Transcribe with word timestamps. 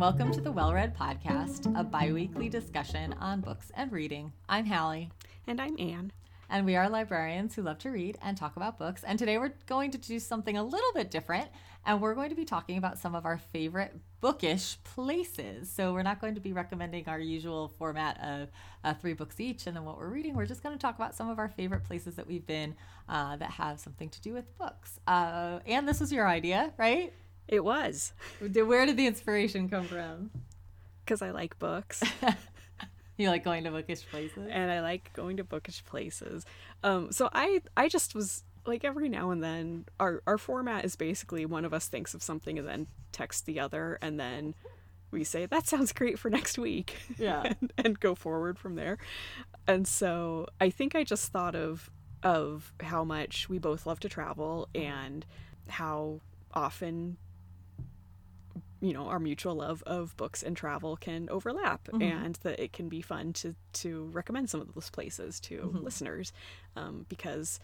welcome 0.00 0.32
to 0.32 0.40
the 0.40 0.50
Well 0.50 0.72
Read 0.72 0.96
Podcast, 0.96 1.78
a 1.78 1.84
bi 1.84 2.10
weekly 2.10 2.48
discussion 2.48 3.14
on 3.20 3.42
books 3.42 3.70
and 3.76 3.92
reading. 3.92 4.32
I'm 4.48 4.64
Hallie. 4.64 5.10
And 5.46 5.60
I'm 5.60 5.76
Anne. 5.78 6.10
And 6.48 6.64
we 6.64 6.74
are 6.74 6.88
librarians 6.88 7.54
who 7.54 7.60
love 7.60 7.76
to 7.80 7.90
read 7.90 8.16
and 8.22 8.34
talk 8.34 8.56
about 8.56 8.78
books. 8.78 9.04
And 9.04 9.18
today 9.18 9.36
we're 9.36 9.52
going 9.66 9.90
to 9.90 9.98
do 9.98 10.18
something 10.18 10.56
a 10.56 10.64
little 10.64 10.92
bit 10.94 11.10
different. 11.10 11.50
And 11.84 12.00
we're 12.00 12.14
going 12.14 12.30
to 12.30 12.34
be 12.34 12.46
talking 12.46 12.78
about 12.78 12.98
some 12.98 13.14
of 13.14 13.26
our 13.26 13.36
favorite 13.36 13.94
bookish 14.22 14.78
places. 14.84 15.68
So 15.68 15.92
we're 15.92 16.02
not 16.02 16.18
going 16.18 16.34
to 16.34 16.40
be 16.40 16.54
recommending 16.54 17.06
our 17.06 17.20
usual 17.20 17.68
format 17.68 18.18
of 18.24 18.48
uh, 18.82 18.94
three 18.94 19.12
books 19.12 19.38
each 19.38 19.66
and 19.66 19.76
then 19.76 19.84
what 19.84 19.98
we're 19.98 20.08
reading. 20.08 20.34
We're 20.34 20.46
just 20.46 20.62
going 20.62 20.74
to 20.74 20.80
talk 20.80 20.96
about 20.96 21.14
some 21.14 21.28
of 21.28 21.38
our 21.38 21.50
favorite 21.50 21.84
places 21.84 22.14
that 22.14 22.26
we've 22.26 22.46
been 22.46 22.74
uh, 23.06 23.36
that 23.36 23.50
have 23.50 23.78
something 23.78 24.08
to 24.08 24.20
do 24.22 24.32
with 24.32 24.56
books. 24.56 24.98
Uh, 25.06 25.58
and 25.66 25.86
this 25.86 26.00
was 26.00 26.10
your 26.10 26.26
idea, 26.26 26.72
right? 26.78 27.12
It 27.48 27.64
was. 27.64 28.12
Where 28.40 28.86
did 28.86 28.96
the 28.96 29.06
inspiration 29.06 29.68
come 29.68 29.84
from? 29.84 30.30
Because 31.04 31.22
I 31.22 31.30
like 31.30 31.58
books. 31.58 32.02
you 33.16 33.28
like 33.28 33.44
going 33.44 33.64
to 33.64 33.70
bookish 33.70 34.06
places? 34.10 34.48
And 34.50 34.70
I 34.70 34.80
like 34.80 35.12
going 35.12 35.36
to 35.38 35.44
bookish 35.44 35.84
places. 35.84 36.44
Um, 36.82 37.12
so 37.12 37.28
I 37.32 37.60
I 37.76 37.88
just 37.88 38.14
was 38.14 38.44
like 38.66 38.84
every 38.84 39.08
now 39.08 39.30
and 39.30 39.42
then 39.42 39.86
our 39.98 40.22
our 40.26 40.38
format 40.38 40.84
is 40.84 40.94
basically 40.96 41.46
one 41.46 41.64
of 41.64 41.72
us 41.74 41.86
thinks 41.86 42.14
of 42.14 42.22
something 42.22 42.58
and 42.58 42.68
then 42.68 42.86
texts 43.10 43.42
the 43.42 43.58
other 43.58 43.98
and 44.02 44.20
then 44.20 44.54
we 45.10 45.24
say 45.24 45.46
that 45.46 45.66
sounds 45.66 45.92
great 45.92 46.18
for 46.18 46.30
next 46.30 46.58
week. 46.58 46.96
Yeah. 47.18 47.42
and, 47.60 47.72
and 47.76 48.00
go 48.00 48.14
forward 48.14 48.58
from 48.58 48.76
there. 48.76 48.98
And 49.66 49.86
so 49.86 50.46
I 50.60 50.70
think 50.70 50.94
I 50.94 51.04
just 51.04 51.32
thought 51.32 51.54
of 51.54 51.90
of 52.22 52.72
how 52.80 53.02
much 53.02 53.48
we 53.48 53.58
both 53.58 53.86
love 53.86 53.98
to 54.00 54.08
travel 54.08 54.68
and 54.74 55.24
how 55.68 56.20
often 56.52 57.16
you 58.80 58.92
know 58.92 59.06
our 59.06 59.18
mutual 59.18 59.54
love 59.54 59.82
of 59.86 60.16
books 60.16 60.42
and 60.42 60.56
travel 60.56 60.96
can 60.96 61.28
overlap 61.30 61.84
mm-hmm. 61.88 62.02
and 62.02 62.36
that 62.42 62.58
it 62.60 62.72
can 62.72 62.88
be 62.88 63.00
fun 63.02 63.32
to 63.32 63.54
to 63.72 64.04
recommend 64.12 64.48
some 64.48 64.60
of 64.60 64.72
those 64.74 64.90
places 64.90 65.40
to 65.40 65.58
mm-hmm. 65.58 65.84
listeners 65.84 66.32
um, 66.76 67.06
because 67.08 67.60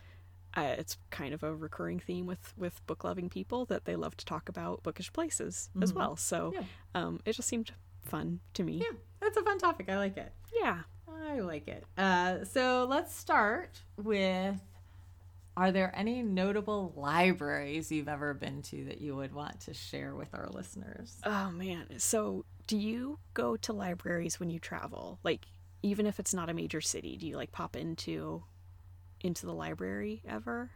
uh, 0.56 0.75
it's 0.78 0.97
kind 1.11 1.34
of 1.34 1.42
a 1.42 1.55
recurring 1.55 1.98
theme 1.98 2.27
with 2.27 2.55
with 2.56 2.87
book 2.87 3.05
loving 3.05 3.28
people 3.28 3.64
that 3.67 3.84
they 3.84 3.97
love 3.97 4.17
to 4.17 4.25
talk 4.25 4.48
about 4.48 4.83
bookish 4.83 5.12
places 5.12 5.70
mm-hmm. 5.70 5.83
as 5.83 5.92
well 5.92 6.17
so 6.17 6.53
yeah. 6.55 6.62
um, 6.94 7.20
it 7.25 7.33
just 7.33 7.48
seemed 7.48 7.72
fun 8.03 8.41
to 8.55 8.62
me 8.62 8.75
yeah 8.75 8.97
that's 9.20 9.37
a 9.37 9.42
fun 9.42 9.59
topic 9.59 9.89
i 9.89 9.97
like 9.97 10.17
it 10.17 10.33
yeah 10.61 10.81
i 11.28 11.41
like 11.41 11.67
it 11.67 11.84
uh, 11.98 12.44
so 12.44 12.87
let's 12.89 13.14
start 13.14 13.81
with 13.97 14.61
are 15.56 15.72
there 15.72 15.92
any 15.96 16.22
notable 16.22 16.92
libraries 16.96 17.90
you've 17.90 18.08
ever 18.08 18.34
been 18.34 18.62
to 18.62 18.84
that 18.84 19.00
you 19.00 19.16
would 19.16 19.32
want 19.32 19.60
to 19.62 19.74
share 19.74 20.14
with 20.14 20.28
our 20.34 20.48
listeners? 20.50 21.18
Oh 21.24 21.50
man. 21.50 21.86
So, 21.98 22.44
do 22.66 22.76
you 22.76 23.18
go 23.32 23.56
to 23.56 23.72
libraries 23.72 24.38
when 24.38 24.50
you 24.50 24.58
travel? 24.58 25.18
Like 25.22 25.46
even 25.82 26.06
if 26.06 26.18
it's 26.18 26.34
not 26.34 26.50
a 26.50 26.54
major 26.54 26.80
city, 26.80 27.16
do 27.16 27.26
you 27.26 27.36
like 27.36 27.52
pop 27.52 27.76
into 27.76 28.44
into 29.20 29.46
the 29.46 29.54
library 29.54 30.22
ever? 30.28 30.70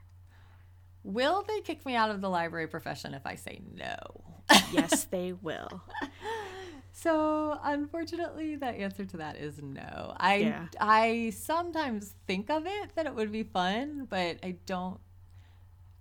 Will 1.03 1.43
they 1.43 1.61
kick 1.61 1.85
me 1.87 1.95
out 1.95 2.11
of 2.11 2.21
the 2.21 2.29
library 2.29 2.67
profession 2.67 3.15
if 3.15 3.27
I 3.27 3.35
say 3.35 3.61
no? 3.75 3.97
yes, 4.73 5.05
they 5.05 5.33
will. 5.43 5.83
So, 7.01 7.59
unfortunately, 7.63 8.57
the 8.57 8.67
answer 8.67 9.07
to 9.07 9.17
that 9.17 9.37
is 9.37 9.63
no. 9.63 10.15
I 10.19 10.35
yeah. 10.37 10.67
I 10.79 11.33
sometimes 11.35 12.15
think 12.27 12.51
of 12.51 12.67
it 12.67 12.95
that 12.95 13.07
it 13.07 13.15
would 13.15 13.33
be 13.33 13.43
fun, 13.43 14.07
but 14.11 14.37
I 14.43 14.57
don't 14.67 15.01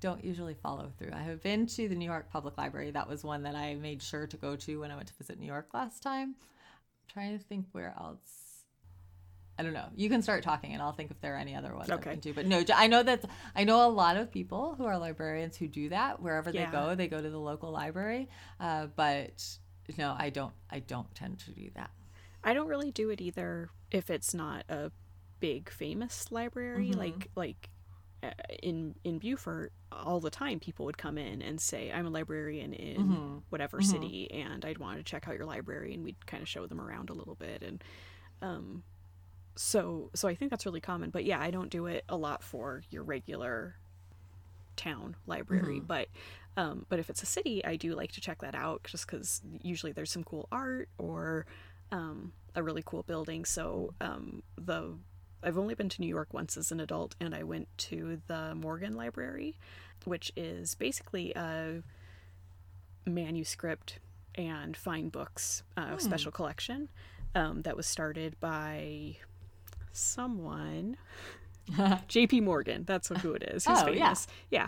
don't 0.02 0.26
usually 0.26 0.56
follow 0.56 0.92
through. 0.98 1.12
I 1.14 1.22
have 1.22 1.42
been 1.42 1.68
to 1.68 1.88
the 1.88 1.96
New 1.96 2.06
York 2.06 2.30
Public 2.30 2.58
Library. 2.58 2.92
That 2.92 3.08
was 3.08 3.24
one 3.24 3.44
that 3.44 3.56
I 3.56 3.76
made 3.76 4.02
sure 4.02 4.28
to 4.28 4.36
go 4.36 4.58
to 4.58 4.82
when 4.82 4.92
I 4.92 4.98
went 4.98 5.08
to 5.08 5.14
visit 5.14 5.40
New 5.40 5.46
York 5.46 5.70
last 5.74 6.04
time. 6.04 6.36
I'm 6.38 7.14
trying 7.14 7.38
to 7.38 7.44
think 7.46 7.68
where 7.72 7.96
else. 7.98 8.66
I 9.58 9.64
don't 9.64 9.74
know. 9.74 9.88
You 9.96 10.10
can 10.10 10.22
start 10.22 10.44
talking, 10.44 10.74
and 10.74 10.82
I'll 10.82 10.92
think 10.92 11.12
if 11.12 11.22
there 11.22 11.36
are 11.36 11.38
any 11.38 11.56
other 11.56 11.74
ones 11.76 11.90
okay. 11.90 12.10
I 12.10 12.14
can 12.14 12.20
do. 12.20 12.34
But 12.34 12.46
no, 12.46 12.62
I 12.76 12.88
know 12.88 13.04
that 13.04 13.24
I 13.56 13.64
know 13.64 13.88
a 13.88 13.92
lot 13.92 14.18
of 14.18 14.34
people 14.34 14.76
who 14.78 14.84
are 14.84 14.98
librarians 14.98 15.56
who 15.56 15.70
do 15.70 15.88
that. 15.90 16.22
Wherever 16.22 16.50
yeah. 16.50 16.66
they 16.66 16.72
go, 16.74 16.96
they 16.96 17.08
go 17.08 17.22
to 17.22 17.30
the 17.30 17.40
local 17.40 17.72
library. 17.72 18.28
Uh, 18.60 18.88
but 18.98 19.42
no, 19.98 20.16
I 20.18 20.30
don't. 20.30 20.54
I 20.70 20.80
don't 20.80 21.14
tend 21.16 21.40
to 21.40 21.52
do 21.52 21.70
that. 21.76 21.92
I 22.44 22.54
don't 22.54 22.68
really 22.68 22.92
do 22.92 23.10
it 23.10 23.22
either 23.22 23.70
if 23.92 24.10
it's 24.10 24.34
not 24.34 24.64
a 24.70 24.92
big 25.40 25.70
famous 25.70 26.32
library 26.32 26.90
mm-hmm. 26.90 27.00
like 27.00 27.30
like 27.36 27.70
uh, 28.22 28.32
in 28.62 28.96
in 29.04 29.20
Beaufort 29.20 29.72
all 29.92 30.20
the 30.20 30.30
time 30.30 30.60
people 30.60 30.86
would 30.86 30.98
come 30.98 31.18
in 31.18 31.42
and 31.42 31.60
say 31.60 31.92
I'm 31.92 32.06
a 32.06 32.10
librarian 32.10 32.74
in 32.74 32.98
mm-hmm. 32.98 33.38
whatever 33.50 33.78
mm-hmm. 33.78 33.90
city 33.90 34.32
and 34.32 34.66
I'd 34.66 34.78
want 34.78 34.98
to 34.98 35.04
check 35.04 35.28
out 35.28 35.36
your 35.36 35.46
library 35.46 35.94
and 35.94 36.04
we'd 36.04 36.26
kind 36.26 36.44
of 36.44 36.50
show 36.50 36.68
them 36.68 36.82
around 36.82 37.10
a 37.10 37.14
little 37.14 37.36
bit 37.36 37.64
and 37.64 37.84
um 38.42 38.84
so 39.56 40.10
so 40.14 40.28
I 40.28 40.36
think 40.36 40.52
that's 40.52 40.66
really 40.66 40.82
common 40.82 41.10
but 41.10 41.24
yeah 41.24 41.40
I 41.40 41.52
don't 41.52 41.70
do 41.70 41.86
it 41.86 42.04
a 42.10 42.18
lot 42.18 42.44
for 42.44 42.84
your 42.90 43.04
regular 43.04 43.76
town 44.76 45.16
library 45.26 45.78
mm-hmm. 45.78 45.86
but 45.86 46.08
um, 46.60 46.86
but 46.90 47.00
if 47.00 47.10
it's 47.10 47.24
a 47.24 47.26
city, 47.26 47.64
I 47.64 47.78
do 47.78 47.96
like 47.96 48.12
to 48.12 48.22
check 48.22 48.42
that 48.42 48.54
out 48.54 48.84
just 48.84 49.08
because 49.08 49.42
usually 49.62 49.94
there's 49.94 50.12
some 50.12 50.26
cool 50.26 50.50
art 50.52 50.90
or 50.98 51.46
um, 51.90 52.34
a 52.54 52.62
really 52.62 52.84
cool 52.86 53.04
building. 53.04 53.46
So 53.46 53.94
um, 54.02 54.44
the 54.58 54.98
I've 55.42 55.58
only 55.58 55.74
been 55.74 55.88
to 55.88 56.02
New 56.02 56.08
York 56.08 56.34
once 56.34 56.58
as 56.58 56.70
an 56.74 56.82
adult, 56.82 57.16
and 57.22 57.34
I 57.34 57.44
went 57.44 57.70
to 57.78 58.22
the 58.28 58.56
Morgan 58.56 58.94
Library, 58.94 59.58
which 60.04 60.34
is 60.36 60.76
basically 60.76 61.32
a 61.34 61.82
manuscript 63.06 64.00
and 64.36 64.76
fine 64.76 65.08
books 65.08 65.64
uh, 65.78 65.92
hmm. 65.92 65.98
special 65.98 66.34
collection 66.34 66.90
um, 67.36 67.62
that 67.62 67.78
was 67.78 67.88
started 67.88 68.38
by 68.42 69.16
someone. 69.94 70.98
J.P. 72.08 72.42
Morgan, 72.42 72.84
that's 72.86 73.10
who 73.10 73.34
it 73.34 73.44
is. 73.44 73.66
He's 73.66 73.80
oh, 73.80 73.86
famous. 73.86 74.28
Yeah. 74.50 74.68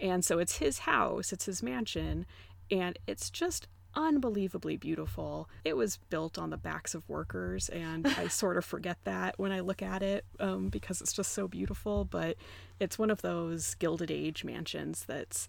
yeah. 0.00 0.10
And 0.12 0.24
so 0.24 0.38
it's 0.38 0.58
his 0.58 0.80
house, 0.80 1.32
it's 1.32 1.46
his 1.46 1.62
mansion, 1.62 2.26
and 2.70 2.98
it's 3.06 3.30
just 3.30 3.68
unbelievably 3.94 4.76
beautiful. 4.78 5.48
It 5.64 5.76
was 5.76 5.98
built 6.10 6.38
on 6.38 6.50
the 6.50 6.56
backs 6.56 6.94
of 6.94 7.08
workers, 7.08 7.68
and 7.68 8.06
I 8.06 8.28
sort 8.28 8.56
of 8.56 8.64
forget 8.64 8.98
that 9.04 9.38
when 9.38 9.52
I 9.52 9.60
look 9.60 9.82
at 9.82 10.02
it 10.02 10.24
um, 10.40 10.68
because 10.68 11.00
it's 11.00 11.12
just 11.12 11.32
so 11.32 11.48
beautiful. 11.48 12.04
But 12.04 12.36
it's 12.80 12.98
one 12.98 13.10
of 13.10 13.22
those 13.22 13.74
Gilded 13.76 14.10
Age 14.10 14.44
mansions 14.44 15.04
that's 15.04 15.48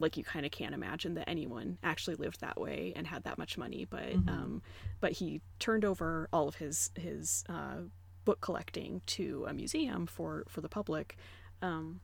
like 0.00 0.16
you 0.16 0.24
kind 0.24 0.44
of 0.44 0.50
can't 0.50 0.74
imagine 0.74 1.14
that 1.14 1.28
anyone 1.28 1.78
actually 1.84 2.16
lived 2.16 2.40
that 2.40 2.60
way 2.60 2.92
and 2.96 3.06
had 3.06 3.24
that 3.24 3.38
much 3.38 3.56
money. 3.56 3.86
But 3.88 4.10
mm-hmm. 4.10 4.28
um, 4.28 4.62
but 5.00 5.12
he 5.12 5.40
turned 5.58 5.84
over 5.84 6.28
all 6.32 6.48
of 6.48 6.56
his 6.56 6.90
his 6.96 7.44
uh, 7.48 7.82
book 8.24 8.40
collecting 8.40 9.02
to 9.06 9.44
a 9.48 9.54
museum 9.54 10.06
for 10.06 10.44
for 10.48 10.60
the 10.60 10.68
public. 10.68 11.16
Um, 11.62 12.00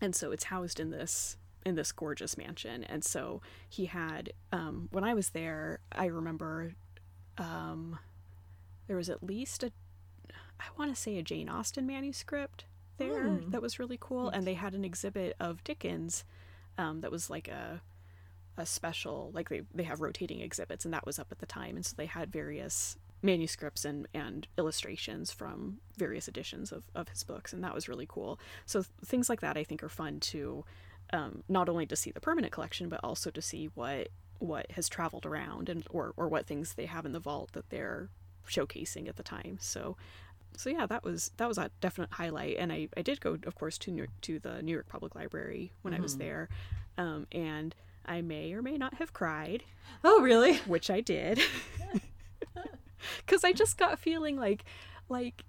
and 0.00 0.14
so 0.14 0.32
it's 0.32 0.44
housed 0.44 0.80
in 0.80 0.90
this 0.90 1.36
in 1.64 1.76
this 1.76 1.92
gorgeous 1.92 2.36
mansion 2.36 2.84
and 2.84 3.02
so 3.02 3.40
he 3.68 3.86
had 3.86 4.32
um, 4.52 4.88
when 4.92 5.02
i 5.02 5.14
was 5.14 5.30
there 5.30 5.80
i 5.92 6.06
remember 6.06 6.74
um, 7.38 7.98
there 8.86 8.96
was 8.96 9.08
at 9.08 9.22
least 9.22 9.62
a 9.62 9.72
i 10.60 10.64
want 10.78 10.94
to 10.94 11.00
say 11.00 11.16
a 11.16 11.22
jane 11.22 11.48
austen 11.48 11.86
manuscript 11.86 12.64
there 12.98 13.24
mm. 13.24 13.50
that 13.50 13.62
was 13.62 13.78
really 13.78 13.98
cool 13.98 14.28
and 14.28 14.46
they 14.46 14.54
had 14.54 14.74
an 14.74 14.84
exhibit 14.84 15.34
of 15.40 15.64
dickens 15.64 16.24
um, 16.76 17.00
that 17.00 17.10
was 17.10 17.30
like 17.30 17.48
a 17.48 17.80
a 18.56 18.64
special 18.64 19.30
like 19.34 19.48
they, 19.48 19.62
they 19.74 19.82
have 19.82 20.00
rotating 20.00 20.40
exhibits 20.40 20.84
and 20.84 20.94
that 20.94 21.06
was 21.06 21.18
up 21.18 21.28
at 21.32 21.38
the 21.38 21.46
time 21.46 21.76
and 21.76 21.84
so 21.84 21.94
they 21.96 22.06
had 22.06 22.30
various 22.30 22.96
manuscripts 23.24 23.84
and, 23.84 24.06
and 24.14 24.46
illustrations 24.58 25.32
from 25.32 25.78
various 25.96 26.28
editions 26.28 26.70
of, 26.70 26.84
of 26.94 27.08
his 27.08 27.24
books, 27.24 27.52
and 27.52 27.64
that 27.64 27.74
was 27.74 27.88
really 27.88 28.06
cool. 28.08 28.38
So 28.66 28.82
th- 28.82 28.90
things 29.04 29.28
like 29.28 29.40
that 29.40 29.56
I 29.56 29.64
think 29.64 29.82
are 29.82 29.88
fun 29.88 30.20
to 30.20 30.64
um, 31.12 31.42
not 31.48 31.68
only 31.68 31.86
to 31.86 31.96
see 31.96 32.10
the 32.10 32.20
permanent 32.20 32.52
collection, 32.52 32.88
but 32.88 33.00
also 33.02 33.30
to 33.30 33.42
see 33.42 33.70
what 33.74 34.08
what 34.40 34.70
has 34.72 34.88
traveled 34.88 35.24
around 35.24 35.68
and 35.68 35.86
or, 35.90 36.12
or 36.16 36.28
what 36.28 36.46
things 36.46 36.74
they 36.74 36.86
have 36.86 37.06
in 37.06 37.12
the 37.12 37.20
vault 37.20 37.52
that 37.52 37.70
they're 37.70 38.10
showcasing 38.46 39.08
at 39.08 39.16
the 39.16 39.22
time. 39.22 39.56
So 39.60 39.96
so 40.56 40.70
yeah, 40.70 40.86
that 40.86 41.02
was 41.02 41.30
that 41.38 41.48
was 41.48 41.58
a 41.58 41.70
definite 41.80 42.10
highlight. 42.12 42.56
And 42.58 42.72
I, 42.72 42.88
I 42.96 43.02
did 43.02 43.20
go, 43.20 43.38
of 43.46 43.54
course, 43.54 43.78
to 43.78 43.90
New, 43.90 43.98
York, 43.98 44.10
to 44.22 44.38
the 44.38 44.62
New 44.62 44.72
York 44.72 44.88
Public 44.88 45.14
Library 45.14 45.72
when 45.82 45.94
mm-hmm. 45.94 46.00
I 46.00 46.02
was 46.02 46.12
mm-hmm. 46.12 46.20
there, 46.20 46.48
um, 46.98 47.26
and 47.32 47.74
I 48.06 48.20
may 48.20 48.52
or 48.52 48.62
may 48.62 48.76
not 48.76 48.94
have 48.94 49.12
cried. 49.12 49.64
Oh, 50.02 50.20
really? 50.20 50.58
Which 50.58 50.90
I 50.90 51.00
did. 51.00 51.40
because 53.26 53.44
I 53.44 53.52
just 53.52 53.76
got 53.78 53.98
feeling 53.98 54.36
like 54.36 54.64
like 55.08 55.44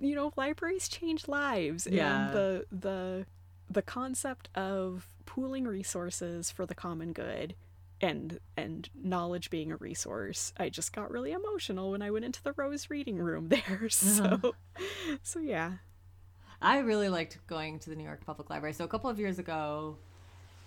you 0.00 0.14
know 0.14 0.32
libraries 0.36 0.88
change 0.88 1.26
lives 1.26 1.88
yeah. 1.90 2.26
and 2.26 2.34
the 2.34 2.66
the 2.70 3.26
the 3.70 3.82
concept 3.82 4.48
of 4.54 5.06
pooling 5.24 5.64
resources 5.64 6.50
for 6.50 6.66
the 6.66 6.74
common 6.74 7.12
good 7.12 7.54
and 8.00 8.40
and 8.56 8.90
knowledge 8.94 9.48
being 9.48 9.72
a 9.72 9.76
resource 9.76 10.52
i 10.58 10.68
just 10.68 10.92
got 10.92 11.10
really 11.10 11.32
emotional 11.32 11.92
when 11.92 12.02
i 12.02 12.10
went 12.10 12.26
into 12.26 12.42
the 12.42 12.52
rose 12.56 12.90
reading 12.90 13.16
room 13.16 13.48
there 13.68 13.88
so 13.88 14.24
uh-huh. 14.24 14.52
so 15.22 15.38
yeah 15.38 15.72
i 16.60 16.78
really 16.78 17.08
liked 17.08 17.38
going 17.46 17.78
to 17.78 17.88
the 17.88 17.96
new 17.96 18.04
york 18.04 18.24
public 18.26 18.50
library 18.50 18.74
so 18.74 18.84
a 18.84 18.88
couple 18.88 19.08
of 19.08 19.18
years 19.18 19.38
ago 19.38 19.96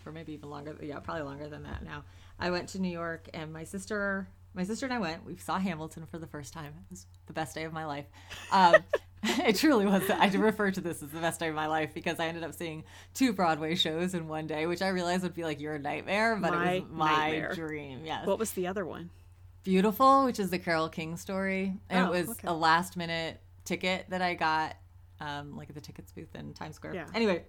for 0.07 0.13
maybe 0.13 0.31
even 0.31 0.49
longer. 0.49 0.73
Yeah, 0.81 0.99
probably 0.99 1.23
longer 1.23 1.49
than 1.49 1.63
that 1.63 1.83
now. 1.83 2.05
I 2.39 2.49
went 2.49 2.69
to 2.69 2.79
New 2.79 2.91
York, 2.91 3.27
and 3.33 3.51
my 3.51 3.65
sister, 3.65 4.29
my 4.57 4.63
sister 4.63 4.87
and 4.87 4.93
I 4.93 4.99
went. 4.99 5.23
We 5.23 5.37
saw 5.37 5.59
Hamilton 5.59 6.05
for 6.07 6.17
the 6.17 6.27
first 6.27 6.51
time. 6.51 6.65
It 6.65 6.89
was 6.89 7.05
the 7.27 7.33
best 7.33 7.53
day 7.53 7.63
of 7.63 7.71
my 7.71 7.85
life. 7.85 8.05
Um, 8.51 8.75
it 9.23 9.55
truly 9.55 9.85
was. 9.85 10.09
I 10.09 10.27
refer 10.29 10.71
to 10.71 10.81
this 10.81 11.03
as 11.03 11.09
the 11.09 11.19
best 11.19 11.39
day 11.39 11.49
of 11.49 11.55
my 11.55 11.67
life 11.67 11.93
because 11.93 12.19
I 12.19 12.25
ended 12.25 12.43
up 12.43 12.55
seeing 12.55 12.83
two 13.13 13.33
Broadway 13.33 13.75
shows 13.75 14.15
in 14.15 14.27
one 14.27 14.47
day, 14.47 14.65
which 14.65 14.81
I 14.81 14.89
realized 14.89 15.21
would 15.23 15.35
be 15.35 15.43
like 15.43 15.61
your 15.61 15.77
nightmare, 15.77 16.35
but 16.35 16.51
my 16.53 16.71
it 16.71 16.83
was 16.83 16.91
my 16.91 17.11
nightmare. 17.11 17.53
dream. 17.53 18.01
Yes. 18.03 18.25
What 18.25 18.39
was 18.39 18.51
the 18.51 18.67
other 18.67 18.85
one? 18.85 19.11
Beautiful, 19.63 20.25
which 20.25 20.39
is 20.39 20.49
the 20.49 20.59
Carole 20.59 20.89
King 20.89 21.17
story, 21.17 21.73
and 21.89 22.07
oh, 22.07 22.13
it 22.13 22.19
was 22.19 22.29
okay. 22.31 22.47
a 22.47 22.53
last 22.53 22.97
minute 22.97 23.39
ticket 23.63 24.09
that 24.09 24.21
I 24.21 24.33
got, 24.33 24.75
um, 25.19 25.55
like 25.55 25.69
at 25.69 25.75
the 25.75 25.81
tickets 25.81 26.11
booth 26.11 26.33
in 26.35 26.53
Times 26.53 26.77
Square. 26.77 26.95
Yeah. 26.95 27.05
Anyway, 27.13 27.43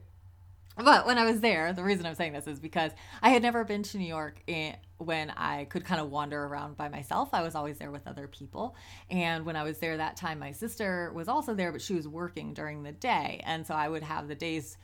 but 0.84 1.06
when 1.06 1.18
I 1.18 1.24
was 1.24 1.40
there, 1.40 1.72
the 1.72 1.82
reason 1.82 2.06
I'm 2.06 2.14
saying 2.14 2.32
this 2.32 2.46
is 2.46 2.60
because 2.60 2.92
I 3.22 3.30
had 3.30 3.42
never 3.42 3.64
been 3.64 3.82
to 3.84 3.98
New 3.98 4.06
York 4.06 4.40
in, 4.46 4.76
when 4.98 5.30
I 5.30 5.64
could 5.64 5.84
kind 5.84 6.00
of 6.00 6.10
wander 6.10 6.44
around 6.44 6.76
by 6.76 6.88
myself. 6.88 7.30
I 7.32 7.42
was 7.42 7.54
always 7.54 7.78
there 7.78 7.90
with 7.90 8.06
other 8.06 8.28
people. 8.28 8.76
And 9.10 9.44
when 9.44 9.56
I 9.56 9.64
was 9.64 9.78
there 9.78 9.96
that 9.96 10.16
time, 10.16 10.38
my 10.38 10.52
sister 10.52 11.12
was 11.14 11.28
also 11.28 11.54
there, 11.54 11.72
but 11.72 11.82
she 11.82 11.94
was 11.94 12.06
working 12.06 12.54
during 12.54 12.82
the 12.82 12.92
day. 12.92 13.40
And 13.44 13.66
so 13.66 13.74
I 13.74 13.88
would 13.88 14.02
have 14.02 14.28
the 14.28 14.34
days 14.34 14.76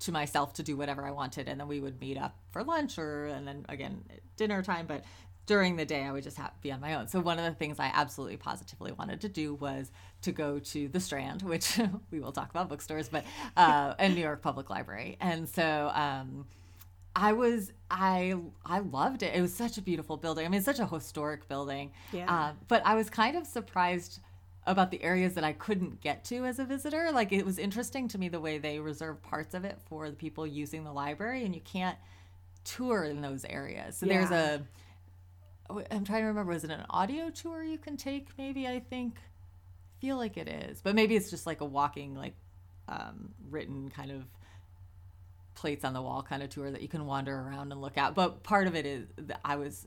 to 0.00 0.12
myself 0.12 0.52
to 0.54 0.62
do 0.62 0.76
whatever 0.76 1.06
I 1.06 1.12
wanted. 1.12 1.48
And 1.48 1.60
then 1.60 1.68
we 1.68 1.80
would 1.80 2.00
meet 2.00 2.18
up 2.18 2.36
for 2.50 2.64
lunch 2.64 2.98
or, 2.98 3.26
and 3.26 3.46
then 3.46 3.64
again, 3.68 4.04
dinner 4.36 4.62
time. 4.62 4.86
But 4.86 5.04
during 5.46 5.76
the 5.76 5.84
day 5.84 6.02
I 6.02 6.12
would 6.12 6.22
just 6.22 6.36
have 6.36 6.52
be 6.60 6.72
on 6.72 6.80
my 6.80 6.94
own. 6.94 7.08
So 7.08 7.20
one 7.20 7.38
of 7.38 7.44
the 7.44 7.52
things 7.52 7.80
I 7.80 7.90
absolutely 7.92 8.36
positively 8.36 8.92
wanted 8.92 9.20
to 9.22 9.28
do 9.28 9.54
was 9.54 9.90
to 10.22 10.32
go 10.32 10.58
to 10.58 10.88
the 10.88 11.00
Strand, 11.00 11.42
which 11.42 11.80
we 12.10 12.20
will 12.20 12.32
talk 12.32 12.50
about 12.50 12.68
bookstores, 12.68 13.08
but 13.08 13.24
uh, 13.56 13.94
and 13.98 14.14
New 14.14 14.20
York 14.20 14.42
Public 14.42 14.70
Library. 14.70 15.16
And 15.20 15.48
so 15.48 15.90
um, 15.94 16.46
I 17.14 17.32
was 17.32 17.72
I 17.90 18.34
I 18.64 18.78
loved 18.80 19.22
it. 19.22 19.34
It 19.34 19.42
was 19.42 19.52
such 19.52 19.78
a 19.78 19.82
beautiful 19.82 20.16
building. 20.16 20.46
I 20.46 20.48
mean, 20.48 20.58
it's 20.58 20.66
such 20.66 20.78
a 20.78 20.86
historic 20.86 21.48
building. 21.48 21.92
Yeah. 22.12 22.32
Uh, 22.32 22.52
but 22.68 22.82
I 22.84 22.94
was 22.94 23.10
kind 23.10 23.36
of 23.36 23.46
surprised 23.46 24.20
about 24.64 24.92
the 24.92 25.02
areas 25.02 25.34
that 25.34 25.42
I 25.42 25.52
couldn't 25.52 26.00
get 26.00 26.24
to 26.26 26.44
as 26.44 26.60
a 26.60 26.64
visitor. 26.64 27.10
Like 27.12 27.32
it 27.32 27.44
was 27.44 27.58
interesting 27.58 28.06
to 28.08 28.18
me 28.18 28.28
the 28.28 28.40
way 28.40 28.58
they 28.58 28.78
reserve 28.78 29.20
parts 29.22 29.54
of 29.54 29.64
it 29.64 29.78
for 29.86 30.08
the 30.08 30.16
people 30.16 30.46
using 30.46 30.84
the 30.84 30.92
library, 30.92 31.44
and 31.44 31.54
you 31.54 31.60
can't 31.60 31.98
tour 32.64 33.04
in 33.04 33.20
those 33.20 33.44
areas. 33.44 33.96
So 33.96 34.06
yeah. 34.06 34.12
there's 34.12 34.30
a 34.30 34.62
I'm 35.70 36.04
trying 36.04 36.22
to 36.22 36.26
remember. 36.26 36.52
Was 36.52 36.64
it 36.64 36.70
an 36.70 36.84
audio 36.90 37.30
tour 37.30 37.62
you 37.62 37.78
can 37.78 37.96
take? 37.96 38.28
Maybe 38.38 38.66
I 38.66 38.80
think. 38.80 39.18
Feel 40.00 40.16
like 40.16 40.36
it 40.36 40.48
is, 40.48 40.80
but 40.80 40.96
maybe 40.96 41.14
it's 41.14 41.30
just 41.30 41.46
like 41.46 41.60
a 41.60 41.64
walking, 41.64 42.16
like 42.16 42.34
um, 42.88 43.30
written 43.48 43.88
kind 43.88 44.10
of 44.10 44.24
plates 45.54 45.84
on 45.84 45.92
the 45.92 46.02
wall 46.02 46.24
kind 46.24 46.42
of 46.42 46.48
tour 46.48 46.70
that 46.72 46.82
you 46.82 46.88
can 46.88 47.06
wander 47.06 47.32
around 47.32 47.70
and 47.70 47.80
look 47.80 47.96
at. 47.96 48.14
But 48.14 48.42
part 48.42 48.66
of 48.66 48.74
it 48.74 48.84
is 48.84 49.06
that 49.16 49.40
I 49.44 49.54
was 49.54 49.86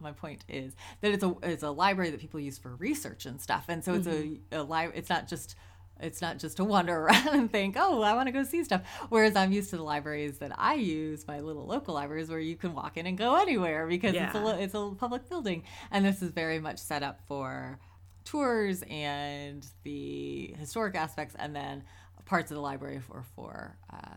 my 0.00 0.12
point 0.12 0.44
is 0.48 0.74
that 1.00 1.12
it's 1.12 1.24
a 1.24 1.34
it's 1.42 1.62
a 1.62 1.70
library 1.70 2.10
that 2.10 2.20
people 2.20 2.40
use 2.40 2.58
for 2.58 2.74
research 2.76 3.26
and 3.26 3.40
stuff, 3.40 3.66
and 3.68 3.84
so 3.84 3.94
it's 3.94 4.06
mm-hmm. 4.06 4.54
a, 4.54 4.60
a 4.60 4.62
library. 4.62 4.98
It's 4.98 5.10
not 5.10 5.28
just 5.28 5.56
it's 6.00 6.20
not 6.20 6.38
just 6.38 6.56
to 6.56 6.64
wander 6.64 6.96
around 7.06 7.28
and 7.28 7.50
think, 7.50 7.76
oh, 7.78 8.02
I 8.02 8.14
want 8.14 8.26
to 8.28 8.32
go 8.32 8.44
see 8.44 8.64
stuff. 8.64 8.82
Whereas 9.08 9.36
I'm 9.36 9.52
used 9.52 9.70
to 9.70 9.76
the 9.76 9.82
libraries 9.82 10.38
that 10.38 10.52
I 10.56 10.74
use, 10.74 11.26
my 11.26 11.40
little 11.40 11.66
local 11.66 11.94
libraries, 11.94 12.28
where 12.28 12.40
you 12.40 12.56
can 12.56 12.74
walk 12.74 12.96
in 12.96 13.06
and 13.06 13.16
go 13.16 13.36
anywhere 13.36 13.86
because 13.86 14.14
yeah. 14.14 14.26
it's 14.26 14.36
a 14.36 14.62
it's 14.62 14.74
a 14.74 14.94
public 14.96 15.28
building, 15.28 15.64
and 15.90 16.04
this 16.04 16.22
is 16.22 16.30
very 16.30 16.58
much 16.58 16.78
set 16.78 17.02
up 17.02 17.20
for 17.26 17.78
tours 18.24 18.82
and 18.88 19.66
the 19.82 20.54
historic 20.58 20.94
aspects, 20.94 21.34
and 21.38 21.54
then 21.54 21.84
parts 22.24 22.50
of 22.50 22.56
the 22.56 22.60
library 22.60 23.00
for 23.00 23.22
for 23.34 23.76
uh, 23.92 24.14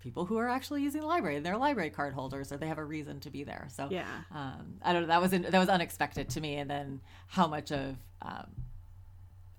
people 0.00 0.24
who 0.24 0.36
are 0.38 0.48
actually 0.48 0.82
using 0.82 1.00
the 1.00 1.06
library. 1.06 1.36
And 1.36 1.46
they're 1.46 1.56
library 1.56 1.90
card 1.90 2.12
holders, 2.12 2.52
or 2.52 2.56
they 2.56 2.66
have 2.68 2.78
a 2.78 2.84
reason 2.84 3.20
to 3.20 3.30
be 3.30 3.44
there. 3.44 3.68
So 3.74 3.88
yeah, 3.90 4.06
um, 4.34 4.78
I 4.82 4.92
don't 4.92 5.02
know. 5.02 5.08
That 5.08 5.20
was 5.20 5.32
in, 5.32 5.42
that 5.42 5.58
was 5.58 5.68
unexpected 5.68 6.28
to 6.30 6.40
me, 6.40 6.56
and 6.56 6.68
then 6.70 7.00
how 7.28 7.46
much 7.46 7.70
of 7.70 7.96
um, 8.22 8.46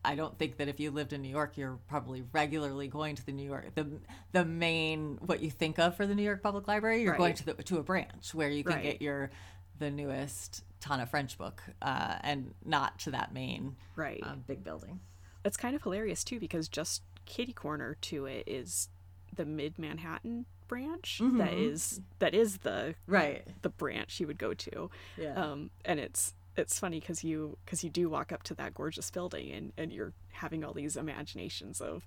I 0.03 0.15
don't 0.15 0.37
think 0.37 0.57
that 0.57 0.67
if 0.67 0.79
you 0.79 0.91
lived 0.91 1.13
in 1.13 1.21
New 1.21 1.29
York, 1.29 1.57
you're 1.57 1.77
probably 1.87 2.23
regularly 2.33 2.87
going 2.87 3.15
to 3.15 3.25
the 3.25 3.31
New 3.31 3.47
York 3.47 3.75
the 3.75 3.87
the 4.31 4.45
main 4.45 5.17
what 5.21 5.41
you 5.41 5.51
think 5.51 5.79
of 5.79 5.95
for 5.95 6.07
the 6.07 6.15
New 6.15 6.23
York 6.23 6.41
Public 6.41 6.67
Library. 6.67 7.03
You're 7.03 7.11
right. 7.11 7.17
going 7.17 7.33
to 7.35 7.45
the 7.45 7.53
to 7.63 7.77
a 7.77 7.83
branch 7.83 8.33
where 8.33 8.49
you 8.49 8.63
can 8.63 8.75
right. 8.75 8.83
get 8.83 9.01
your 9.01 9.31
the 9.79 9.91
newest 9.91 10.63
Tana 10.79 11.05
French 11.05 11.37
book, 11.37 11.61
uh, 11.81 12.15
and 12.21 12.53
not 12.65 12.99
to 12.99 13.11
that 13.11 13.33
main 13.33 13.75
right 13.95 14.21
um, 14.23 14.43
big 14.47 14.63
building. 14.63 14.99
It's 15.45 15.57
kind 15.57 15.75
of 15.75 15.83
hilarious 15.83 16.23
too 16.23 16.39
because 16.39 16.67
just 16.67 17.03
kitty 17.25 17.53
corner 17.53 17.97
to 18.01 18.25
it 18.25 18.43
is 18.47 18.89
the 19.35 19.45
Mid 19.45 19.77
Manhattan 19.77 20.45
branch 20.67 21.19
mm-hmm. 21.21 21.37
that 21.37 21.53
is 21.53 21.99
that 22.19 22.33
is 22.33 22.59
the 22.59 22.95
right 23.05 23.45
the 23.61 23.69
branch 23.69 24.19
you 24.19 24.27
would 24.27 24.37
go 24.37 24.53
to. 24.53 24.89
Yeah. 25.17 25.33
Um, 25.33 25.69
and 25.85 25.99
it's 25.99 26.33
it's 26.55 26.79
funny 26.79 26.99
because 26.99 27.23
you 27.23 27.57
because 27.65 27.83
you 27.83 27.89
do 27.89 28.09
walk 28.09 28.31
up 28.31 28.43
to 28.43 28.53
that 28.55 28.73
gorgeous 28.73 29.09
building 29.09 29.51
and 29.51 29.73
and 29.77 29.91
you're 29.91 30.13
having 30.31 30.63
all 30.63 30.73
these 30.73 30.97
imaginations 30.97 31.81
of 31.81 32.05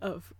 of 0.00 0.32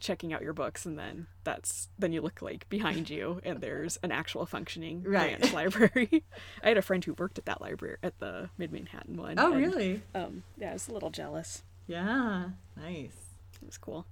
checking 0.00 0.32
out 0.32 0.42
your 0.42 0.52
books 0.52 0.84
and 0.84 0.98
then 0.98 1.28
that's 1.44 1.88
then 1.98 2.12
you 2.12 2.20
look 2.20 2.42
like 2.42 2.68
behind 2.68 3.08
you 3.08 3.40
and 3.44 3.60
there's 3.60 3.96
an 4.02 4.10
actual 4.10 4.44
functioning 4.44 5.02
right. 5.06 5.38
branch 5.38 5.54
library. 5.54 6.24
I 6.64 6.68
had 6.68 6.76
a 6.76 6.82
friend 6.82 7.04
who 7.04 7.14
worked 7.14 7.38
at 7.38 7.44
that 7.46 7.60
library 7.60 7.98
at 8.02 8.18
the 8.18 8.50
mid-manhattan 8.58 9.16
one 9.16 9.38
oh 9.38 9.52
and, 9.52 9.56
really? 9.56 10.02
um 10.14 10.42
yeah 10.58 10.70
i 10.70 10.72
was 10.72 10.88
a 10.88 10.92
little 10.92 11.10
jealous. 11.10 11.62
Yeah 11.86 12.50
nice. 12.76 13.14
It 13.62 13.66
was 13.66 13.78
cool. 13.78 14.06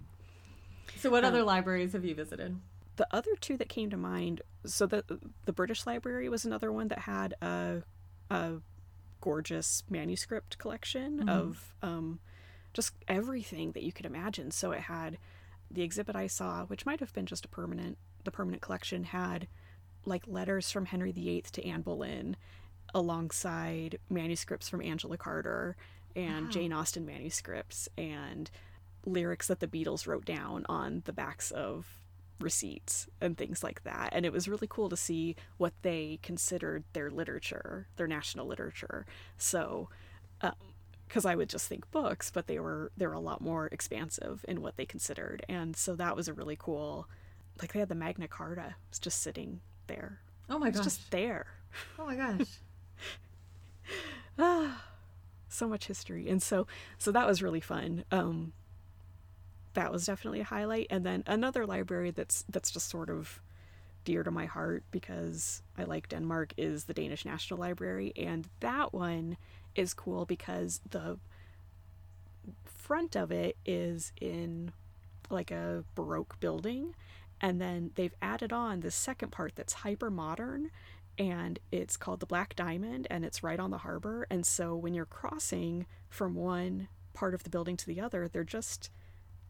So 0.99 1.11
what 1.11 1.25
um, 1.25 1.33
other 1.33 1.43
libraries 1.43 1.95
have 1.95 2.05
you 2.05 2.15
visited? 2.15 2.57
the 2.97 3.07
other 3.11 3.35
two 3.41 3.57
that 3.57 3.69
came 3.69 3.91
to 3.91 3.97
mind 3.97 4.43
so 4.65 4.87
the 4.87 5.03
the 5.47 5.53
british 5.53 5.87
library 5.87 6.29
was 6.29 6.45
another 6.45 6.71
one 6.71 6.89
that 6.89 6.99
had 6.99 7.35
a 7.41 7.83
a 8.31 8.53
gorgeous 9.23 9.83
manuscript 9.89 10.59
collection 10.59 11.21
mm-hmm. 11.21 11.29
of 11.31 11.75
um, 11.81 12.19
just 12.75 12.93
everything 13.09 13.73
that 13.73 13.83
you 13.83 13.93
could 13.93 14.05
imagine. 14.05 14.51
So 14.51 14.73
it 14.73 14.81
had 14.81 15.17
the 15.71 15.83
exhibit 15.83 16.15
I 16.15 16.27
saw, 16.27 16.67
which 16.67 16.85
might 16.85 17.01
have 17.01 17.15
been 17.15 17.25
just 17.25 17.47
a 17.47 17.49
permanent, 17.49 17.97
the 18.25 18.31
permanent 18.31 18.61
collection 18.61 19.05
had 19.05 19.49
like 20.05 20.25
letters 20.27 20.71
from 20.71 20.85
Henry 20.85 21.13
VIII 21.13 21.45
to 21.53 21.65
Anne 21.65 21.81
Boleyn 21.81 22.37
alongside 22.95 23.99
manuscripts 24.11 24.69
from 24.69 24.83
Angela 24.83 25.17
Carter 25.17 25.77
and 26.15 26.47
wow. 26.47 26.51
Jane 26.51 26.73
Austen 26.73 27.07
manuscripts 27.07 27.89
and 27.97 28.51
lyrics 29.07 29.47
that 29.47 29.61
the 29.61 29.69
Beatles 29.69 30.07
wrote 30.07 30.25
down 30.25 30.67
on 30.69 31.03
the 31.07 31.13
backs 31.13 31.51
of 31.53 31.87
receipts 32.43 33.09
and 33.21 33.37
things 33.37 33.63
like 33.63 33.85
that. 33.85 34.11
And 34.13 34.27
it 34.27 34.33
was 34.33 34.49
really 34.49 34.67
cool 34.69 34.89
to 34.89 34.97
see 34.97 35.37
what 35.57 35.73
they 35.83 36.19
considered 36.23 36.85
their 36.93 37.11
literature, 37.11 37.87
their 37.97 38.07
national 38.07 38.47
literature. 38.47 39.07
So, 39.37 39.89
because 40.41 41.25
um, 41.25 41.31
I 41.31 41.37
would 41.37 41.49
just 41.49 41.69
think 41.69 41.91
books, 41.91 42.31
but 42.31 42.47
they 42.47 42.59
were 42.59 42.91
they 42.97 43.07
were 43.07 43.13
a 43.13 43.21
lot 43.21 43.41
more 43.41 43.67
expansive 43.67 44.45
in 44.49 44.61
what 44.61 44.77
they 44.77 44.87
considered, 44.87 45.45
and 45.49 45.77
so 45.77 45.95
that 45.97 46.17
was 46.17 46.29
a 46.29 46.35
really 46.35 46.57
cool. 46.59 47.09
Like 47.61 47.73
they 47.73 47.79
had 47.79 47.89
the 47.89 47.95
Magna 47.95 48.29
Carta, 48.29 48.67
it 48.69 48.91
was 48.91 48.99
just 48.99 49.23
sitting 49.23 49.61
there. 49.87 50.21
Oh 50.49 50.59
my 50.59 50.71
gosh, 50.71 50.85
just 50.85 51.11
there. 51.11 51.47
Oh 51.99 52.07
my 52.07 52.17
gosh. 52.17 52.49
ah, 54.39 54.85
so 55.49 55.69
much 55.69 55.87
history, 55.87 56.29
and 56.29 56.43
so 56.43 56.67
so 56.99 57.13
that 57.13 57.27
was 57.27 57.43
really 57.43 57.61
fun. 57.61 58.05
Um, 58.11 58.53
that 59.75 59.93
was 59.93 60.07
definitely 60.07 60.41
a 60.41 60.45
highlight. 60.45 60.87
And 60.91 61.05
then 61.05 61.23
another 61.27 61.67
library 61.67 62.11
that's 62.11 62.45
that's 62.49 62.71
just 62.71 62.89
sort 62.89 63.11
of 63.11 63.41
dear 64.05 64.23
to 64.23 64.31
my 64.31 64.47
heart 64.47 64.83
because 64.91 65.63
I 65.79 65.85
like 65.85 66.09
Denmark 66.09 66.55
is 66.57 66.85
the 66.85 66.95
Danish 66.95 67.25
National 67.25 67.61
Library, 67.61 68.13
and 68.17 68.49
that 68.61 68.93
one 68.93 69.37
is 69.75 69.95
cool 69.95 70.25
because 70.27 70.81
the 70.91 71.19
front 72.65 73.17
of 73.17 73.31
it 73.31 73.57
is 73.65 74.13
in 74.21 74.73
like 75.31 75.51
a 75.51 75.85
baroque 75.95 76.39
building. 76.41 76.95
And 77.41 77.61
then 77.61 77.91
they've 77.95 78.15
added 78.23 78.53
on 78.53 78.81
the 78.81 78.91
second 78.91 79.33
part 79.33 79.57
that's 79.57 79.73
hyper 79.73 80.11
modern 80.11 80.71
and 81.19 81.59
it's 81.71 81.97
called 81.97 82.21
the 82.21 82.27
black 82.27 82.55
diamond 82.55 83.07
and 83.11 83.25
it's 83.25 83.43
right 83.43 83.59
on 83.59 83.71
the 83.71 83.79
harbor. 83.79 84.27
And 84.31 84.47
so 84.47 84.77
when 84.77 84.95
you're 84.95 85.05
crossing 85.05 85.87
from 86.09 86.35
one 86.35 86.89
part 87.15 87.35
of 87.35 87.43
the 87.43 87.51
building 87.51 87.77
to 87.77 87.87
the 87.87 88.01
other 88.01 88.29
they're 88.29 88.45
just 88.45 88.91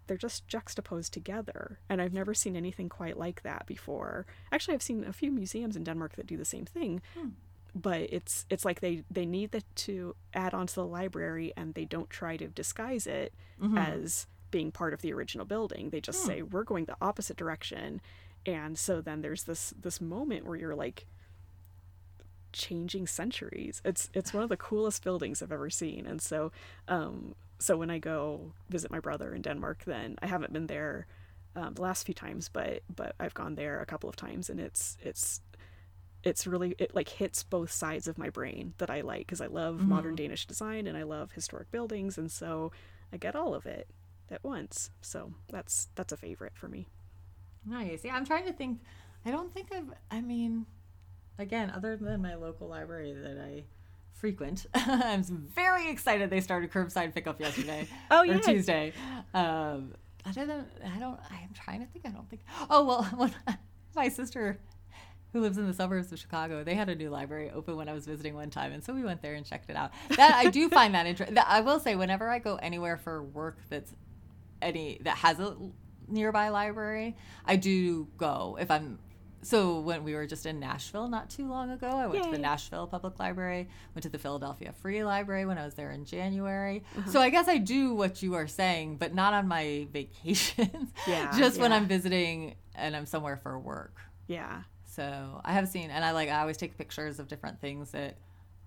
they're 0.06 0.16
just 0.16 0.46
juxtaposed 0.48 1.12
together 1.12 1.78
and 1.88 2.00
i've 2.00 2.12
never 2.12 2.34
seen 2.34 2.56
anything 2.56 2.88
quite 2.88 3.18
like 3.18 3.42
that 3.42 3.66
before 3.66 4.26
actually 4.50 4.74
i've 4.74 4.82
seen 4.82 5.04
a 5.04 5.12
few 5.12 5.30
museums 5.30 5.76
in 5.76 5.84
denmark 5.84 6.16
that 6.16 6.26
do 6.26 6.36
the 6.36 6.44
same 6.44 6.64
thing 6.64 7.00
hmm. 7.18 7.28
but 7.74 8.00
it's 8.00 8.46
it's 8.50 8.64
like 8.64 8.80
they 8.80 9.02
they 9.10 9.26
need 9.26 9.50
that 9.52 9.64
to 9.76 10.14
add 10.34 10.54
on 10.54 10.66
to 10.66 10.74
the 10.74 10.86
library 10.86 11.52
and 11.56 11.74
they 11.74 11.84
don't 11.84 12.10
try 12.10 12.36
to 12.36 12.48
disguise 12.48 13.06
it 13.06 13.32
mm-hmm. 13.60 13.78
as 13.78 14.26
being 14.50 14.70
part 14.70 14.92
of 14.92 15.00
the 15.00 15.12
original 15.12 15.46
building 15.46 15.90
they 15.90 16.00
just 16.00 16.22
hmm. 16.22 16.28
say 16.28 16.42
we're 16.42 16.64
going 16.64 16.84
the 16.84 16.96
opposite 17.00 17.36
direction 17.36 18.00
and 18.44 18.78
so 18.78 19.00
then 19.00 19.22
there's 19.22 19.44
this 19.44 19.72
this 19.80 20.00
moment 20.00 20.44
where 20.46 20.56
you're 20.56 20.74
like 20.74 21.06
changing 22.52 23.06
centuries 23.06 23.80
it's 23.84 24.10
it's 24.12 24.34
one 24.34 24.42
of 24.42 24.50
the 24.50 24.56
coolest 24.56 25.02
buildings 25.02 25.42
i've 25.42 25.52
ever 25.52 25.70
seen 25.70 26.06
and 26.06 26.20
so 26.20 26.52
um 26.88 27.34
so 27.62 27.76
when 27.76 27.90
I 27.90 27.98
go 27.98 28.52
visit 28.68 28.90
my 28.90 29.00
brother 29.00 29.32
in 29.34 29.42
Denmark, 29.42 29.84
then 29.84 30.16
I 30.20 30.26
haven't 30.26 30.52
been 30.52 30.66
there 30.66 31.06
um, 31.54 31.74
the 31.74 31.82
last 31.82 32.04
few 32.04 32.14
times, 32.14 32.48
but 32.48 32.82
but 32.94 33.14
I've 33.20 33.34
gone 33.34 33.54
there 33.54 33.80
a 33.80 33.86
couple 33.86 34.08
of 34.08 34.16
times, 34.16 34.50
and 34.50 34.58
it's 34.58 34.96
it's 35.02 35.40
it's 36.24 36.46
really 36.46 36.74
it 36.78 36.94
like 36.94 37.08
hits 37.08 37.42
both 37.42 37.70
sides 37.70 38.08
of 38.08 38.18
my 38.18 38.30
brain 38.30 38.74
that 38.78 38.90
I 38.90 39.02
like 39.02 39.26
because 39.26 39.40
I 39.40 39.46
love 39.46 39.76
mm-hmm. 39.76 39.88
modern 39.88 40.16
Danish 40.16 40.46
design 40.46 40.86
and 40.86 40.96
I 40.96 41.02
love 41.02 41.32
historic 41.32 41.70
buildings, 41.70 42.18
and 42.18 42.30
so 42.30 42.72
I 43.12 43.16
get 43.16 43.36
all 43.36 43.54
of 43.54 43.66
it 43.66 43.88
at 44.30 44.42
once. 44.42 44.90
So 45.00 45.32
that's 45.48 45.88
that's 45.94 46.12
a 46.12 46.16
favorite 46.16 46.56
for 46.56 46.68
me. 46.68 46.88
Nice. 47.64 48.04
Yeah, 48.04 48.16
I'm 48.16 48.26
trying 48.26 48.46
to 48.46 48.52
think. 48.52 48.80
I 49.24 49.30
don't 49.30 49.52
think 49.52 49.72
I've. 49.72 49.92
I 50.10 50.20
mean, 50.20 50.66
again, 51.38 51.70
other 51.70 51.96
than 51.96 52.22
my 52.22 52.34
local 52.34 52.68
library 52.68 53.12
that 53.12 53.38
I 53.38 53.64
frequent, 54.22 54.66
I'm 54.74 55.24
very 55.24 55.90
excited 55.90 56.30
they 56.30 56.40
started 56.40 56.70
curbside 56.70 57.12
pickup 57.12 57.40
yesterday. 57.40 57.88
oh 58.10 58.22
yeah, 58.22 58.36
or 58.36 58.38
Tuesday. 58.38 58.92
Um, 59.34 59.94
other 60.24 60.46
than 60.46 60.64
I 60.94 60.98
don't. 61.00 61.18
I'm 61.28 61.50
trying 61.52 61.80
to 61.80 61.86
think. 61.86 62.06
I 62.06 62.10
don't 62.10 62.30
think. 62.30 62.42
Oh 62.70 62.84
well, 62.84 63.02
when 63.16 63.34
my 63.96 64.08
sister 64.08 64.60
who 65.32 65.40
lives 65.40 65.58
in 65.58 65.66
the 65.66 65.74
suburbs 65.74 66.12
of 66.12 66.20
Chicago, 66.20 66.62
they 66.62 66.76
had 66.76 66.88
a 66.88 66.94
new 66.94 67.10
library 67.10 67.50
open 67.50 67.76
when 67.76 67.88
I 67.88 67.92
was 67.92 68.06
visiting 68.06 68.34
one 68.34 68.48
time, 68.48 68.72
and 68.72 68.84
so 68.84 68.94
we 68.94 69.02
went 69.02 69.22
there 69.22 69.34
and 69.34 69.44
checked 69.44 69.68
it 69.68 69.76
out. 69.76 69.90
That 70.16 70.36
I 70.36 70.50
do 70.50 70.68
find 70.68 70.94
that 70.94 71.06
interesting. 71.06 71.36
I 71.38 71.60
will 71.60 71.80
say, 71.80 71.96
whenever 71.96 72.30
I 72.30 72.38
go 72.38 72.56
anywhere 72.56 72.96
for 72.96 73.24
work 73.24 73.58
that's 73.68 73.92
any 74.62 75.00
that 75.02 75.16
has 75.16 75.40
a 75.40 75.56
nearby 76.06 76.50
library, 76.50 77.16
I 77.44 77.56
do 77.56 78.06
go 78.16 78.56
if 78.60 78.70
I'm. 78.70 79.00
So 79.42 79.80
when 79.80 80.04
we 80.04 80.14
were 80.14 80.26
just 80.26 80.46
in 80.46 80.60
Nashville 80.60 81.08
not 81.08 81.28
too 81.28 81.48
long 81.48 81.70
ago, 81.70 81.88
I 81.88 82.06
went 82.06 82.24
Yay. 82.24 82.30
to 82.30 82.36
the 82.36 82.42
Nashville 82.42 82.86
Public 82.86 83.18
Library, 83.18 83.68
went 83.94 84.04
to 84.04 84.08
the 84.08 84.18
Philadelphia 84.18 84.72
Free 84.80 85.02
Library 85.02 85.46
when 85.46 85.58
I 85.58 85.64
was 85.64 85.74
there 85.74 85.90
in 85.90 86.04
January. 86.04 86.84
Uh-huh. 86.96 87.10
So 87.10 87.20
I 87.20 87.28
guess 87.28 87.48
I 87.48 87.58
do 87.58 87.92
what 87.92 88.22
you 88.22 88.34
are 88.34 88.46
saying, 88.46 88.98
but 88.98 89.14
not 89.14 89.34
on 89.34 89.48
my 89.48 89.88
vacations. 89.92 90.92
Yeah, 91.08 91.36
just 91.36 91.56
yeah. 91.56 91.62
when 91.62 91.72
I'm 91.72 91.88
visiting 91.88 92.54
and 92.76 92.94
I'm 92.94 93.06
somewhere 93.06 93.36
for 93.36 93.58
work. 93.58 94.00
Yeah. 94.28 94.62
So 94.84 95.40
I 95.44 95.54
have 95.54 95.68
seen, 95.68 95.90
and 95.90 96.04
I 96.04 96.12
like 96.12 96.28
I 96.28 96.40
always 96.40 96.56
take 96.56 96.78
pictures 96.78 97.18
of 97.18 97.26
different 97.26 97.60
things 97.60 97.90
that 97.90 98.18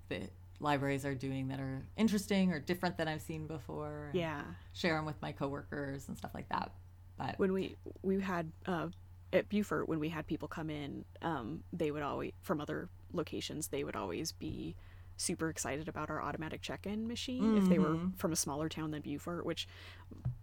that 0.10 0.30
libraries 0.60 1.06
are 1.06 1.16
doing 1.16 1.50
that 1.50 1.60
are 1.60 1.86
interesting 1.98 2.52
or 2.52 2.60
different 2.60 2.98
than 2.98 3.08
I've 3.08 3.22
seen 3.22 3.48
before. 3.48 4.10
Yeah, 4.14 4.42
share 4.74 4.96
them 4.96 5.06
with 5.06 5.22
my 5.22 5.32
coworkers 5.32 6.08
and 6.08 6.18
stuff 6.18 6.32
like 6.34 6.50
that. 6.50 6.72
But 7.18 7.40
when 7.40 7.54
we 7.54 7.76
we 8.02 8.20
had 8.20 8.52
uh, 8.66 8.88
at 9.34 9.50
Beaufort 9.50 9.90
when 9.90 10.00
we 10.00 10.10
had 10.10 10.28
people 10.28 10.48
come 10.48 10.70
in, 10.70 11.06
um, 11.22 11.64
they 11.74 11.92
would 11.92 12.04
always 12.04 12.32
from 12.42 12.62
other 12.62 12.90
locations 13.14 13.68
they 13.68 13.84
would 13.84 13.96
always 13.96 14.32
be 14.34 14.76
super 15.18 15.50
excited 15.50 15.88
about 15.88 16.10
our 16.10 16.22
automatic 16.22 16.62
check-in 16.62 17.08
machine 17.08 17.42
mm-hmm. 17.42 17.58
if 17.58 17.70
they 17.70 17.80
were 17.80 17.96
mm-hmm. 17.96 18.10
from 18.18 18.34
a 18.34 18.36
smaller 18.36 18.68
town 18.68 18.92
than 18.92 19.02
Beaufort, 19.02 19.46
which 19.46 19.68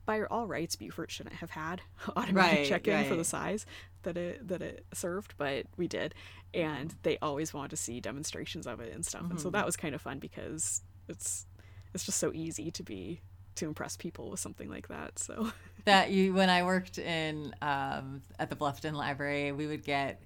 by 0.06 0.22
all 0.24 0.46
rights 0.46 0.76
Beaufort 0.76 1.10
shouldn't 1.10 1.36
have 1.36 1.50
had 1.50 1.82
automatic 2.16 2.58
right, 2.58 2.66
check-in 2.66 2.94
right. 2.94 3.06
for 3.06 3.16
the 3.16 3.24
size 3.24 3.66
that 4.02 4.16
it 4.16 4.46
that 4.48 4.62
it 4.62 4.86
served, 4.94 5.34
but 5.36 5.66
we 5.76 5.86
did, 5.86 6.14
and 6.54 6.94
they 7.02 7.18
always 7.18 7.52
wanted 7.52 7.70
to 7.70 7.76
see 7.76 8.00
demonstrations 8.00 8.66
of 8.66 8.80
it 8.80 8.92
and 8.94 9.04
stuff, 9.04 9.22
mm-hmm. 9.22 9.32
and 9.32 9.40
so 9.40 9.48
mm-hmm. 9.48 9.56
that 9.56 9.66
was 9.66 9.76
kind 9.76 9.94
of 9.94 10.00
fun 10.00 10.18
because 10.18 10.82
it's 11.08 11.46
it's 11.94 12.04
just 12.04 12.18
so 12.18 12.32
easy 12.32 12.70
to 12.70 12.82
be 12.82 13.20
to 13.54 13.66
impress 13.66 13.96
people 13.96 14.30
with 14.30 14.40
something 14.40 14.70
like 14.70 14.88
that. 14.88 15.18
So 15.18 15.52
that 15.84 16.10
you 16.10 16.34
when 16.34 16.50
I 16.50 16.62
worked 16.62 16.98
in 16.98 17.54
um, 17.62 18.22
at 18.38 18.50
the 18.50 18.56
Bluffton 18.56 18.94
Library, 18.94 19.52
we 19.52 19.66
would 19.66 19.84
get 19.84 20.22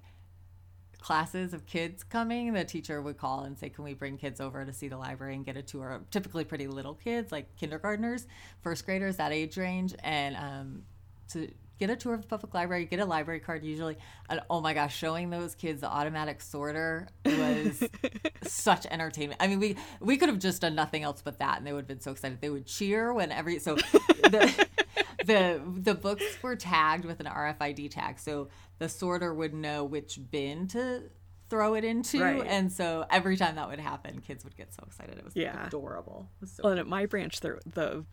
classes 0.99 1.53
of 1.53 1.65
kids 1.65 2.03
coming, 2.03 2.51
the 2.53 2.65
teacher 2.65 3.01
would 3.01 3.17
call 3.17 3.45
and 3.45 3.57
say, 3.57 3.69
Can 3.69 3.83
we 3.83 3.93
bring 3.93 4.17
kids 4.17 4.41
over 4.41 4.65
to 4.65 4.73
see 4.73 4.87
the 4.87 4.97
library 4.97 5.35
and 5.35 5.45
get 5.45 5.55
a 5.55 5.61
tour? 5.61 6.01
Typically, 6.11 6.43
pretty 6.43 6.67
little 6.67 6.95
kids, 6.95 7.31
like 7.31 7.55
kindergartners, 7.55 8.27
first 8.61 8.85
graders, 8.85 9.15
that 9.17 9.31
age 9.31 9.57
range. 9.57 9.95
And 10.03 10.35
um, 10.35 10.83
to 11.29 11.49
get 11.79 11.89
a 11.89 11.95
tour 11.95 12.13
of 12.13 12.21
the 12.21 12.27
public 12.27 12.53
library, 12.53 12.85
get 12.85 12.99
a 12.99 13.05
library 13.05 13.39
card 13.39 13.63
usually. 13.63 13.97
And 14.29 14.41
oh 14.49 14.59
my 14.59 14.73
gosh, 14.73 14.97
showing 14.97 15.29
those 15.29 15.55
kids 15.55 15.81
the 15.81 15.89
automatic 15.89 16.41
sorter 16.41 17.07
was 17.25 17.83
such 18.43 18.85
entertainment. 18.87 19.41
I 19.41 19.47
mean, 19.47 19.59
we 19.59 19.77
we 19.99 20.17
could 20.17 20.29
have 20.29 20.39
just 20.39 20.61
done 20.61 20.75
nothing 20.75 21.03
else 21.03 21.21
but 21.23 21.39
that, 21.39 21.57
and 21.57 21.65
they 21.65 21.71
would 21.71 21.81
have 21.81 21.87
been 21.87 22.01
so 22.01 22.11
excited. 22.11 22.41
They 22.41 22.49
would 22.49 22.65
cheer 22.65 23.13
when 23.13 23.31
every 23.31 23.59
so 23.59 23.75
the 24.23 24.67
the 25.27 25.61
the 25.65 25.93
books 25.93 26.25
were 26.41 26.55
tagged 26.55 27.05
with 27.05 27.19
an 27.19 27.27
RFID 27.27 27.91
tag, 27.91 28.19
so 28.19 28.47
the 28.79 28.89
sorter 28.89 29.33
would 29.33 29.53
know 29.53 29.83
which 29.83 30.19
bin 30.31 30.67
to 30.69 31.03
throw 31.49 31.75
it 31.75 31.83
into. 31.83 32.21
Right. 32.21 32.45
And 32.45 32.71
so 32.71 33.05
every 33.09 33.37
time 33.37 33.55
that 33.55 33.69
would 33.69 33.79
happen, 33.79 34.21
kids 34.21 34.43
would 34.43 34.57
get 34.57 34.73
so 34.73 34.83
excited. 34.85 35.17
It 35.17 35.23
was 35.25 35.35
yeah. 35.35 35.55
like 35.55 35.67
adorable. 35.67 36.29
Was 36.41 36.53
so 36.53 36.63
well, 36.63 36.71
and 36.71 36.79
at 36.79 36.87
my 36.87 37.05
branch, 37.05 37.39
the, 37.39 37.59
the 37.65 38.05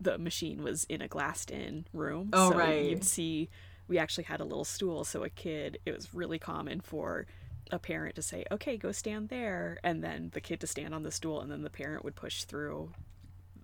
the 0.00 0.18
machine 0.18 0.62
was 0.62 0.84
in 0.84 1.00
a 1.00 1.08
glassed 1.08 1.50
in 1.50 1.86
room. 1.92 2.30
Oh, 2.32 2.50
so 2.50 2.58
right. 2.58 2.84
You'd 2.84 3.04
see, 3.04 3.48
we 3.88 3.98
actually 3.98 4.24
had 4.24 4.40
a 4.40 4.44
little 4.44 4.64
stool. 4.64 5.04
So 5.04 5.22
a 5.22 5.30
kid, 5.30 5.78
it 5.86 5.94
was 5.94 6.12
really 6.12 6.38
common 6.38 6.80
for 6.80 7.26
a 7.70 7.78
parent 7.78 8.16
to 8.16 8.22
say, 8.22 8.44
okay, 8.50 8.76
go 8.76 8.92
stand 8.92 9.28
there. 9.28 9.78
And 9.84 10.02
then 10.02 10.30
the 10.32 10.40
kid 10.40 10.60
to 10.60 10.66
stand 10.66 10.94
on 10.94 11.02
the 11.02 11.12
stool. 11.12 11.40
And 11.40 11.50
then 11.50 11.62
the 11.62 11.70
parent 11.70 12.04
would 12.04 12.16
push 12.16 12.44
through, 12.44 12.90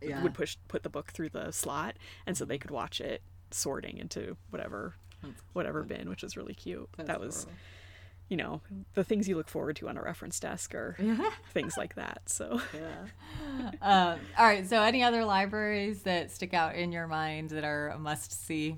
yeah. 0.02 0.22
would 0.22 0.34
push, 0.34 0.56
put 0.68 0.82
the 0.82 0.88
book 0.88 1.12
through 1.12 1.30
the 1.30 1.50
slot. 1.52 1.96
And 2.26 2.36
so 2.36 2.44
they 2.44 2.58
could 2.58 2.70
watch 2.70 3.00
it 3.00 3.22
sorting 3.50 3.98
into 3.98 4.36
whatever 4.50 4.94
whatever 5.52 5.82
bin, 5.82 6.08
which 6.08 6.22
was 6.22 6.36
really 6.36 6.54
cute. 6.54 6.88
That's 6.96 7.08
that 7.08 7.20
was, 7.20 7.44
horrible. 7.44 7.58
you 8.28 8.36
know, 8.36 8.60
the 8.94 9.04
things 9.04 9.28
you 9.28 9.36
look 9.36 9.48
forward 9.48 9.76
to 9.76 9.88
on 9.88 9.96
a 9.96 10.02
reference 10.02 10.38
desk 10.38 10.74
or 10.74 10.96
things 11.52 11.76
like 11.76 11.94
that. 11.96 12.22
So, 12.26 12.60
yeah. 12.74 13.70
Um, 13.82 14.20
all 14.38 14.44
right. 14.46 14.68
So, 14.68 14.82
any 14.82 15.02
other 15.02 15.24
libraries 15.24 16.02
that 16.02 16.30
stick 16.30 16.54
out 16.54 16.76
in 16.76 16.92
your 16.92 17.06
mind 17.06 17.50
that 17.50 17.64
are 17.64 17.88
a 17.88 17.98
must 17.98 18.46
see? 18.46 18.76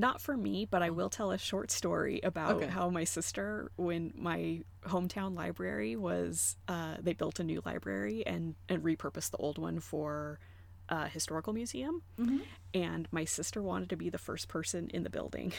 Not 0.00 0.22
for 0.22 0.34
me, 0.34 0.64
but 0.64 0.82
I 0.82 0.88
will 0.88 1.10
tell 1.10 1.30
a 1.30 1.36
short 1.36 1.70
story 1.70 2.20
about 2.22 2.56
okay. 2.56 2.68
how 2.68 2.88
my 2.88 3.04
sister, 3.04 3.70
when 3.76 4.14
my 4.16 4.62
hometown 4.84 5.36
library 5.36 5.94
was, 5.94 6.56
uh, 6.68 6.96
they 7.02 7.12
built 7.12 7.38
a 7.38 7.44
new 7.44 7.60
library 7.66 8.26
and 8.26 8.54
and 8.70 8.82
repurposed 8.82 9.30
the 9.30 9.36
old 9.36 9.58
one 9.58 9.78
for 9.78 10.40
a 10.88 11.06
historical 11.06 11.52
museum, 11.52 12.00
mm-hmm. 12.18 12.38
and 12.72 13.08
my 13.12 13.26
sister 13.26 13.60
wanted 13.62 13.90
to 13.90 13.96
be 13.96 14.08
the 14.08 14.16
first 14.16 14.48
person 14.48 14.88
in 14.94 15.02
the 15.02 15.10
building. 15.10 15.52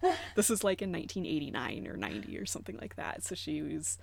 this 0.34 0.48
is 0.48 0.64
like 0.64 0.80
in 0.80 0.90
1989 0.90 1.86
or 1.86 1.98
90 1.98 2.38
or 2.38 2.46
something 2.46 2.78
like 2.80 2.96
that. 2.96 3.22
So 3.22 3.34
she 3.34 3.60
was 3.60 3.98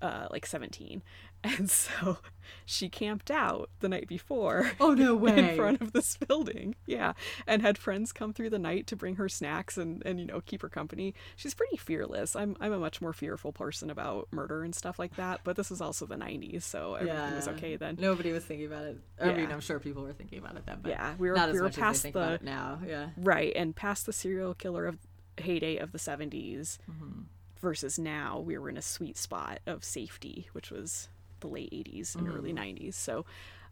uh, 0.00 0.28
like 0.30 0.46
17. 0.46 1.02
And 1.44 1.70
so 1.70 2.18
she 2.64 2.88
camped 2.88 3.30
out 3.30 3.70
the 3.78 3.88
night 3.88 4.08
before. 4.08 4.72
Oh, 4.80 4.92
no 4.92 5.14
way. 5.14 5.50
In 5.50 5.56
front 5.56 5.80
of 5.80 5.92
this 5.92 6.16
building. 6.16 6.74
Yeah. 6.84 7.12
And 7.46 7.62
had 7.62 7.78
friends 7.78 8.12
come 8.12 8.32
through 8.32 8.50
the 8.50 8.58
night 8.58 8.88
to 8.88 8.96
bring 8.96 9.14
her 9.14 9.28
snacks 9.28 9.78
and, 9.78 10.02
and 10.04 10.18
you 10.18 10.26
know, 10.26 10.40
keep 10.40 10.62
her 10.62 10.68
company. 10.68 11.14
She's 11.36 11.54
pretty 11.54 11.76
fearless. 11.76 12.34
I'm, 12.34 12.56
I'm 12.58 12.72
a 12.72 12.78
much 12.80 13.00
more 13.00 13.12
fearful 13.12 13.52
person 13.52 13.88
about 13.88 14.26
murder 14.32 14.64
and 14.64 14.74
stuff 14.74 14.98
like 14.98 15.14
that. 15.14 15.42
But 15.44 15.54
this 15.54 15.70
is 15.70 15.80
also 15.80 16.06
the 16.06 16.16
90s, 16.16 16.62
so 16.62 16.94
everything 16.94 17.16
yeah. 17.16 17.36
was 17.36 17.46
okay 17.46 17.76
then. 17.76 17.96
Nobody 18.00 18.32
was 18.32 18.44
thinking 18.44 18.66
about 18.66 18.86
it. 18.86 18.98
I 19.20 19.28
yeah. 19.28 19.36
mean, 19.36 19.52
I'm 19.52 19.60
sure 19.60 19.78
people 19.78 20.02
were 20.02 20.12
thinking 20.12 20.40
about 20.40 20.56
it 20.56 20.66
then. 20.66 20.80
But 20.82 20.90
yeah, 20.90 21.14
we 21.18 21.30
were, 21.30 21.36
not 21.36 21.52
we 21.52 21.60
were 21.60 21.70
past 21.70 22.02
the. 22.02 22.40
now, 22.42 22.80
yeah. 22.84 23.10
Right. 23.16 23.52
And 23.54 23.76
past 23.76 24.06
the 24.06 24.12
serial 24.12 24.54
killer 24.54 24.86
of 24.86 24.98
heyday 25.36 25.76
of 25.76 25.92
the 25.92 25.98
70s. 25.98 26.78
Mm-hmm 26.90 27.20
versus 27.60 27.98
now 27.98 28.38
we 28.38 28.56
were 28.58 28.68
in 28.68 28.76
a 28.76 28.82
sweet 28.82 29.16
spot 29.16 29.60
of 29.66 29.84
safety 29.84 30.48
which 30.52 30.70
was 30.70 31.08
the 31.40 31.48
late 31.48 31.70
80s 31.72 32.14
and 32.14 32.26
mm. 32.26 32.36
early 32.36 32.52
90s 32.52 32.94
so 32.94 33.24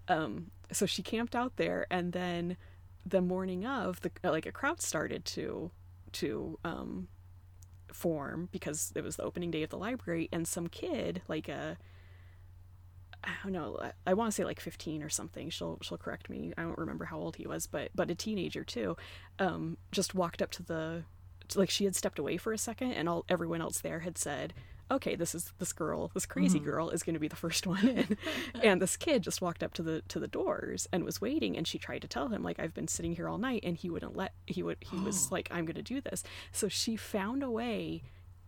um 0.08 0.50
so 0.72 0.86
she 0.86 1.02
camped 1.02 1.34
out 1.34 1.56
there 1.56 1.86
and 1.90 2.12
then 2.12 2.56
the 3.04 3.20
morning 3.20 3.64
of 3.64 4.00
the 4.00 4.10
like 4.24 4.46
a 4.46 4.52
crowd 4.52 4.80
started 4.80 5.24
to 5.24 5.70
to 6.12 6.58
um 6.64 7.08
form 7.92 8.48
because 8.52 8.92
it 8.94 9.02
was 9.02 9.16
the 9.16 9.22
opening 9.22 9.50
day 9.50 9.62
of 9.62 9.70
the 9.70 9.78
library 9.78 10.28
and 10.32 10.46
some 10.46 10.66
kid 10.66 11.22
like 11.28 11.48
a 11.48 11.76
I 13.24 13.32
don't 13.42 13.52
know. 13.52 13.80
I 14.06 14.14
want 14.14 14.30
to 14.30 14.34
say 14.34 14.44
like 14.44 14.60
15 14.60 15.02
or 15.02 15.08
something. 15.08 15.50
She'll 15.50 15.78
she'll 15.82 15.98
correct 15.98 16.30
me. 16.30 16.52
I 16.56 16.62
don't 16.62 16.78
remember 16.78 17.04
how 17.04 17.18
old 17.18 17.36
he 17.36 17.46
was, 17.46 17.66
but 17.66 17.90
but 17.94 18.10
a 18.10 18.14
teenager 18.14 18.62
too. 18.62 18.96
Um, 19.40 19.78
just 19.90 20.14
walked 20.14 20.42
up 20.42 20.52
to 20.52 20.62
the 20.62 21.02
like 21.54 21.70
she 21.70 21.84
had 21.84 21.94
stepped 21.94 22.18
away 22.18 22.36
for 22.36 22.52
a 22.52 22.58
second 22.58 22.92
and 22.92 23.08
all 23.08 23.24
everyone 23.28 23.60
else 23.60 23.80
there 23.80 24.00
had 24.00 24.18
said 24.18 24.52
okay 24.90 25.14
this 25.16 25.34
is 25.34 25.52
this 25.58 25.72
girl 25.72 26.10
this 26.14 26.26
crazy 26.26 26.58
mm-hmm. 26.58 26.70
girl 26.70 26.90
is 26.90 27.02
going 27.02 27.14
to 27.14 27.20
be 27.20 27.28
the 27.28 27.36
first 27.36 27.66
one 27.66 27.88
in 27.88 28.16
and 28.62 28.80
this 28.80 28.96
kid 28.96 29.22
just 29.22 29.42
walked 29.42 29.62
up 29.62 29.74
to 29.74 29.82
the 29.82 30.00
to 30.08 30.18
the 30.20 30.28
doors 30.28 30.88
and 30.92 31.04
was 31.04 31.20
waiting 31.20 31.56
and 31.56 31.66
she 31.66 31.78
tried 31.78 32.00
to 32.02 32.08
tell 32.08 32.28
him 32.28 32.42
like 32.42 32.58
i've 32.58 32.74
been 32.74 32.88
sitting 32.88 33.14
here 33.14 33.28
all 33.28 33.38
night 33.38 33.62
and 33.64 33.76
he 33.76 33.90
wouldn't 33.90 34.16
let 34.16 34.32
he 34.46 34.62
would 34.62 34.78
he 34.80 34.96
was 34.98 35.30
like 35.32 35.48
i'm 35.50 35.64
going 35.64 35.76
to 35.76 35.82
do 35.82 36.00
this 36.00 36.22
so 36.52 36.68
she 36.68 36.96
found 36.96 37.42
a 37.42 37.50
way 37.50 38.02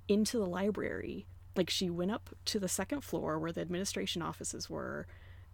into 0.07 0.39
the 0.39 0.47
library 0.47 1.27
like 1.57 1.69
she 1.69 1.91
went 1.91 2.11
up 2.11 2.31
to 2.45 2.59
the 2.59 2.69
second 2.69 3.03
floor 3.03 3.39
where 3.39 3.53
the 3.53 3.61
administration 3.61 4.23
offices 4.23 4.71
were 4.71 5.07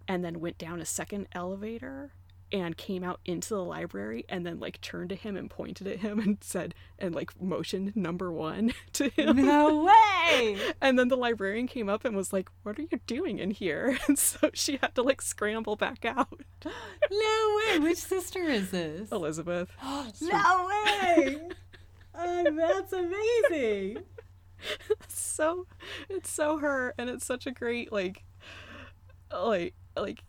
and 0.07 0.25
then 0.25 0.39
went 0.39 0.59
down 0.59 0.81
a 0.81 0.85
second 0.85 1.27
elevator 1.33 2.13
and 2.55 2.77
came 2.77 3.03
out 3.03 3.19
into 3.25 3.49
the 3.49 3.65
library 3.65 4.25
and 4.29 4.47
then 4.47 4.61
like 4.61 4.81
turned 4.81 5.09
to 5.09 5.17
him 5.17 5.37
and 5.37 5.51
pointed 5.51 5.89
at 5.89 5.99
him 5.99 6.19
and 6.21 6.39
said 6.41 6.73
and 7.01 7.13
like 7.13 7.31
motioned 7.43 7.95
number 7.97 8.31
one 8.31 8.73
to 8.93 9.09
him. 9.11 9.37
No 9.45 9.85
way! 9.85 10.57
and 10.81 10.97
then 10.97 11.09
the 11.09 11.17
librarian 11.17 11.67
came 11.67 11.89
up 11.89 12.05
and 12.05 12.17
was 12.17 12.33
like, 12.33 12.49
What 12.63 12.79
are 12.79 12.83
you 12.83 13.01
doing 13.07 13.41
in 13.41 13.51
here? 13.51 13.99
And 14.07 14.19
so 14.19 14.51
she 14.55 14.79
had 14.81 14.95
to 14.95 15.03
like 15.03 15.21
scramble 15.21 15.75
back 15.75 16.05
out. 16.05 16.41
no 17.11 17.59
way. 17.59 17.79
Which 17.81 17.99
sister 17.99 18.43
is 18.43 18.71
this? 18.71 19.11
Elizabeth. 19.11 19.71
no 19.83 20.69
way. 20.69 21.41
Oh, 22.15 22.57
that's 22.57 22.93
amazing. 22.93 24.05
so 25.09 25.67
it's 26.09 26.31
so 26.31 26.59
her 26.59 26.95
and 26.99 27.11
it's 27.11 27.25
such 27.25 27.47
a 27.47 27.51
great 27.51 27.93
like 27.93 28.25
like 29.33 29.75
like 29.97 30.23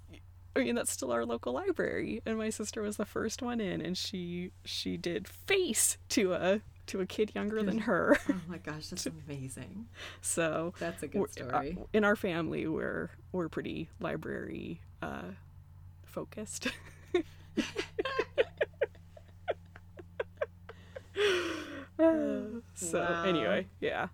I 0.56 0.60
mean 0.60 0.76
that's 0.76 0.92
still 0.92 1.12
our 1.12 1.26
local 1.26 1.54
library 1.54 2.22
and 2.26 2.38
my 2.38 2.50
sister 2.50 2.82
was 2.82 2.98
the 2.98 3.06
first 3.06 3.42
one 3.42 3.60
in 3.60 3.82
and 3.82 3.98
she 3.98 4.52
she 4.64 4.98
did 4.98 5.28
face 5.28 5.98
to 6.10 6.34
a 6.34 6.62
to 6.88 7.02
a 7.02 7.06
kid 7.06 7.32
younger 7.34 7.64
than 7.64 7.80
her. 7.80 8.18
Oh 8.30 8.36
my 8.48 8.58
gosh, 8.58 8.88
that's 8.88 9.06
amazing. 9.28 9.88
So 10.22 10.74
that's 10.80 11.04
a 11.04 11.08
good 11.08 11.24
uh, 11.24 11.28
story. 11.28 11.78
in 11.94 12.04
our 12.04 12.16
family, 12.16 12.68
we're 12.68 13.10
we're 13.32 13.50
pretty 13.50 13.90
library 14.00 14.82
uh, 15.02 15.32
focused. 16.06 16.68
so 22.76 23.00
wow. 23.00 23.24
anyway, 23.24 23.68
yeah. 23.80 24.08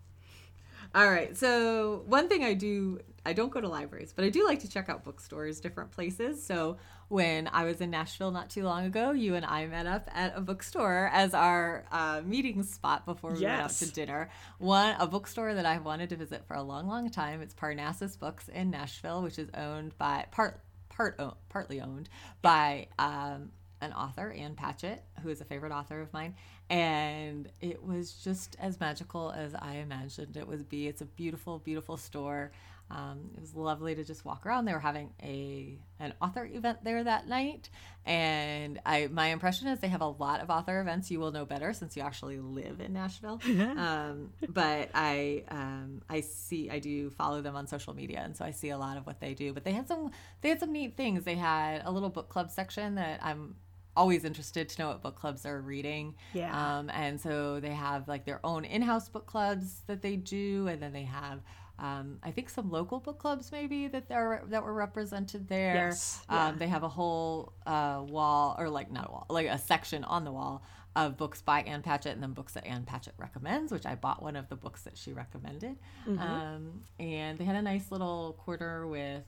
All 0.94 1.10
right. 1.10 1.36
So 1.38 2.04
one 2.06 2.28
thing 2.28 2.44
I 2.44 2.54
do, 2.54 3.00
I 3.26 3.34
don't 3.34 3.52
go 3.52 3.62
to 3.62 3.68
libraries, 3.68 4.14
but 4.16 4.26
I 4.26 4.30
do 4.30 4.46
like 4.46 4.62
to 4.62 4.70
check 4.70 4.90
out 4.90 5.04
bookstores, 5.04 5.60
different 5.60 5.92
places. 5.92 6.44
So 6.44 6.78
when 7.08 7.48
I 7.48 7.66
was 7.66 7.80
in 7.80 7.92
Nashville 7.92 8.32
not 8.32 8.50
too 8.50 8.64
long 8.64 8.86
ago, 8.86 9.12
you 9.12 9.36
and 9.36 9.46
I 9.46 9.68
met 9.68 9.86
up 9.86 10.10
at 10.14 10.36
a 10.36 10.42
bookstore 10.42 11.10
as 11.14 11.34
our 11.34 11.86
uh, 11.92 12.22
meeting 12.26 12.64
spot 12.64 13.06
before 13.06 13.34
we 13.34 13.42
yes. 13.42 13.52
went 13.52 13.62
out 13.62 13.72
to 13.72 13.92
dinner. 13.94 14.30
One 14.58 14.96
a 15.00 15.06
bookstore 15.06 15.54
that 15.54 15.66
I've 15.66 15.86
wanted 15.86 16.10
to 16.10 16.16
visit 16.16 16.46
for 16.48 16.56
a 16.56 16.64
long, 16.64 16.88
long 16.88 17.10
time. 17.10 17.42
It's 17.42 17.54
Parnassus 17.54 18.16
Books 18.16 18.48
in 18.48 18.72
Nashville, 18.72 19.22
which 19.22 19.38
is 19.38 19.50
owned 19.54 19.98
by 19.98 20.26
part 20.32 20.62
part 20.90 21.20
partly 21.50 21.80
owned 21.80 22.10
by 22.42 22.88
um, 22.98 23.52
an 23.82 23.94
author, 23.94 24.32
Ann 24.32 24.56
Patchett, 24.56 25.04
who 25.22 25.30
is 25.30 25.42
a 25.42 25.46
favorite 25.46 25.72
author 25.72 26.02
of 26.02 26.14
mine, 26.14 26.36
and 26.70 27.50
it 27.60 27.84
was 27.84 28.14
just 28.14 28.56
as 28.60 28.80
magical 28.80 29.32
as 29.32 29.54
I 29.56 29.76
imagined 29.76 30.38
it 30.38 30.48
would 30.48 30.70
be. 30.70 30.88
It's 30.88 31.02
a 31.02 31.06
beautiful, 31.06 31.60
beautiful 31.60 31.98
store. 31.98 32.52
Um, 32.94 33.32
it 33.36 33.40
was 33.40 33.56
lovely 33.56 33.96
to 33.96 34.04
just 34.04 34.26
walk 34.26 34.46
around. 34.46 34.66
They 34.66 34.74
were 34.74 34.80
having 34.80 35.14
a 35.24 35.80
an 36.00 36.14
author 36.22 36.46
event 36.46 36.84
there 36.84 37.04
that 37.04 37.28
night, 37.28 37.70
and 38.06 38.80
I 38.86 39.08
my 39.08 39.28
impression 39.28 39.68
is 39.70 39.80
they 39.80 39.88
have 39.88 40.02
a 40.02 40.08
lot 40.08 40.42
of 40.42 40.50
author 40.50 40.82
events. 40.82 41.10
You 41.10 41.20
will 41.20 41.32
know 41.32 41.46
better 41.46 41.72
since 41.74 41.96
you 41.96 42.02
actually 42.02 42.40
live 42.40 42.82
in 42.82 42.92
Nashville. 42.92 43.40
um, 43.46 44.32
but 44.50 44.90
I 44.94 45.44
um, 45.48 46.02
I 46.10 46.22
see 46.22 46.70
I 46.70 46.80
do 46.80 47.10
follow 47.12 47.42
them 47.42 47.56
on 47.56 47.66
social 47.68 47.94
media, 47.94 48.22
and 48.26 48.36
so 48.36 48.44
I 48.44 48.52
see 48.52 48.70
a 48.70 48.78
lot 48.78 48.98
of 48.98 49.06
what 49.06 49.22
they 49.22 49.34
do. 49.34 49.54
But 49.54 49.64
they 49.64 49.72
had 49.72 49.88
some 49.88 50.12
they 50.42 50.50
had 50.50 50.60
some 50.60 50.74
neat 50.74 50.98
things. 50.98 51.24
They 51.24 51.36
had 51.36 51.84
a 51.86 51.92
little 51.92 52.10
book 52.10 52.28
club 52.28 52.52
section 52.52 52.96
that 52.96 53.24
I'm 53.24 53.56
always 53.96 54.24
interested 54.24 54.70
to 54.70 54.82
know 54.82 54.88
what 54.90 55.02
book 55.02 55.16
clubs 55.16 55.46
are 55.46 55.62
reading. 55.62 56.16
Yeah. 56.34 56.78
Um, 56.78 56.90
and 56.90 57.20
so 57.20 57.60
they 57.60 57.72
have 57.72 58.08
like 58.08 58.26
their 58.26 58.40
own 58.46 58.66
in-house 58.66 59.10
book 59.10 59.28
clubs 59.28 59.82
that 59.88 60.02
they 60.02 60.16
do, 60.18 60.68
and 60.68 60.82
then 60.82 60.92
they 60.92 61.04
have. 61.04 61.40
Um, 61.82 62.20
I 62.22 62.30
think 62.30 62.50
some 62.50 62.70
local 62.70 63.00
book 63.00 63.18
clubs 63.18 63.52
maybe 63.52 63.88
that 63.88 64.12
are 64.12 64.44
that 64.50 64.64
were 64.64 64.74
represented 64.74 65.48
there. 65.48 65.74
Yes. 65.74 66.24
Yeah. 66.30 66.50
Um, 66.50 66.58
they 66.60 66.68
have 66.68 66.84
a 66.84 66.90
whole 66.90 67.54
uh, 67.66 68.04
wall, 68.08 68.56
or 68.60 68.70
like 68.70 68.92
not 68.92 69.10
a 69.10 69.12
wall, 69.12 69.26
like 69.30 69.48
a 69.48 69.58
section 69.58 70.04
on 70.04 70.24
the 70.24 70.32
wall 70.32 70.64
of 70.96 71.18
books 71.18 71.42
by 71.42 71.62
Ann 71.62 71.82
Patchett 71.82 72.14
and 72.14 72.22
then 72.22 72.34
books 72.34 72.54
that 72.54 72.68
Ann 72.68 72.84
Patchett 72.84 73.16
recommends, 73.18 73.72
which 73.72 73.86
I 73.86 73.96
bought 73.96 74.22
one 74.22 74.36
of 74.36 74.48
the 74.50 74.56
books 74.56 74.84
that 74.84 74.98
she 74.98 75.14
recommended. 75.14 75.78
Mm-hmm. 76.08 76.20
Um, 76.20 76.84
and 77.00 77.38
they 77.40 77.46
had 77.46 77.56
a 77.56 77.62
nice 77.62 77.92
little 77.92 78.38
quarter 78.44 78.86
with 78.86 79.24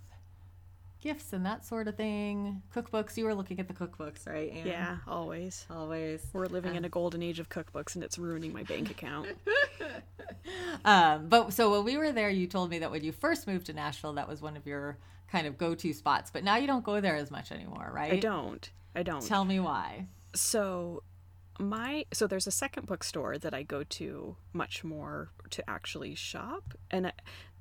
gifts 1.04 1.34
and 1.34 1.46
that 1.46 1.66
sort 1.66 1.90
of 1.90 1.98
thing. 1.98 2.62
Cookbooks. 2.74 3.18
You 3.18 3.26
were 3.26 3.36
looking 3.36 3.60
at 3.60 3.68
the 3.68 3.74
cookbooks, 3.74 4.26
right? 4.26 4.52
Anne? 4.52 4.66
Yeah, 4.66 4.98
always. 5.06 5.66
Always. 5.70 6.26
We're 6.32 6.46
living 6.46 6.76
in 6.76 6.86
a 6.86 6.90
golden 6.90 7.22
age 7.22 7.40
of 7.40 7.50
cookbooks, 7.50 7.96
and 7.96 8.04
it's 8.04 8.18
ruining 8.18 8.54
my 8.54 8.64
bank 8.64 8.90
account. 8.90 9.28
um, 10.86 11.28
but 11.28 11.52
so 11.52 11.72
when 11.72 11.84
we 11.84 11.98
were 11.98 12.14
there, 12.14 12.30
you 12.30 12.48
told 12.48 12.70
me 12.70 12.80
that 12.80 12.90
when 12.90 13.04
you 13.04 13.12
first 13.12 13.48
moved 13.48 13.66
to 13.66 13.74
Nashville, 13.74 14.14
that 14.14 14.30
was 14.30 14.42
one 14.42 14.56
of 14.56 14.66
your 14.66 14.98
kind 15.30 15.46
of 15.46 15.58
go-to 15.58 15.92
spots. 15.92 16.32
But 16.32 16.46
now 16.46 16.56
you 16.56 16.68
don't 16.68 16.86
go 16.86 17.02
there 17.02 17.18
as 17.18 17.30
much 17.30 17.52
anymore, 17.52 17.92
right? 17.94 18.14
I 18.14 18.20
don't. 18.20 18.70
I 18.96 19.04
don't. 19.04 19.22
Tell 19.22 19.44
me 19.44 19.60
why. 19.60 20.08
So 20.34 21.04
my 21.60 22.06
so 22.14 22.26
there's 22.26 22.48
a 22.48 22.52
second 22.52 22.88
bookstore 22.88 23.38
that 23.38 23.54
I 23.54 23.64
go 23.64 23.84
to 23.84 24.38
much 24.54 24.84
more 24.84 25.30
to 25.52 25.70
actually 25.70 26.16
shop 26.16 26.74
and 26.90 27.12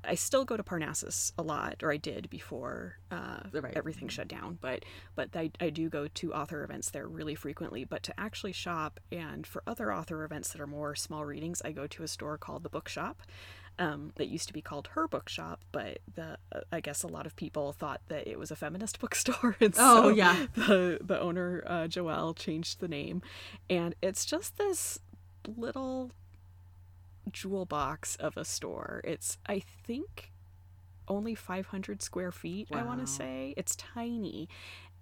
I, 0.04 0.14
still 0.14 0.44
go 0.44 0.56
to 0.56 0.62
Parnassus 0.62 1.32
a 1.38 1.42
lot, 1.42 1.82
or 1.82 1.92
I 1.92 1.96
did 1.96 2.28
before 2.30 2.98
uh, 3.10 3.40
right. 3.52 3.72
everything 3.74 4.08
shut 4.08 4.28
down. 4.28 4.58
But 4.60 4.84
but 5.14 5.30
I, 5.34 5.50
I 5.60 5.70
do 5.70 5.88
go 5.88 6.08
to 6.08 6.34
author 6.34 6.64
events 6.64 6.90
there 6.90 7.06
really 7.06 7.34
frequently. 7.34 7.84
But 7.84 8.02
to 8.04 8.20
actually 8.20 8.52
shop 8.52 9.00
and 9.10 9.46
for 9.46 9.62
other 9.66 9.92
author 9.92 10.24
events 10.24 10.50
that 10.50 10.60
are 10.60 10.66
more 10.66 10.94
small 10.94 11.24
readings, 11.24 11.62
I 11.64 11.72
go 11.72 11.86
to 11.86 12.02
a 12.02 12.08
store 12.08 12.38
called 12.38 12.62
the 12.62 12.68
Bookshop. 12.68 13.22
Um, 13.78 14.12
that 14.16 14.28
used 14.28 14.48
to 14.48 14.52
be 14.52 14.60
called 14.60 14.88
Her 14.88 15.08
Bookshop, 15.08 15.60
but 15.72 16.00
the 16.14 16.36
uh, 16.54 16.60
I 16.70 16.80
guess 16.80 17.02
a 17.02 17.08
lot 17.08 17.24
of 17.24 17.34
people 17.36 17.72
thought 17.72 18.02
that 18.08 18.28
it 18.28 18.38
was 18.38 18.50
a 18.50 18.56
feminist 18.56 19.00
bookstore, 19.00 19.56
and 19.60 19.72
oh 19.78 20.02
so 20.02 20.08
yeah, 20.10 20.46
the 20.54 20.98
the 21.00 21.18
owner 21.18 21.64
uh, 21.66 21.84
Joelle 21.84 22.36
changed 22.36 22.80
the 22.80 22.88
name, 22.88 23.22
and 23.70 23.94
it's 24.02 24.26
just 24.26 24.58
this 24.58 24.98
little 25.56 26.10
jewel 27.30 27.64
box 27.64 28.16
of 28.16 28.36
a 28.36 28.44
store. 28.44 29.00
It's, 29.04 29.38
I 29.46 29.60
think, 29.60 30.32
only 31.08 31.34
500 31.34 32.02
square 32.02 32.32
feet, 32.32 32.68
wow. 32.70 32.80
I 32.80 32.82
want 32.82 33.00
to 33.00 33.06
say. 33.06 33.54
It's 33.56 33.76
tiny. 33.76 34.48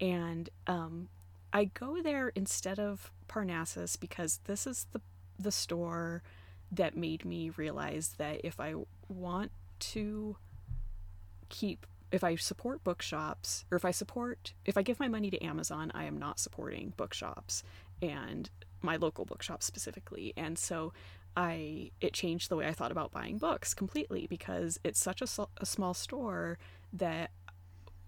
And 0.00 0.48
um, 0.66 1.08
I 1.52 1.64
go 1.66 2.02
there 2.02 2.28
instead 2.34 2.78
of 2.78 3.10
Parnassus 3.28 3.96
because 3.96 4.40
this 4.44 4.66
is 4.66 4.86
the, 4.92 5.00
the 5.38 5.52
store 5.52 6.22
that 6.72 6.96
made 6.96 7.24
me 7.24 7.50
realize 7.50 8.14
that 8.18 8.40
if 8.44 8.60
I 8.60 8.74
want 9.08 9.50
to 9.80 10.36
keep 11.48 11.86
if 12.12 12.24
I 12.24 12.34
support 12.34 12.82
bookshops 12.82 13.64
or 13.70 13.76
if 13.76 13.84
I 13.84 13.92
support 13.92 14.52
if 14.64 14.76
I 14.76 14.82
give 14.82 15.00
my 15.00 15.08
money 15.08 15.30
to 15.30 15.44
Amazon, 15.44 15.90
I 15.94 16.04
am 16.04 16.18
not 16.18 16.38
supporting 16.38 16.92
bookshops 16.96 17.62
and 18.02 18.50
my 18.82 18.96
local 18.96 19.24
bookshop 19.24 19.62
specifically. 19.62 20.32
And 20.36 20.58
so 20.58 20.92
I 21.36 21.90
it 22.00 22.12
changed 22.12 22.48
the 22.48 22.56
way 22.56 22.66
I 22.66 22.72
thought 22.72 22.92
about 22.92 23.12
buying 23.12 23.38
books 23.38 23.74
completely 23.74 24.26
because 24.26 24.78
it's 24.84 24.98
such 24.98 25.22
a, 25.22 25.46
a 25.58 25.66
small 25.66 25.94
store 25.94 26.58
that 26.92 27.30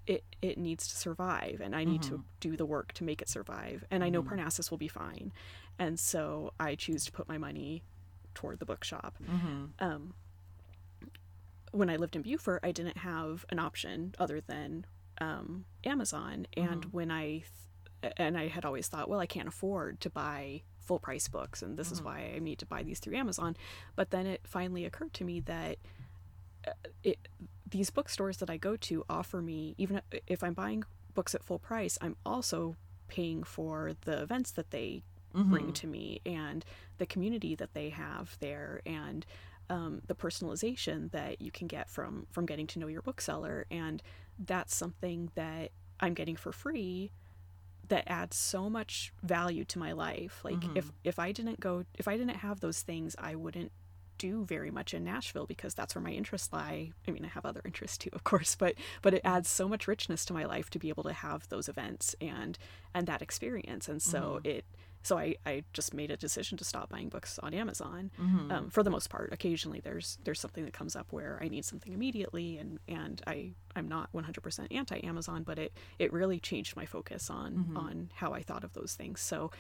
it 0.07 0.25
it 0.41 0.59
needs 0.59 0.89
to 0.89 0.97
survive 0.97 1.61
and 1.63 1.77
I 1.77 1.85
need 1.85 2.03
mm-hmm. 2.03 2.17
to 2.17 2.25
do 2.41 2.57
the 2.57 2.67
work 2.67 2.93
to 2.95 3.05
make 3.05 3.23
it 3.23 3.29
survive 3.29 3.85
and. 3.91 4.03
I 4.03 4.09
know 4.09 4.21
mm-hmm. 4.21 4.31
Parnassus 4.31 4.71
will 4.71 4.79
be 4.79 4.89
fine 4.89 5.33
and 5.79 5.99
so 5.99 6.53
I 6.59 6.75
choose 6.75 7.05
to 7.07 7.13
put 7.13 7.29
my 7.29 7.39
money 7.39 7.83
toward 8.35 8.59
the 8.59 8.67
bookshop. 8.67 9.17
Mm-hmm. 9.23 9.65
Um, 9.79 10.15
when 11.73 11.89
I 11.89 11.97
lived 11.97 12.17
in 12.17 12.23
Beaufort, 12.23 12.61
I 12.63 12.73
didn't 12.73 12.99
have 12.99 13.45
an 13.49 13.59
option 13.59 14.15
other 14.19 14.41
than 14.41 14.85
um, 15.19 15.65
Amazon, 15.85 16.47
and 16.57 16.83
mm-hmm. 16.83 16.91
when 16.91 17.11
I 17.11 17.45
th- 18.03 18.15
and 18.17 18.37
I 18.37 18.49
had 18.49 18.65
always 18.65 18.89
thought, 18.89 19.09
well, 19.09 19.21
I 19.21 19.27
can't 19.27 19.49
afford 19.49 20.01
to 20.01 20.11
buy 20.11 20.63
full 20.83 20.99
price 20.99 21.29
books 21.29 21.63
and 21.63 21.77
this 21.77 21.89
mm-hmm. 21.89 21.95
is 21.95 22.03
why 22.03 22.33
I 22.35 22.39
need 22.39 22.59
to 22.59 22.67
buy 22.67 22.83
these 22.83 22.99
through 22.99 23.17
Amazon. 23.17 23.57
But 23.97 24.11
then 24.11 24.27
it 24.27 24.41
finally 24.45 24.85
occurred 24.85 25.15
to 25.15 25.25
me 25.25 25.41
that 25.41 25.79
uh, 26.67 26.73
it 27.03 27.19
these 27.69 27.91
bookstores 27.91 28.37
that 28.39 28.51
I 28.51 28.59
go 28.59 28.77
to 28.77 29.05
offer 29.09 29.41
me 29.41 29.75
even 29.79 30.03
if 30.27 30.43
I'm 30.43 30.55
buying 30.55 30.85
books 31.15 31.35
at 31.35 31.43
full 31.43 31.59
price, 31.59 31.99
I'm 32.01 32.17
also 32.25 32.77
paying 33.09 33.43
for 33.43 33.93
the 34.03 34.23
events 34.23 34.51
that 34.53 34.71
they 34.71 35.03
mm-hmm. 35.35 35.51
bring 35.51 35.73
to 35.73 35.87
me 35.87 36.21
and 36.25 36.65
the 36.99 37.07
community 37.07 37.55
that 37.55 37.75
they 37.75 37.91
have 37.91 38.37
there 38.41 38.81
and 38.87 39.27
um, 39.71 40.03
the 40.07 40.15
personalization 40.15 41.11
that 41.13 41.41
you 41.41 41.51
can 41.51 41.67
get 41.67 41.89
from 41.89 42.27
from 42.31 42.47
getting 42.47 42.67
to 42.69 42.79
know 42.79 42.89
your 42.89 43.03
bookseller 43.03 43.67
and 43.71 44.03
that's 44.39 44.75
something 44.75 45.31
that 45.35 45.71
I'm 46.01 46.15
getting 46.15 46.37
for 46.37 46.53
free 46.53 47.13
that 47.93 48.11
adds 48.11 48.39
so 48.39 48.71
much 48.71 49.13
value 49.23 49.67
to 49.67 49.79
my 49.79 49.93
life. 49.93 50.41
Like 50.43 50.55
mm-hmm. 50.55 50.79
if 50.79 50.91
if 51.05 51.19
I 51.19 51.31
didn't 51.31 51.61
go 51.61 51.85
if 51.99 52.09
I 52.09 52.17
didn't 52.17 52.37
have 52.37 52.61
those 52.61 52.81
things, 52.81 53.15
I 53.19 53.35
wouldn't 53.35 53.71
do 54.17 54.47
very 54.47 54.71
much 54.71 54.95
in 54.95 55.05
Nashville 55.05 55.45
because 55.45 55.75
that's 55.75 55.95
where 55.95 56.03
my 56.03 56.13
interests 56.13 56.51
lie. 56.55 56.93
I 57.07 57.11
mean, 57.11 57.23
I 57.23 57.29
have 57.29 57.45
other 57.45 57.61
interests 57.67 57.99
too, 57.99 58.09
of 58.15 58.25
course, 58.25 58.57
but 58.57 58.77
but 59.03 59.13
it 59.13 59.21
adds 59.25 59.51
so 59.51 59.69
much 59.69 59.87
richness 59.87 60.25
to 60.27 60.33
my 60.33 60.47
life 60.47 60.71
to 60.71 60.79
be 60.79 60.89
able 60.89 61.03
to 61.03 61.13
have 61.13 61.47
those 61.51 61.69
events 61.69 62.17
and 62.19 62.57
and 62.95 63.07
that 63.09 63.21
experience. 63.21 63.89
And 63.89 64.01
so 64.01 64.41
mm-hmm. 64.41 64.49
it 64.49 64.65
so 65.03 65.19
I, 65.19 65.37
I 65.45 65.65
just 65.73 65.95
made 65.95 66.11
a 66.11 66.17
decision 66.17 66.59
to 66.59 66.65
stop 66.65 66.89
buying 66.89 67.09
books 67.09 67.39
on 67.41 67.55
Amazon 67.55 68.11
mm-hmm. 68.21 68.51
um, 68.51 68.71
for 68.71 68.83
the 68.83 68.91
most 68.91 69.11
part. 69.11 69.33
Occasionally 69.33 69.81
there's 69.81 70.19
there's 70.25 70.41
something 70.41 70.65
that 70.65 70.73
comes 70.73 70.97
up 70.97 71.07
where 71.11 71.39
I 71.43 71.49
need 71.49 71.65
something 71.65 71.93
immediately 71.93 72.59
and, 72.59 72.79
and 72.89 73.23
I, 73.27 73.53
I'm 73.75 73.89
not 73.89 74.13
100% 74.13 74.67
anti-Amazon, 74.71 75.43
but 75.43 75.59
it, 75.59 75.73
it 75.99 76.13
really 76.13 76.39
changed 76.39 76.77
my 76.77 76.87
focus 76.87 77.31
on, 77.31 77.55
mm-hmm. 77.55 77.77
on 77.77 78.11
how 78.15 78.33
I 78.33 78.43
thought 78.43 78.65
of 78.65 78.73
those 78.75 78.95
things. 78.95 79.21
So 79.21 79.51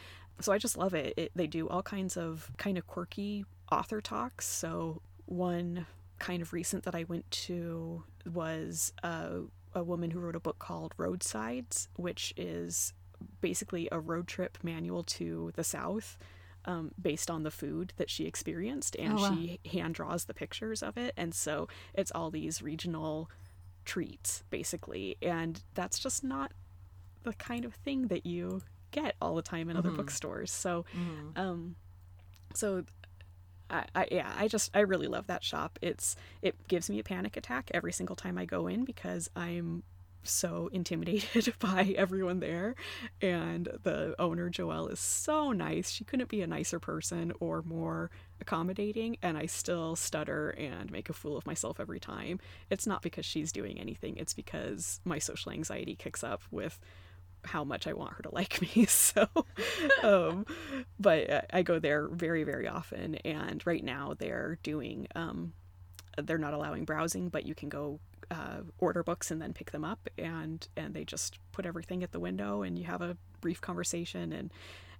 so 0.40 0.52
I 0.52 0.58
just 0.58 0.76
love 0.76 0.94
it. 0.94 1.14
it. 1.16 1.32
They 1.36 1.46
do 1.46 1.68
all 1.68 1.82
kinds 1.82 2.16
of 2.16 2.50
kind 2.56 2.78
of 2.78 2.86
quirky 2.86 3.44
author 3.70 4.00
talks. 4.00 4.46
So 4.46 5.02
one 5.26 5.86
kind 6.18 6.42
of 6.42 6.52
recent 6.52 6.84
that 6.84 6.94
I 6.94 7.04
went 7.04 7.30
to 7.30 8.04
was 8.32 8.92
uh, 9.02 9.40
a 9.74 9.82
woman 9.82 10.10
who 10.10 10.20
wrote 10.20 10.36
a 10.36 10.40
book 10.40 10.58
called 10.58 10.94
Roadsides, 10.96 11.88
which 11.96 12.32
is 12.36 12.92
basically 13.40 13.88
a 13.90 14.00
road 14.00 14.26
trip 14.26 14.58
manual 14.62 15.02
to 15.04 15.52
the 15.54 15.64
South. 15.64 16.18
Um, 16.64 16.92
based 17.00 17.28
on 17.28 17.42
the 17.42 17.50
food 17.50 17.92
that 17.96 18.08
she 18.08 18.24
experienced, 18.24 18.94
and 18.96 19.14
oh, 19.14 19.16
wow. 19.16 19.34
she 19.34 19.58
hand 19.72 19.96
draws 19.96 20.26
the 20.26 20.32
pictures 20.32 20.80
of 20.80 20.96
it. 20.96 21.12
And 21.16 21.34
so 21.34 21.66
it's 21.92 22.12
all 22.12 22.30
these 22.30 22.62
regional 22.62 23.28
treats, 23.84 24.44
basically. 24.48 25.16
And 25.20 25.60
that's 25.74 25.98
just 25.98 26.22
not 26.22 26.52
the 27.24 27.32
kind 27.32 27.64
of 27.64 27.74
thing 27.74 28.06
that 28.08 28.26
you 28.26 28.62
get 28.92 29.16
all 29.20 29.34
the 29.34 29.42
time 29.42 29.70
in 29.70 29.76
mm-hmm. 29.76 29.86
other 29.86 29.96
bookstores. 29.96 30.52
So, 30.52 30.84
mm-hmm. 30.96 31.36
um, 31.36 31.76
so 32.54 32.84
I, 33.70 33.84
I, 33.94 34.08
yeah, 34.10 34.32
I 34.36 34.48
just 34.48 34.70
I 34.74 34.80
really 34.80 35.08
love 35.08 35.26
that 35.26 35.42
shop. 35.42 35.78
It's 35.82 36.14
it 36.42 36.68
gives 36.68 36.88
me 36.88 36.98
a 36.98 37.02
panic 37.02 37.36
attack 37.36 37.70
every 37.74 37.92
single 37.92 38.16
time 38.16 38.38
I 38.38 38.44
go 38.44 38.66
in 38.66 38.84
because 38.84 39.30
I'm 39.34 39.82
so 40.22 40.68
intimidated 40.72 41.54
by 41.58 41.94
everyone 41.96 42.40
there 42.40 42.74
and 43.20 43.68
the 43.82 44.14
owner 44.18 44.50
Joelle 44.50 44.90
is 44.92 45.00
so 45.00 45.52
nice. 45.52 45.90
She 45.90 46.04
couldn't 46.04 46.28
be 46.28 46.42
a 46.42 46.46
nicer 46.46 46.78
person 46.78 47.32
or 47.40 47.62
more 47.62 48.10
accommodating 48.40 49.16
and 49.22 49.36
I 49.36 49.46
still 49.46 49.96
stutter 49.96 50.50
and 50.50 50.90
make 50.90 51.08
a 51.08 51.12
fool 51.12 51.36
of 51.36 51.46
myself 51.46 51.80
every 51.80 52.00
time. 52.00 52.40
It's 52.70 52.86
not 52.86 53.02
because 53.02 53.24
she's 53.24 53.52
doing 53.52 53.78
anything. 53.78 54.16
It's 54.16 54.34
because 54.34 55.00
my 55.04 55.18
social 55.18 55.52
anxiety 55.52 55.94
kicks 55.94 56.24
up 56.24 56.42
with 56.50 56.78
how 57.44 57.64
much 57.64 57.86
I 57.86 57.92
want 57.92 58.14
her 58.14 58.22
to 58.22 58.30
like 58.34 58.60
me. 58.62 58.86
So, 58.92 59.26
um, 60.02 60.46
but 60.98 61.46
I 61.52 61.62
go 61.62 61.78
there 61.78 62.08
very, 62.08 62.44
very 62.44 62.68
often. 62.68 63.16
And 63.16 63.64
right 63.66 63.82
now 63.82 64.14
they're 64.18 64.58
doing, 64.62 65.08
um, 65.14 65.52
they're 66.16 66.38
not 66.38 66.54
allowing 66.54 66.84
browsing, 66.84 67.28
but 67.28 67.46
you 67.46 67.54
can 67.54 67.68
go 67.68 68.00
uh, 68.32 68.62
order 68.78 69.02
books 69.02 69.30
and 69.30 69.40
then 69.40 69.52
pick 69.52 69.70
them 69.70 69.84
up. 69.84 70.08
And, 70.18 70.66
and 70.76 70.94
they 70.94 71.04
just 71.04 71.38
put 71.52 71.66
everything 71.66 72.02
at 72.02 72.12
the 72.12 72.20
window 72.20 72.62
and 72.62 72.78
you 72.78 72.84
have 72.86 73.02
a 73.02 73.16
brief 73.40 73.60
conversation. 73.60 74.32
And 74.32 74.50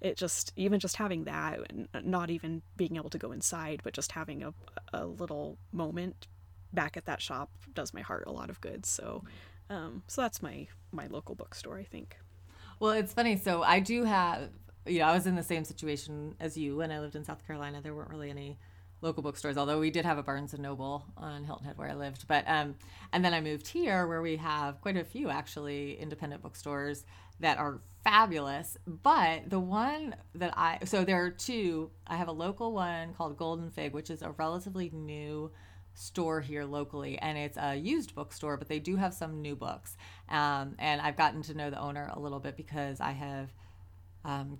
it 0.01 0.17
just, 0.17 0.53
even 0.57 0.79
just 0.79 0.97
having 0.97 1.25
that, 1.25 1.59
and 1.71 1.89
not 2.05 2.31
even 2.31 2.63
being 2.77 2.97
able 2.97 3.11
to 3.11 3.19
go 3.19 3.33
inside, 3.33 3.81
but 3.83 3.95
just 3.95 4.13
having 4.13 4.43
a, 4.43 4.53
a 4.93 5.07
little 5.07 5.59
moment 5.73 6.29
back 6.73 6.97
at 6.97 7.07
that 7.07 7.21
shop 7.21 7.51
does 7.75 7.95
my 7.95 8.01
heart 8.01 8.25
a 8.27 8.33
lot 8.33 8.51
of 8.51 8.61
good. 8.61 8.85
So, 8.87 9.25
um, 9.71 10.03
so 10.07 10.23
that's 10.23 10.43
my, 10.43 10.67
my 10.91 11.07
local 11.07 11.35
bookstore, 11.35 11.79
I 11.79 11.85
think. 11.85 12.17
Well, 12.81 12.93
it's 12.93 13.13
funny. 13.13 13.37
So 13.37 13.63
I 13.63 13.81
do 13.81 14.05
have, 14.05 14.51
you 14.87 14.99
know, 14.99 15.07
I 15.07 15.15
was 15.15 15.27
in 15.27 15.37
the 15.37 15.43
same 15.43 15.65
situation 15.65 16.35
as 16.41 16.57
you 16.57 16.77
when 16.77 16.91
I 16.91 16.99
lived 16.99 17.15
in 17.15 17.25
South 17.25 17.47
Carolina. 17.47 17.81
There 17.81 17.95
weren't 17.95 18.11
really 18.11 18.31
any 18.31 18.59
local 19.03 19.23
bookstores, 19.23 19.59
although 19.59 19.81
we 19.81 19.91
did 19.91 20.05
have 20.05 20.17
a 20.17 20.23
Barnes 20.23 20.55
and 20.55 20.63
Noble 20.63 21.05
on 21.17 21.45
Hilton 21.45 21.67
Head 21.67 21.77
where 21.77 21.91
I 21.91 21.95
lived. 21.95 22.27
But 22.27 22.45
um, 22.47 22.77
and 23.13 23.25
then 23.25 23.35
I 23.35 23.41
moved 23.41 23.67
here 23.67 24.07
where 24.07 24.23
we 24.23 24.37
have 24.37 24.81
quite 24.81 24.97
a 24.97 25.05
few 25.05 25.29
actually 25.29 25.99
independent 26.01 26.43
bookstores 26.43 27.05
that 27.41 27.59
are 27.59 27.81
fabulous. 28.05 28.79
But 28.87 29.51
the 29.51 29.61
one 29.61 30.15
that 30.37 30.55
I 30.57 30.79
so 30.85 31.05
there 31.05 31.23
are 31.23 31.31
two. 31.31 31.91
I 32.07 32.17
have 32.17 32.29
a 32.29 32.33
local 32.33 32.73
one 32.73 33.13
called 33.15 33.37
Golden 33.37 33.71
Fig, 33.71 33.93
which 33.93 34.09
is 34.09 34.23
a 34.23 34.31
relatively 34.31 34.91
new 34.91 35.51
store 35.95 36.41
here 36.41 36.65
locally 36.65 37.19
and 37.19 37.37
it's 37.37 37.59
a 37.59 37.75
used 37.75 38.15
bookstore 38.15 38.57
but 38.57 38.67
they 38.67 38.79
do 38.79 38.97
have 38.97 39.13
some 39.13 39.43
new 39.43 39.55
books 39.55 39.97
um, 40.31 40.75
and 40.79 41.03
i've 41.03 41.19
gotten 41.19 41.43
to 41.43 41.53
know 41.53 41.69
the 41.69 41.79
owner 41.79 42.11
a 42.15 42.19
little 42.19 42.41
bit 42.41 42.57
because 42.57 42.99
i 42.99 43.11
have 43.11 43.53
um, 44.25 44.59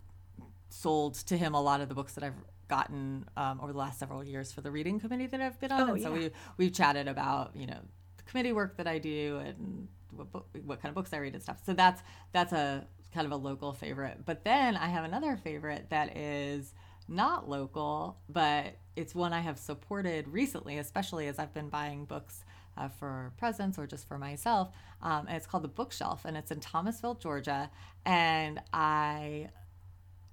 sold 0.69 1.15
to 1.15 1.39
him 1.39 1.55
a 1.55 1.61
lot 1.61 1.81
of 1.81 1.89
the 1.89 1.95
books 1.95 2.13
that 2.13 2.23
i've 2.23 2.35
gotten 2.77 3.27
um, 3.37 3.61
over 3.63 3.73
the 3.73 3.79
last 3.79 3.99
several 3.99 4.25
years 4.25 4.53
for 4.53 4.63
the 4.63 4.71
reading 4.71 4.99
committee 4.99 5.27
that 5.27 5.41
i've 5.41 5.61
been 5.61 5.71
on 5.71 5.91
oh, 5.91 5.95
and 5.95 6.03
so 6.03 6.11
we, 6.11 6.31
we've 6.57 6.73
chatted 6.73 7.07
about 7.07 7.55
you 7.55 7.67
know 7.67 7.81
the 8.17 8.23
committee 8.25 8.53
work 8.53 8.77
that 8.79 8.87
i 8.87 8.99
do 8.99 9.41
and 9.45 9.89
what, 10.17 10.33
book, 10.33 10.47
what 10.65 10.81
kind 10.81 10.91
of 10.91 10.95
books 10.95 11.13
i 11.13 11.19
read 11.19 11.35
and 11.35 11.43
stuff 11.43 11.59
so 11.67 11.75
that's 11.75 12.03
that's 12.33 12.53
a 12.53 12.87
kind 13.13 13.27
of 13.27 13.33
a 13.33 13.37
local 13.37 13.75
favorite 13.75 14.19
but 14.25 14.43
then 14.43 14.75
i 14.77 14.89
have 14.89 15.05
another 15.05 15.37
favorite 15.37 15.85
that 15.91 16.17
is 16.17 16.73
not 17.09 17.49
local, 17.49 18.19
but 18.29 18.77
it's 18.97 19.15
one 19.15 19.33
I 19.33 19.41
have 19.41 19.59
supported 19.59 20.29
recently, 20.29 20.79
especially 20.79 21.27
as 21.29 21.39
I've 21.39 21.55
been 21.55 21.69
buying 21.69 22.05
books 22.05 22.45
uh, 22.77 22.89
for 22.89 23.33
presents 23.37 23.79
or 23.79 23.87
just 23.87 24.09
for 24.09 24.19
myself. 24.19 24.71
Um, 25.03 25.27
and 25.27 25.37
it's 25.37 25.47
called 25.47 25.65
The 25.65 25.69
Bookshelf, 25.69 26.25
and 26.25 26.37
it's 26.37 26.51
in 26.51 26.61
Thomasville, 26.61 27.17
Georgia. 27.17 27.71
And 28.05 28.61
I 28.73 29.49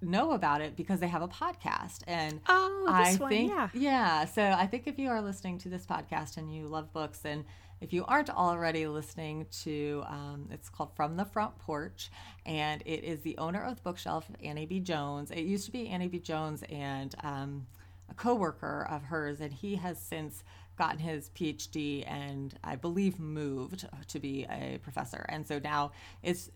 know 0.02 0.32
about 0.32 0.60
it 0.60 0.76
because 0.76 1.00
they 1.00 1.08
have 1.08 1.22
a 1.22 1.28
podcast 1.28 2.00
and 2.06 2.40
oh, 2.48 2.86
I 2.88 3.14
one, 3.16 3.28
think 3.28 3.50
yeah. 3.50 3.68
yeah 3.74 4.24
so 4.24 4.42
I 4.42 4.66
think 4.66 4.86
if 4.86 4.98
you 4.98 5.08
are 5.08 5.20
listening 5.20 5.58
to 5.58 5.68
this 5.68 5.86
podcast 5.86 6.36
and 6.36 6.54
you 6.54 6.66
love 6.66 6.92
books 6.92 7.20
and 7.24 7.44
if 7.80 7.92
you 7.94 8.04
aren't 8.04 8.28
already 8.28 8.86
listening 8.86 9.46
to, 9.62 10.04
um, 10.06 10.48
it's 10.50 10.68
called 10.68 10.94
From 10.94 11.16
the 11.16 11.24
Front 11.24 11.58
Porch, 11.58 12.10
and 12.44 12.82
it 12.84 13.04
is 13.04 13.22
the 13.22 13.38
owner 13.38 13.62
of 13.62 13.76
the 13.76 13.82
bookshelf, 13.82 14.30
Annie 14.44 14.66
B. 14.66 14.80
Jones. 14.80 15.30
It 15.30 15.44
used 15.44 15.64
to 15.64 15.72
be 15.72 15.88
Annie 15.88 16.08
B. 16.08 16.18
Jones 16.18 16.62
and 16.68 17.14
um, 17.22 17.66
a 18.10 18.14
coworker 18.14 18.86
of 18.90 19.04
hers, 19.04 19.40
and 19.40 19.50
he 19.50 19.76
has 19.76 19.98
since 19.98 20.44
gotten 20.76 20.98
his 20.98 21.28
PhD 21.30 22.10
and 22.10 22.54
I 22.64 22.74
believe 22.74 23.18
moved 23.18 23.86
to 24.08 24.18
be 24.18 24.46
a 24.50 24.78
professor. 24.82 25.26
And 25.28 25.46
so 25.46 25.58
now 25.58 25.92
it's 26.22 26.50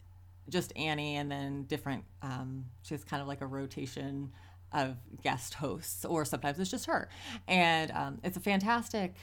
just 0.48 0.76
Annie 0.76 1.16
and 1.16 1.30
then 1.30 1.64
different, 1.64 2.04
um, 2.22 2.66
she 2.82 2.94
has 2.94 3.04
kind 3.04 3.22
of 3.22 3.28
like 3.28 3.40
a 3.40 3.46
rotation 3.46 4.32
of 4.72 4.96
guest 5.22 5.54
hosts, 5.54 6.04
or 6.04 6.24
sometimes 6.24 6.58
it's 6.58 6.70
just 6.70 6.86
her. 6.86 7.08
And 7.46 7.90
um, 7.92 8.18
it's 8.22 8.36
a 8.36 8.40
fantastic 8.40 9.14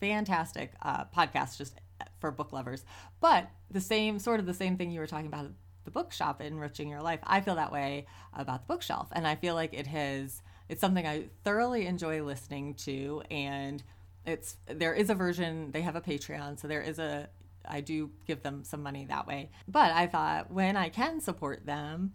fantastic 0.00 0.72
uh, 0.82 1.04
podcast 1.06 1.58
just 1.58 1.74
for 2.20 2.30
book 2.30 2.52
lovers. 2.52 2.84
But 3.20 3.48
the 3.70 3.80
same, 3.80 4.18
sort 4.18 4.40
of 4.40 4.46
the 4.46 4.54
same 4.54 4.76
thing 4.76 4.90
you 4.90 5.00
were 5.00 5.06
talking 5.06 5.26
about 5.26 5.50
the 5.84 5.90
bookshop 5.90 6.40
enriching 6.42 6.88
your 6.88 7.02
life. 7.02 7.20
I 7.24 7.40
feel 7.40 7.54
that 7.56 7.72
way 7.72 8.06
about 8.34 8.66
the 8.66 8.74
bookshelf, 8.74 9.08
and 9.12 9.26
I 9.26 9.36
feel 9.36 9.54
like 9.54 9.72
it 9.72 9.86
has. 9.86 10.42
It's 10.68 10.80
something 10.80 11.06
I 11.06 11.26
thoroughly 11.44 11.86
enjoy 11.86 12.22
listening 12.22 12.74
to, 12.74 13.22
and 13.30 13.82
it's 14.24 14.56
there 14.66 14.94
is 14.94 15.10
a 15.10 15.14
version. 15.14 15.70
They 15.70 15.82
have 15.82 15.96
a 15.96 16.00
Patreon, 16.00 16.60
so 16.60 16.68
there 16.68 16.82
is 16.82 16.98
a. 16.98 17.28
I 17.68 17.80
do 17.80 18.10
give 18.26 18.42
them 18.42 18.64
some 18.64 18.82
money 18.82 19.06
that 19.06 19.26
way. 19.26 19.50
But 19.68 19.92
I 19.92 20.06
thought 20.06 20.50
when 20.50 20.76
I 20.76 20.88
can 20.88 21.20
support 21.20 21.66
them, 21.66 22.12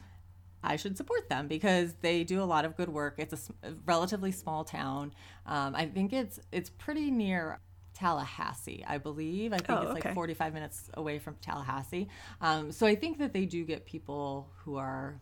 I 0.63 0.75
should 0.75 0.97
support 0.97 1.27
them 1.29 1.47
because 1.47 1.93
they 2.01 2.23
do 2.23 2.41
a 2.41 2.45
lot 2.45 2.65
of 2.65 2.77
good 2.77 2.89
work. 2.89 3.15
It's 3.17 3.49
a, 3.63 3.71
relatively 3.85 4.31
small 4.31 4.63
town. 4.63 5.13
Um, 5.45 5.75
I 5.75 5.85
think 5.87 6.13
it's 6.13 6.39
it's 6.51 6.69
pretty 6.69 7.09
near 7.09 7.59
Tallahassee, 7.93 8.83
I 8.87 8.97
believe. 8.97 9.53
I 9.53 9.57
think 9.57 9.69
oh, 9.71 9.81
it's 9.81 9.91
okay. 9.91 10.09
like 10.09 10.15
45 10.15 10.53
minutes 10.53 10.89
away 10.93 11.19
from 11.19 11.35
Tallahassee. 11.41 12.07
Um, 12.41 12.71
so 12.71 12.85
I 12.85 12.95
think 12.95 13.17
that 13.19 13.33
they 13.33 13.45
do 13.45 13.63
get 13.63 13.85
people 13.85 14.49
who 14.63 14.77
are 14.77 15.19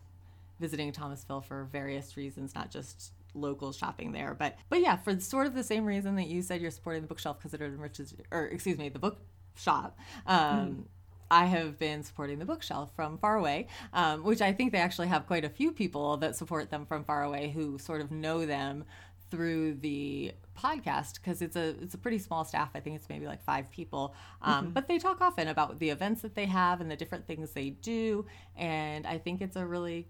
visiting 0.60 0.92
Thomasville 0.92 1.40
for 1.40 1.64
various 1.72 2.16
reasons, 2.16 2.54
not 2.54 2.70
just 2.70 3.12
local 3.34 3.72
shopping 3.72 4.12
there. 4.12 4.34
But 4.38 4.56
but 4.68 4.80
yeah, 4.80 4.96
for 4.96 5.18
sort 5.20 5.46
of 5.46 5.54
the 5.54 5.64
same 5.64 5.84
reason 5.84 6.16
that 6.16 6.26
you 6.26 6.42
said 6.42 6.60
you're 6.60 6.70
supporting 6.70 7.02
the 7.02 7.08
bookshelf 7.08 7.38
because 7.38 7.54
it 7.54 7.60
enriches, 7.60 8.14
or 8.30 8.46
excuse 8.46 8.78
me, 8.78 8.88
the 8.88 8.98
book 8.98 9.18
shop. 9.54 9.98
Um, 10.26 10.38
mm. 10.38 10.84
I 11.30 11.44
have 11.44 11.78
been 11.78 12.02
supporting 12.02 12.40
the 12.40 12.44
bookshelf 12.44 12.90
from 12.96 13.16
far 13.18 13.36
away, 13.36 13.68
um, 13.92 14.24
which 14.24 14.42
I 14.42 14.52
think 14.52 14.72
they 14.72 14.78
actually 14.78 15.06
have 15.08 15.26
quite 15.26 15.44
a 15.44 15.48
few 15.48 15.70
people 15.70 16.16
that 16.18 16.34
support 16.34 16.70
them 16.70 16.86
from 16.86 17.04
far 17.04 17.22
away 17.22 17.50
who 17.50 17.78
sort 17.78 18.00
of 18.00 18.10
know 18.10 18.44
them 18.44 18.84
through 19.30 19.74
the 19.74 20.32
podcast 20.58 21.14
because 21.14 21.40
it's 21.40 21.56
a 21.56 21.68
it's 21.80 21.94
a 21.94 21.98
pretty 21.98 22.18
small 22.18 22.44
staff. 22.44 22.70
I 22.74 22.80
think 22.80 22.96
it's 22.96 23.08
maybe 23.08 23.26
like 23.26 23.42
five 23.44 23.70
people, 23.70 24.14
um, 24.42 24.64
mm-hmm. 24.64 24.72
but 24.72 24.88
they 24.88 24.98
talk 24.98 25.20
often 25.20 25.48
about 25.48 25.78
the 25.78 25.90
events 25.90 26.22
that 26.22 26.34
they 26.34 26.46
have 26.46 26.80
and 26.80 26.90
the 26.90 26.96
different 26.96 27.26
things 27.26 27.52
they 27.52 27.70
do, 27.70 28.26
and 28.56 29.06
I 29.06 29.18
think 29.18 29.40
it's 29.40 29.56
a 29.56 29.64
really 29.64 30.08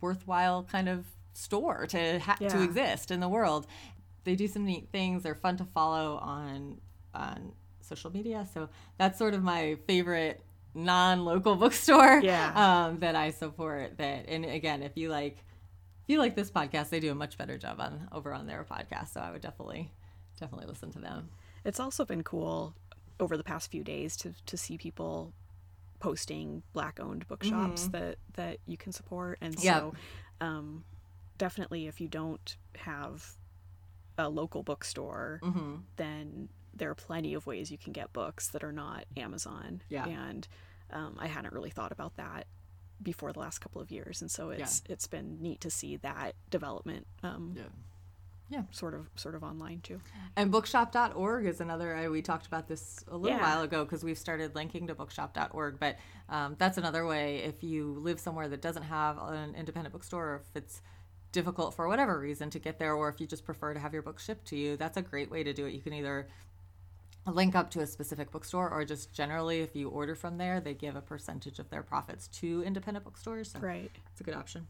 worthwhile 0.00 0.62
kind 0.62 0.88
of 0.88 1.04
store 1.32 1.86
to 1.86 2.18
ha- 2.18 2.36
yeah. 2.40 2.48
to 2.48 2.62
exist 2.62 3.10
in 3.10 3.20
the 3.20 3.28
world. 3.28 3.66
They 4.24 4.34
do 4.34 4.46
some 4.46 4.64
neat 4.64 4.88
things. 4.92 5.22
They're 5.22 5.34
fun 5.34 5.56
to 5.58 5.64
follow 5.64 6.16
on 6.16 6.80
on 7.14 7.52
social 7.80 8.10
media. 8.12 8.46
So 8.52 8.68
that's 8.98 9.18
sort 9.18 9.34
of 9.34 9.42
my 9.42 9.76
favorite 9.86 10.42
non-local 10.74 11.56
bookstore 11.62 12.20
yeah. 12.22 12.52
um, 12.86 13.00
that 13.00 13.16
I 13.16 13.30
support. 13.30 13.98
That 13.98 14.28
and 14.28 14.44
again, 14.44 14.82
if 14.82 14.96
you 14.96 15.08
like 15.08 15.38
if 16.02 16.08
you 16.08 16.18
like 16.18 16.34
this 16.34 16.50
podcast, 16.50 16.90
they 16.90 17.00
do 17.00 17.10
a 17.10 17.14
much 17.14 17.38
better 17.38 17.58
job 17.58 17.80
on 17.80 18.08
over 18.12 18.32
on 18.32 18.46
their 18.46 18.64
podcast. 18.64 19.14
So 19.14 19.20
I 19.20 19.30
would 19.30 19.42
definitely, 19.42 19.90
definitely 20.38 20.66
listen 20.66 20.90
to 20.92 20.98
them. 20.98 21.28
It's 21.64 21.80
also 21.80 22.04
been 22.04 22.22
cool 22.22 22.74
over 23.18 23.36
the 23.36 23.44
past 23.44 23.70
few 23.70 23.84
days 23.84 24.16
to 24.18 24.32
to 24.46 24.56
see 24.56 24.78
people 24.78 25.32
posting 26.00 26.62
black 26.72 26.98
owned 26.98 27.28
bookshops 27.28 27.82
mm-hmm. 27.82 27.92
that 27.92 28.16
that 28.34 28.58
you 28.66 28.76
can 28.76 28.90
support 28.90 29.38
and 29.42 29.58
so 29.58 29.64
yep. 29.64 29.94
um, 30.40 30.82
definitely 31.40 31.86
if 31.86 32.00
you 32.00 32.06
don't 32.06 32.56
have 32.76 33.36
a 34.18 34.28
local 34.28 34.62
bookstore 34.62 35.40
mm-hmm. 35.42 35.76
then 35.96 36.48
there 36.74 36.90
are 36.90 36.94
plenty 36.94 37.34
of 37.34 37.46
ways 37.46 37.70
you 37.70 37.78
can 37.78 37.92
get 37.92 38.12
books 38.12 38.48
that 38.48 38.62
are 38.62 38.72
not 38.72 39.04
amazon 39.16 39.82
yeah. 39.88 40.06
and 40.06 40.46
um, 40.92 41.16
i 41.18 41.26
hadn't 41.26 41.52
really 41.52 41.70
thought 41.70 41.90
about 41.90 42.16
that 42.16 42.46
before 43.02 43.32
the 43.32 43.40
last 43.40 43.58
couple 43.60 43.80
of 43.80 43.90
years, 43.90 44.20
and 44.20 44.30
so 44.30 44.50
it's 44.50 44.82
yeah. 44.86 44.92
it's 44.92 45.06
been 45.06 45.38
neat 45.40 45.60
to 45.62 45.70
see 45.70 45.96
that 45.98 46.34
development. 46.50 47.06
Um, 47.22 47.54
yeah. 47.56 47.62
yeah, 48.50 48.62
sort 48.70 48.94
of 48.94 49.08
sort 49.16 49.34
of 49.34 49.42
online 49.42 49.80
too. 49.80 50.00
And 50.36 50.50
bookshop.org 50.50 51.46
is 51.46 51.60
another. 51.60 52.10
We 52.10 52.22
talked 52.22 52.46
about 52.46 52.68
this 52.68 53.04
a 53.08 53.16
little 53.16 53.36
yeah. 53.36 53.42
while 53.42 53.62
ago 53.62 53.84
because 53.84 54.04
we've 54.04 54.18
started 54.18 54.54
linking 54.54 54.86
to 54.88 54.94
bookshop.org. 54.94 55.78
But 55.78 55.96
um, 56.28 56.56
that's 56.58 56.78
another 56.78 57.06
way 57.06 57.38
if 57.38 57.62
you 57.62 57.94
live 57.98 58.20
somewhere 58.20 58.48
that 58.48 58.60
doesn't 58.60 58.84
have 58.84 59.18
an 59.18 59.54
independent 59.54 59.92
bookstore, 59.92 60.26
or 60.26 60.36
if 60.36 60.56
it's 60.56 60.82
difficult 61.32 61.74
for 61.74 61.88
whatever 61.88 62.18
reason 62.18 62.50
to 62.50 62.58
get 62.58 62.78
there, 62.78 62.94
or 62.94 63.08
if 63.08 63.20
you 63.20 63.26
just 63.26 63.44
prefer 63.44 63.74
to 63.74 63.80
have 63.80 63.92
your 63.92 64.02
book 64.02 64.18
shipped 64.18 64.46
to 64.48 64.56
you, 64.56 64.76
that's 64.76 64.96
a 64.96 65.02
great 65.02 65.30
way 65.30 65.42
to 65.42 65.52
do 65.52 65.66
it. 65.66 65.74
You 65.74 65.80
can 65.80 65.92
either 65.92 66.28
link 67.26 67.54
up 67.54 67.70
to 67.70 67.80
a 67.80 67.86
specific 67.86 68.30
bookstore 68.30 68.68
or 68.70 68.84
just 68.84 69.12
generally 69.12 69.60
if 69.60 69.76
you 69.76 69.88
order 69.88 70.14
from 70.14 70.38
there 70.38 70.58
they 70.58 70.72
give 70.72 70.96
a 70.96 71.00
percentage 71.02 71.58
of 71.58 71.68
their 71.68 71.82
profits 71.82 72.26
to 72.28 72.62
independent 72.64 73.04
bookstores 73.04 73.52
so 73.52 73.60
right 73.60 73.90
it's 74.10 74.20
a 74.22 74.24
good 74.24 74.34
option 74.34 74.66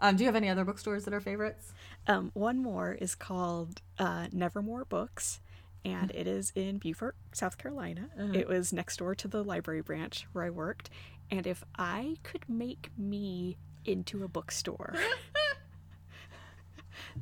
um, 0.00 0.16
do 0.16 0.22
you 0.22 0.28
have 0.28 0.36
any 0.36 0.48
other 0.48 0.64
bookstores 0.64 1.04
that 1.04 1.14
are 1.14 1.20
favorites? 1.20 1.72
Um, 2.06 2.30
one 2.34 2.62
more 2.62 2.92
is 2.92 3.14
called 3.14 3.80
uh, 3.98 4.28
Nevermore 4.32 4.84
Books, 4.84 5.40
and 5.84 6.10
it 6.12 6.26
is 6.26 6.52
in 6.54 6.78
Beaufort, 6.78 7.16
South 7.32 7.58
Carolina. 7.58 8.08
Uh-huh. 8.18 8.32
It 8.34 8.48
was 8.48 8.72
next 8.72 8.98
door 8.98 9.14
to 9.16 9.28
the 9.28 9.42
library 9.42 9.82
branch 9.82 10.26
where 10.32 10.44
I 10.44 10.50
worked. 10.50 10.90
And 11.30 11.46
if 11.46 11.64
I 11.78 12.16
could 12.22 12.48
make 12.48 12.90
me 12.96 13.56
into 13.84 14.24
a 14.24 14.28
bookstore, 14.28 14.94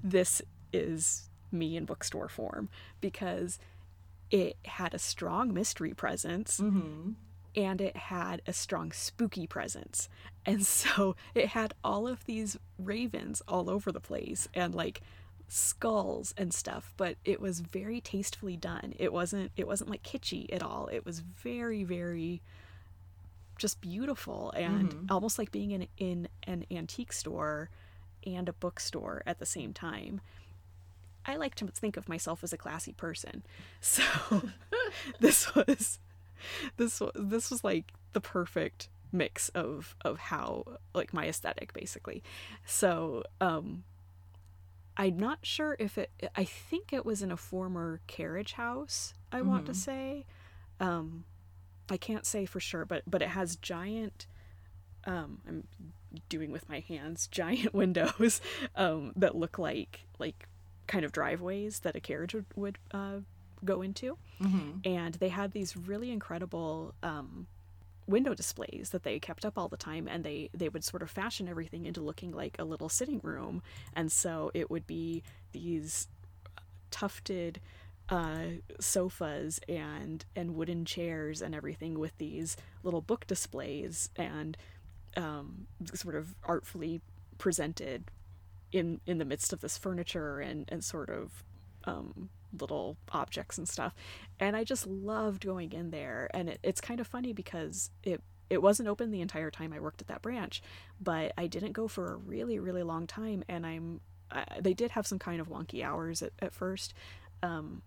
this 0.03 0.43
is 0.73 1.29
me 1.51 1.77
in 1.77 1.85
bookstore 1.85 2.29
form 2.29 2.69
because 3.01 3.59
it 4.31 4.57
had 4.65 4.93
a 4.95 4.99
strong 4.99 5.53
mystery 5.53 5.95
presence. 5.95 6.61
Mm-hmm 6.61 7.13
and 7.57 7.81
it 7.81 7.97
had 7.97 8.41
a 8.47 8.53
strong 8.53 8.93
spooky 8.93 9.47
presence. 9.47 10.09
And 10.47 10.65
so 10.67 11.17
it 11.35 11.49
had 11.49 11.75
all 11.83 12.07
of 12.07 12.25
these 12.25 12.57
ravens 12.79 13.43
all 13.49 13.69
over 13.69 13.91
the 13.91 14.01
place 14.01 14.49
and 14.55 14.75
like 14.75 15.01
skulls 15.49 16.35
and 16.37 16.53
stuff, 16.53 16.93
but 16.97 17.17
it 17.25 17.41
was 17.41 17.61
very 17.61 18.01
tastefully 18.01 18.57
done. 18.57 18.95
It 18.99 19.13
wasn't 19.13 19.51
it 19.57 19.67
wasn't 19.67 19.91
like 19.91 20.03
kitschy 20.03 20.53
at 20.53 20.63
all. 20.63 20.89
It 20.93 21.05
was 21.05 21.21
very 21.21 21.85
very 21.85 22.43
just 23.59 23.81
beautiful 23.81 24.53
and 24.53 24.91
mm-hmm. 24.91 25.07
almost 25.13 25.39
like 25.39 25.51
being 25.51 25.73
in 25.73 25.89
in 25.97 26.29
an 26.45 26.65
antique 26.71 27.13
store 27.13 27.71
and 28.27 28.49
a 28.49 28.53
bookstore 28.53 29.23
at 29.27 29.39
the 29.39 29.47
same 29.47 29.73
time. 29.73 30.21
I 31.29 31.37
like 31.37 31.55
to 31.57 31.67
think 31.67 31.97
of 31.97 32.09
myself 32.09 32.43
as 32.43 32.53
a 32.53 32.59
classy 32.59 32.93
person. 32.93 33.45
So 33.81 34.03
this 35.21 35.55
was 35.55 35.99
this 36.77 37.01
was 37.01 37.11
this 37.15 37.51
was 37.51 37.63
like 37.63 37.93
the 38.13 38.21
perfect 38.21 38.89
mix 39.13 39.49
of 39.51 39.95
of 40.05 40.19
how 40.19 40.65
like 40.95 41.13
my 41.13 41.27
aesthetic 41.27 41.73
basically. 41.73 42.23
So 42.65 43.25
um 43.41 43.85
I'm 44.97 45.19
not 45.19 45.41
sure 45.43 45.77
if 45.79 45.99
it 45.99 46.11
I 46.35 46.45
think 46.45 46.93
it 46.93 47.05
was 47.05 47.23
in 47.23 47.31
a 47.31 47.37
former 47.37 48.01
carriage 48.07 48.55
house, 48.55 49.15
I 49.31 49.39
mm-hmm. 49.39 49.49
want 49.49 49.67
to 49.67 49.73
mm-hmm. 49.73 49.79
say. 49.79 50.27
Um 50.81 51.25
I 51.91 51.97
can't 51.97 52.27
say 52.27 52.47
for 52.47 52.61
sure, 52.61 52.85
but 52.85 53.03
but 53.07 53.23
it 53.23 53.29
has 53.29 53.57
giant 53.57 54.27
um 55.05 55.41
I'm 55.47 55.65
doing 56.29 56.51
with 56.51 56.69
my 56.69 56.81
hands 56.81 57.27
giant 57.31 57.75
windows 57.75 58.41
um 58.75 59.13
that 59.17 59.35
look 59.35 59.59
like 59.59 60.07
like 60.19 60.49
kind 60.89 61.05
of 61.05 61.13
driveways 61.13 61.81
that 61.81 61.95
a 61.95 62.01
carriage 62.01 62.35
would, 62.35 62.47
would 62.57 62.79
uh, 62.91 63.19
go 63.65 63.83
into. 63.83 64.19
Mm-hmm. 64.41 64.79
And 64.85 65.15
they 65.15 65.29
had 65.29 65.53
these 65.53 65.77
really 65.77 66.11
incredible 66.11 66.95
um, 67.03 67.47
window 68.09 68.35
displays 68.35 68.91
that 68.91 69.05
they 69.05 69.21
kept 69.21 69.45
up 69.45 69.57
all 69.57 69.69
the 69.69 69.77
time 69.77 70.09
and 70.09 70.25
they 70.25 70.49
they 70.55 70.69
would 70.69 70.83
sort 70.83 71.03
of 71.03 71.11
fashion 71.11 71.47
everything 71.47 71.85
into 71.85 72.01
looking 72.01 72.33
like 72.33 72.57
a 72.59 72.65
little 72.65 72.89
sitting 72.89 73.21
room 73.23 73.63
and 73.95 74.11
so 74.11 74.51
it 74.55 74.71
would 74.71 74.87
be 74.87 75.23
these 75.53 76.09
tufted 76.91 77.61
uh, 78.09 78.45
sofas 78.81 79.61
and 79.69 80.25
and 80.35 80.55
wooden 80.55 80.87
chairs 80.87 81.43
and 81.43 81.55
everything 81.55 81.99
with 81.99 82.17
these 82.17 82.57
little 82.83 83.03
book 83.03 83.27
displays 83.27 84.09
and 84.17 84.57
um, 85.17 85.67
sort 85.95 86.15
of 86.15 86.35
artfully 86.45 87.01
presented 87.39 88.05
in 88.73 89.01
in 89.07 89.19
the 89.19 89.25
midst 89.25 89.53
of 89.53 89.61
this 89.61 89.79
furniture 89.79 90.41
and 90.41 90.67
and 90.69 90.85
sort 90.85 91.09
of 91.09 91.45
um, 91.85 92.29
little 92.59 92.97
objects 93.13 93.59
and 93.59 93.69
stuff. 93.69 93.95
And 94.41 94.57
I 94.57 94.65
just 94.65 94.87
loved 94.87 95.45
going 95.45 95.73
in 95.73 95.91
there. 95.91 96.31
And 96.33 96.49
it, 96.49 96.61
it's 96.63 96.81
kind 96.81 97.01
of 97.01 97.07
funny 97.07 97.33
because 97.33 97.91
it 98.03 98.23
it 98.51 98.63
wasn't 98.63 98.89
open 98.89 99.11
the 99.11 99.21
entire 99.21 99.51
time 99.51 99.73
I 99.75 99.81
worked 99.81 100.01
at 100.01 100.09
that 100.09 100.23
branch, 100.23 100.63
but 101.01 101.33
I 101.37 101.47
didn't 101.47 101.73
go 101.73 101.89
for 101.89 102.13
a 102.13 102.17
really 102.17 102.59
really 102.59 102.83
long 102.83 103.07
time. 103.07 103.45
And 103.49 103.67
I'm 103.67 104.01
uh, 104.31 104.45
they 104.61 104.75
did 104.75 104.91
have 104.93 105.07
some 105.07 105.19
kind 105.19 105.41
of 105.41 105.49
wonky 105.49 105.83
hours 105.85 106.23
at, 106.23 106.33
at 106.41 106.53
first. 106.53 106.95
Um, 107.43 107.83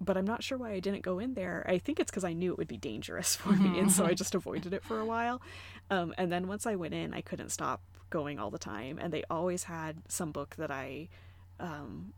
but 0.00 0.16
I'm 0.16 0.26
not 0.26 0.42
sure 0.42 0.56
why 0.56 0.72
I 0.72 0.80
didn't 0.80 1.02
go 1.02 1.18
in 1.18 1.34
there. 1.34 1.64
I 1.68 1.78
think 1.78 2.00
it's 2.00 2.10
because 2.10 2.24
I 2.24 2.32
knew 2.32 2.52
it 2.52 2.58
would 2.58 2.68
be 2.68 2.78
dangerous 2.78 3.36
for 3.36 3.52
me, 3.52 3.78
and 3.78 3.92
so 3.92 4.04
I 4.06 4.14
just 4.14 4.34
avoided 4.36 4.72
it 4.72 4.82
for 4.82 4.98
a 4.98 5.04
while. 5.04 5.42
Um, 5.90 6.14
and 6.16 6.32
then 6.32 6.48
once 6.48 6.66
I 6.66 6.76
went 6.76 6.94
in, 6.94 7.12
I 7.12 7.20
couldn't 7.20 7.50
stop 7.50 7.82
going 8.08 8.38
all 8.38 8.50
the 8.50 8.58
time, 8.58 8.98
and 8.98 9.12
they 9.12 9.24
always 9.30 9.64
had 9.64 10.02
some 10.08 10.32
book 10.32 10.56
that 10.56 10.70
I 10.70 11.08
um, 11.58 12.14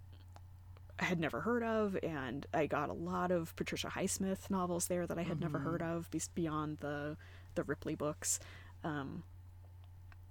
had 0.99 1.19
never 1.19 1.41
heard 1.41 1.63
of, 1.63 1.97
and 2.03 2.47
I 2.55 2.67
got 2.67 2.89
a 2.89 2.95
lot 2.95 3.31
of 3.31 3.55
Patricia 3.57 3.89
Highsmith 3.89 4.51
novels 4.51 4.87
there 4.87 5.07
that 5.07 5.19
I 5.19 5.23
had 5.23 5.39
mm-hmm. 5.39 5.53
never 5.53 5.59
heard 5.59 5.83
of 5.83 6.09
beyond 6.35 6.79
the 6.79 7.17
the 7.55 7.65
Ripley 7.65 7.95
books. 7.95 8.41
Um, 8.85 9.25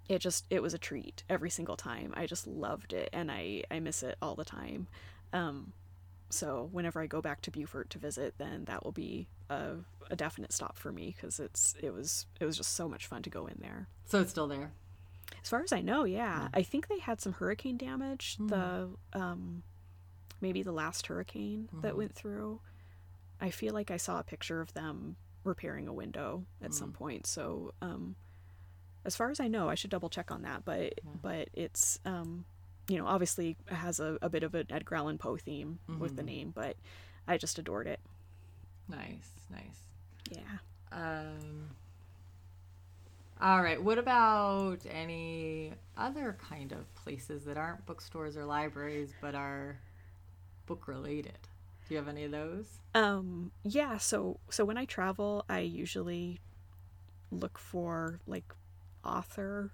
it 0.10 0.20
just 0.20 0.46
it 0.50 0.62
was 0.62 0.74
a 0.74 0.78
treat 0.78 1.24
every 1.30 1.50
single 1.50 1.76
time. 1.76 2.14
I 2.16 2.26
just 2.26 2.48
loved 2.48 2.94
it, 2.94 3.10
and 3.14 3.32
I 3.32 3.64
I 3.70 3.80
miss 3.80 4.04
it 4.04 4.18
all 4.22 4.36
the 4.36 4.46
time. 4.46 4.88
Um, 5.34 5.74
so 6.34 6.70
whenever 6.72 7.02
I 7.02 7.08
go 7.08 7.22
back 7.22 7.42
to 7.42 7.52
Beaufort 7.52 7.90
to 7.92 8.00
visit, 8.00 8.36
then 8.38 8.66
that 8.66 8.84
will 8.84 8.92
be 8.92 9.28
a, 9.50 9.76
a 10.10 10.16
definite 10.16 10.52
stop 10.52 10.78
for 10.78 10.92
me 10.92 11.14
because 11.16 11.40
it's 11.40 11.76
it 11.82 11.94
was 11.94 12.26
it 12.40 12.46
was 12.46 12.58
just 12.58 12.76
so 12.76 12.88
much 12.88 13.06
fun 13.08 13.22
to 13.24 13.30
go 13.30 13.48
in 13.48 13.58
there. 13.60 13.88
So 14.06 14.22
it's 14.22 14.32
still 14.32 14.48
there. 14.48 14.72
As 15.42 15.50
far 15.50 15.64
as 15.64 15.72
I 15.72 15.82
know, 15.82 16.04
yeah. 16.04 16.50
I 16.54 16.64
think 16.64 16.88
they 16.88 17.00
had 17.00 17.22
some 17.22 17.34
hurricane 17.34 17.78
damage. 17.78 18.38
Mm. 18.38 18.50
The 18.50 19.20
um, 19.20 19.64
maybe 20.40 20.64
the 20.64 20.72
last 20.72 21.08
hurricane 21.08 21.68
mm-hmm. 21.68 21.82
that 21.82 21.96
went 21.96 22.14
through. 22.14 22.60
I 23.40 23.50
feel 23.50 23.74
like 23.74 23.90
I 23.90 23.98
saw 23.98 24.20
a 24.20 24.24
picture 24.24 24.62
of 24.62 24.74
them 24.74 25.16
repairing 25.44 25.88
a 25.88 25.94
window 25.94 26.46
at 26.62 26.72
mm. 26.72 26.74
some 26.74 26.92
point. 26.92 27.26
So, 27.26 27.74
um, 27.82 28.16
as 29.04 29.16
far 29.16 29.32
as 29.32 29.40
I 29.40 29.48
know, 29.48 29.68
I 29.68 29.76
should 29.76 29.90
double 29.90 30.10
check 30.10 30.32
on 30.32 30.44
that. 30.44 30.64
But 30.64 30.94
yeah. 31.04 31.12
but 31.22 31.50
it's 31.54 32.00
um, 32.06 32.46
you 32.88 32.98
know 32.98 33.06
obviously 33.06 33.58
has 33.68 34.00
a, 34.00 34.18
a 34.22 34.30
bit 34.30 34.44
of 34.44 34.56
an 34.56 34.68
Edgar 34.70 34.96
Allan 34.96 35.18
Poe 35.18 35.38
theme 35.38 35.80
mm-hmm. 35.90 36.00
with 36.00 36.16
the 36.16 36.22
mm-hmm. 36.22 36.32
name, 36.32 36.52
but 36.56 36.76
I 37.28 37.38
just 37.38 37.60
adored 37.60 37.88
it. 37.88 38.00
Nice, 38.88 39.30
nice. 39.50 39.88
Yeah. 40.30 40.58
Um. 40.92 41.70
All 43.42 43.64
right. 43.64 43.82
What 43.82 43.98
about 43.98 44.82
any 44.90 45.74
other 45.98 46.38
kind 46.48 46.72
of 46.72 46.94
places 46.96 47.46
that 47.46 47.58
aren't 47.58 47.86
bookstores 47.86 48.38
or 48.38 48.46
libraries 48.46 49.14
but 49.20 49.34
are 49.34 49.80
book 50.72 50.88
related. 50.88 51.38
Do 51.88 51.94
you 51.94 51.98
have 51.98 52.08
any 52.08 52.24
of 52.24 52.32
those? 52.32 52.66
Um, 52.96 53.52
yeah, 53.64 53.98
so 53.98 54.40
so 54.50 54.64
when 54.64 54.78
I 54.78 54.86
travel, 54.86 55.44
I 55.50 55.60
usually 55.60 56.40
look 57.30 57.58
for 57.58 58.22
like 58.26 58.54
author 59.04 59.72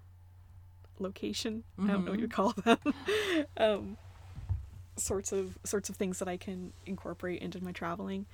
location. 1.00 1.64
Mm-hmm. 1.80 1.90
I 1.90 1.94
don't 1.94 2.06
know 2.06 2.12
what 2.12 2.20
you 2.20 2.28
mm-hmm. 2.28 2.36
call 2.36 2.54
them. 2.64 2.94
um, 3.58 3.98
sorts 4.96 5.32
of 5.32 5.58
sorts 5.64 5.90
of 5.90 5.96
things 5.96 6.20
that 6.20 6.28
I 6.28 6.38
can 6.38 6.74
incorporate 6.86 7.42
into 7.42 7.64
my 7.64 7.72
traveling. 7.72 8.26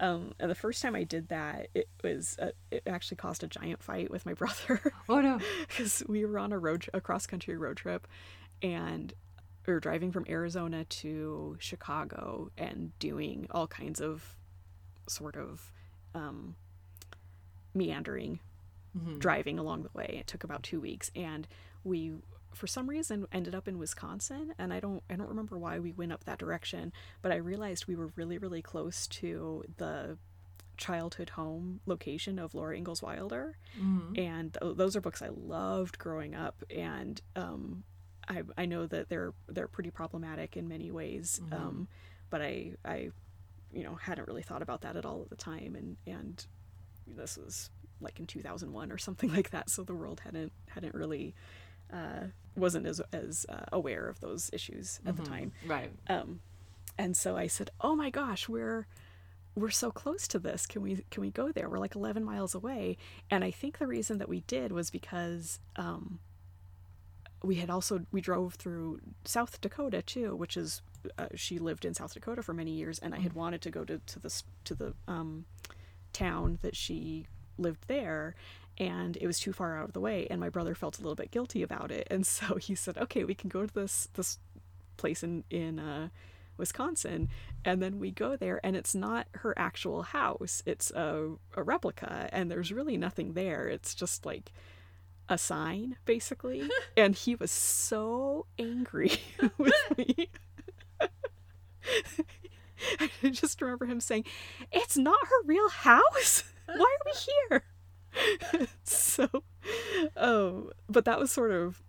Um, 0.00 0.32
and 0.38 0.48
the 0.48 0.54
first 0.54 0.80
time 0.80 0.94
I 0.94 1.02
did 1.02 1.28
that, 1.28 1.68
it 1.74 1.88
was 2.04 2.36
a, 2.38 2.52
it 2.70 2.84
actually 2.86 3.16
caused 3.16 3.42
a 3.42 3.48
giant 3.48 3.82
fight 3.82 4.10
with 4.10 4.24
my 4.26 4.34
brother. 4.34 4.92
Oh 5.08 5.20
no! 5.20 5.40
Because 5.68 6.02
we 6.08 6.24
were 6.24 6.38
on 6.38 6.52
a 6.52 6.58
road 6.58 6.86
a 6.92 7.00
cross 7.00 7.26
country 7.26 7.56
road 7.56 7.76
trip, 7.76 8.06
and 8.62 9.12
we 9.66 9.72
were 9.72 9.80
driving 9.80 10.12
from 10.12 10.24
Arizona 10.28 10.84
to 10.84 11.56
Chicago 11.58 12.50
and 12.56 12.96
doing 12.98 13.48
all 13.50 13.66
kinds 13.66 14.00
of 14.00 14.36
sort 15.08 15.36
of 15.36 15.72
um, 16.14 16.54
meandering 17.74 18.40
mm-hmm. 18.96 19.18
driving 19.18 19.58
along 19.58 19.82
the 19.82 19.90
way. 19.94 20.16
It 20.20 20.26
took 20.26 20.44
about 20.44 20.62
two 20.62 20.80
weeks, 20.80 21.10
and 21.14 21.46
we 21.84 22.12
for 22.54 22.66
some 22.66 22.88
reason 22.88 23.26
ended 23.32 23.54
up 23.54 23.68
in 23.68 23.78
Wisconsin 23.78 24.54
and 24.58 24.72
I 24.72 24.80
don't 24.80 25.02
I 25.10 25.14
don't 25.14 25.28
remember 25.28 25.58
why 25.58 25.78
we 25.78 25.92
went 25.92 26.12
up 26.12 26.24
that 26.24 26.38
direction 26.38 26.92
but 27.22 27.32
I 27.32 27.36
realized 27.36 27.86
we 27.86 27.96
were 27.96 28.10
really 28.16 28.38
really 28.38 28.62
close 28.62 29.06
to 29.08 29.64
the 29.76 30.18
childhood 30.76 31.30
home 31.30 31.80
location 31.86 32.38
of 32.38 32.54
Laura 32.54 32.76
Ingalls 32.76 33.02
Wilder 33.02 33.56
mm-hmm. 33.78 34.18
and 34.18 34.56
th- 34.60 34.76
those 34.76 34.96
are 34.96 35.00
books 35.00 35.22
I 35.22 35.28
loved 35.28 35.98
growing 35.98 36.34
up 36.34 36.62
and 36.70 37.20
um, 37.36 37.84
I, 38.28 38.42
I 38.56 38.66
know 38.66 38.86
that 38.86 39.08
they're 39.08 39.32
they're 39.48 39.68
pretty 39.68 39.90
problematic 39.90 40.56
in 40.56 40.68
many 40.68 40.90
ways, 40.90 41.40
mm-hmm. 41.42 41.54
um, 41.54 41.88
but 42.30 42.42
I 42.42 42.72
I 42.84 43.10
you 43.72 43.84
know 43.84 43.94
hadn't 43.94 44.28
really 44.28 44.42
thought 44.42 44.62
about 44.62 44.82
that 44.82 44.96
at 44.96 45.04
all 45.04 45.22
at 45.22 45.30
the 45.30 45.36
time, 45.36 45.74
and 45.76 45.96
and 46.06 46.46
this 47.06 47.36
was 47.38 47.70
like 48.00 48.20
in 48.20 48.26
2001 48.26 48.92
or 48.92 48.98
something 48.98 49.32
like 49.34 49.50
that, 49.50 49.70
so 49.70 49.82
the 49.82 49.94
world 49.94 50.20
hadn't 50.20 50.52
hadn't 50.68 50.94
really 50.94 51.34
uh, 51.92 52.26
wasn't 52.56 52.86
as 52.86 53.00
as 53.12 53.46
uh, 53.48 53.64
aware 53.72 54.08
of 54.08 54.20
those 54.20 54.50
issues 54.52 55.00
at 55.06 55.14
mm-hmm. 55.14 55.24
the 55.24 55.30
time. 55.30 55.52
Right. 55.66 55.90
Um, 56.08 56.40
and 56.96 57.16
so 57.16 57.36
I 57.36 57.46
said, 57.46 57.70
"Oh 57.80 57.94
my 57.94 58.10
gosh, 58.10 58.48
we're 58.48 58.86
we're 59.54 59.70
so 59.70 59.90
close 59.90 60.28
to 60.28 60.38
this. 60.38 60.66
Can 60.66 60.82
we 60.82 61.04
can 61.10 61.20
we 61.20 61.30
go 61.30 61.52
there? 61.52 61.68
We're 61.68 61.78
like 61.78 61.94
11 61.94 62.24
miles 62.24 62.54
away." 62.54 62.96
And 63.30 63.44
I 63.44 63.50
think 63.50 63.78
the 63.78 63.86
reason 63.86 64.18
that 64.18 64.28
we 64.28 64.40
did 64.40 64.72
was 64.72 64.90
because 64.90 65.60
um, 65.76 66.18
we 67.42 67.56
had 67.56 67.70
also 67.70 68.04
we 68.10 68.20
drove 68.20 68.54
through 68.54 69.00
South 69.24 69.60
Dakota 69.60 70.02
too, 70.02 70.34
which 70.34 70.56
is 70.56 70.82
uh, 71.16 71.28
she 71.34 71.58
lived 71.58 71.84
in 71.84 71.94
South 71.94 72.14
Dakota 72.14 72.42
for 72.42 72.52
many 72.52 72.72
years, 72.72 72.98
and 72.98 73.14
I 73.14 73.18
had 73.20 73.32
mm. 73.32 73.36
wanted 73.36 73.62
to 73.62 73.70
go 73.70 73.84
to 73.84 73.98
to 73.98 74.18
the 74.18 74.42
to 74.64 74.74
the 74.74 74.94
um, 75.06 75.44
town 76.12 76.58
that 76.62 76.74
she 76.74 77.26
lived 77.56 77.84
there, 77.88 78.34
and 78.78 79.16
it 79.20 79.26
was 79.26 79.38
too 79.38 79.52
far 79.52 79.76
out 79.76 79.84
of 79.84 79.92
the 79.92 80.00
way, 80.00 80.26
and 80.30 80.40
my 80.40 80.48
brother 80.48 80.74
felt 80.74 80.98
a 80.98 81.02
little 81.02 81.16
bit 81.16 81.30
guilty 81.30 81.62
about 81.62 81.90
it, 81.90 82.06
and 82.10 82.26
so 82.36 82.56
he 82.56 82.74
said, 82.74 82.96
"Okay, 82.98 83.24
we 83.24 83.34
can 83.34 83.48
go 83.48 83.66
to 83.66 83.72
this 83.72 84.08
this 84.14 84.38
place 84.96 85.22
in 85.22 85.44
in 85.50 85.78
uh, 85.78 86.08
Wisconsin, 86.56 87.28
and 87.64 87.82
then 87.82 87.98
we 87.98 88.10
go 88.10 88.36
there, 88.36 88.60
and 88.64 88.76
it's 88.76 88.94
not 88.94 89.26
her 89.32 89.54
actual 89.58 90.02
house; 90.02 90.62
it's 90.66 90.90
a 90.92 91.32
a 91.54 91.62
replica, 91.62 92.28
and 92.32 92.50
there's 92.50 92.72
really 92.72 92.96
nothing 92.96 93.34
there. 93.34 93.68
It's 93.68 93.94
just 93.94 94.24
like." 94.26 94.52
a 95.30 95.36
sign 95.36 95.94
basically 96.06 96.66
and 96.96 97.14
he 97.14 97.34
was 97.34 97.50
so 97.50 98.46
angry 98.58 99.12
with 99.58 99.74
me 99.98 100.30
I 103.00 103.30
just 103.30 103.60
remember 103.60 103.86
him 103.86 104.00
saying, 104.00 104.24
It's 104.72 104.96
not 104.96 105.18
her 105.26 105.42
real 105.44 105.68
house. 105.68 106.44
Why 106.66 106.74
are 106.76 107.04
we 107.06 107.12
here? 107.48 107.64
so, 108.84 109.28
um, 110.16 110.70
but 110.88 111.04
that 111.04 111.18
was 111.18 111.30
sort 111.30 111.50
of 111.50 111.82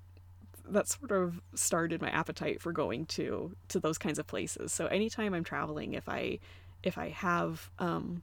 that 0.71 0.87
sort 0.87 1.11
of 1.11 1.41
started 1.55 2.01
my 2.01 2.09
appetite 2.09 2.61
for 2.61 2.71
going 2.71 3.05
to 3.07 3.55
to 3.69 3.79
those 3.79 3.97
kinds 3.97 4.19
of 4.19 4.27
places. 4.27 4.71
So 4.71 4.85
anytime 4.87 5.33
I'm 5.33 5.43
traveling, 5.43 5.93
if 5.93 6.07
I 6.07 6.39
if 6.83 6.97
I 6.97 7.09
have 7.09 7.69
um, 7.79 8.21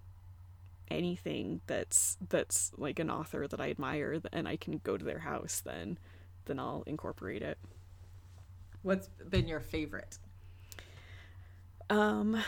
anything 0.91 1.61
that's 1.67 2.17
that's 2.29 2.73
like 2.77 2.99
an 2.99 3.11
author 3.11 3.47
that 3.49 3.61
I 3.61 3.71
admire 3.71 4.21
and 4.33 4.49
I 4.49 4.57
can 4.57 4.81
go 4.85 4.97
to 4.97 5.05
their 5.05 5.19
house, 5.21 5.63
then 5.65 5.99
then 6.47 6.59
I'll 6.59 6.85
incorporate 6.87 7.43
it. 7.43 7.59
What's 8.83 9.09
been 9.29 9.49
your 9.49 9.61
favorite? 9.61 10.19
Um, 11.91 12.41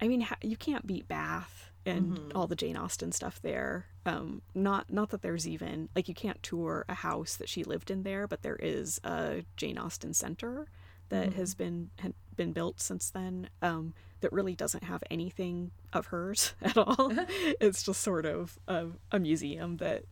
I 0.00 0.08
mean, 0.08 0.26
you 0.42 0.56
can't 0.56 0.86
beat 0.86 1.08
Bath 1.08 1.70
and 1.84 2.16
mm-hmm. 2.16 2.36
all 2.36 2.46
the 2.46 2.56
Jane 2.56 2.76
Austen 2.76 3.12
stuff 3.12 3.40
there. 3.42 3.86
Um, 4.06 4.40
not 4.54 4.88
not 4.88 5.10
that 5.10 5.22
there's 5.22 5.48
even 5.48 5.88
like 5.96 6.08
you 6.08 6.14
can't 6.14 6.40
tour 6.40 6.84
a 6.88 6.94
house 6.94 7.34
that 7.36 7.48
she 7.48 7.64
lived 7.64 7.90
in 7.90 8.04
there, 8.04 8.28
but 8.28 8.42
there 8.42 8.56
is 8.56 9.00
a 9.02 9.44
Jane 9.56 9.76
Austen 9.76 10.14
Center 10.14 10.68
that 11.08 11.30
mm-hmm. 11.30 11.38
has 11.38 11.54
been 11.56 11.90
had 11.98 12.14
been 12.36 12.52
built 12.52 12.80
since 12.80 13.10
then. 13.10 13.50
Um, 13.60 13.94
that 14.20 14.32
really 14.32 14.54
doesn't 14.54 14.84
have 14.84 15.02
anything 15.10 15.72
of 15.92 16.06
hers 16.06 16.54
at 16.62 16.78
all. 16.78 17.12
it's 17.60 17.82
just 17.82 18.00
sort 18.00 18.24
of 18.24 18.58
a, 18.68 18.86
a 19.10 19.18
museum 19.18 19.78
that 19.78 20.04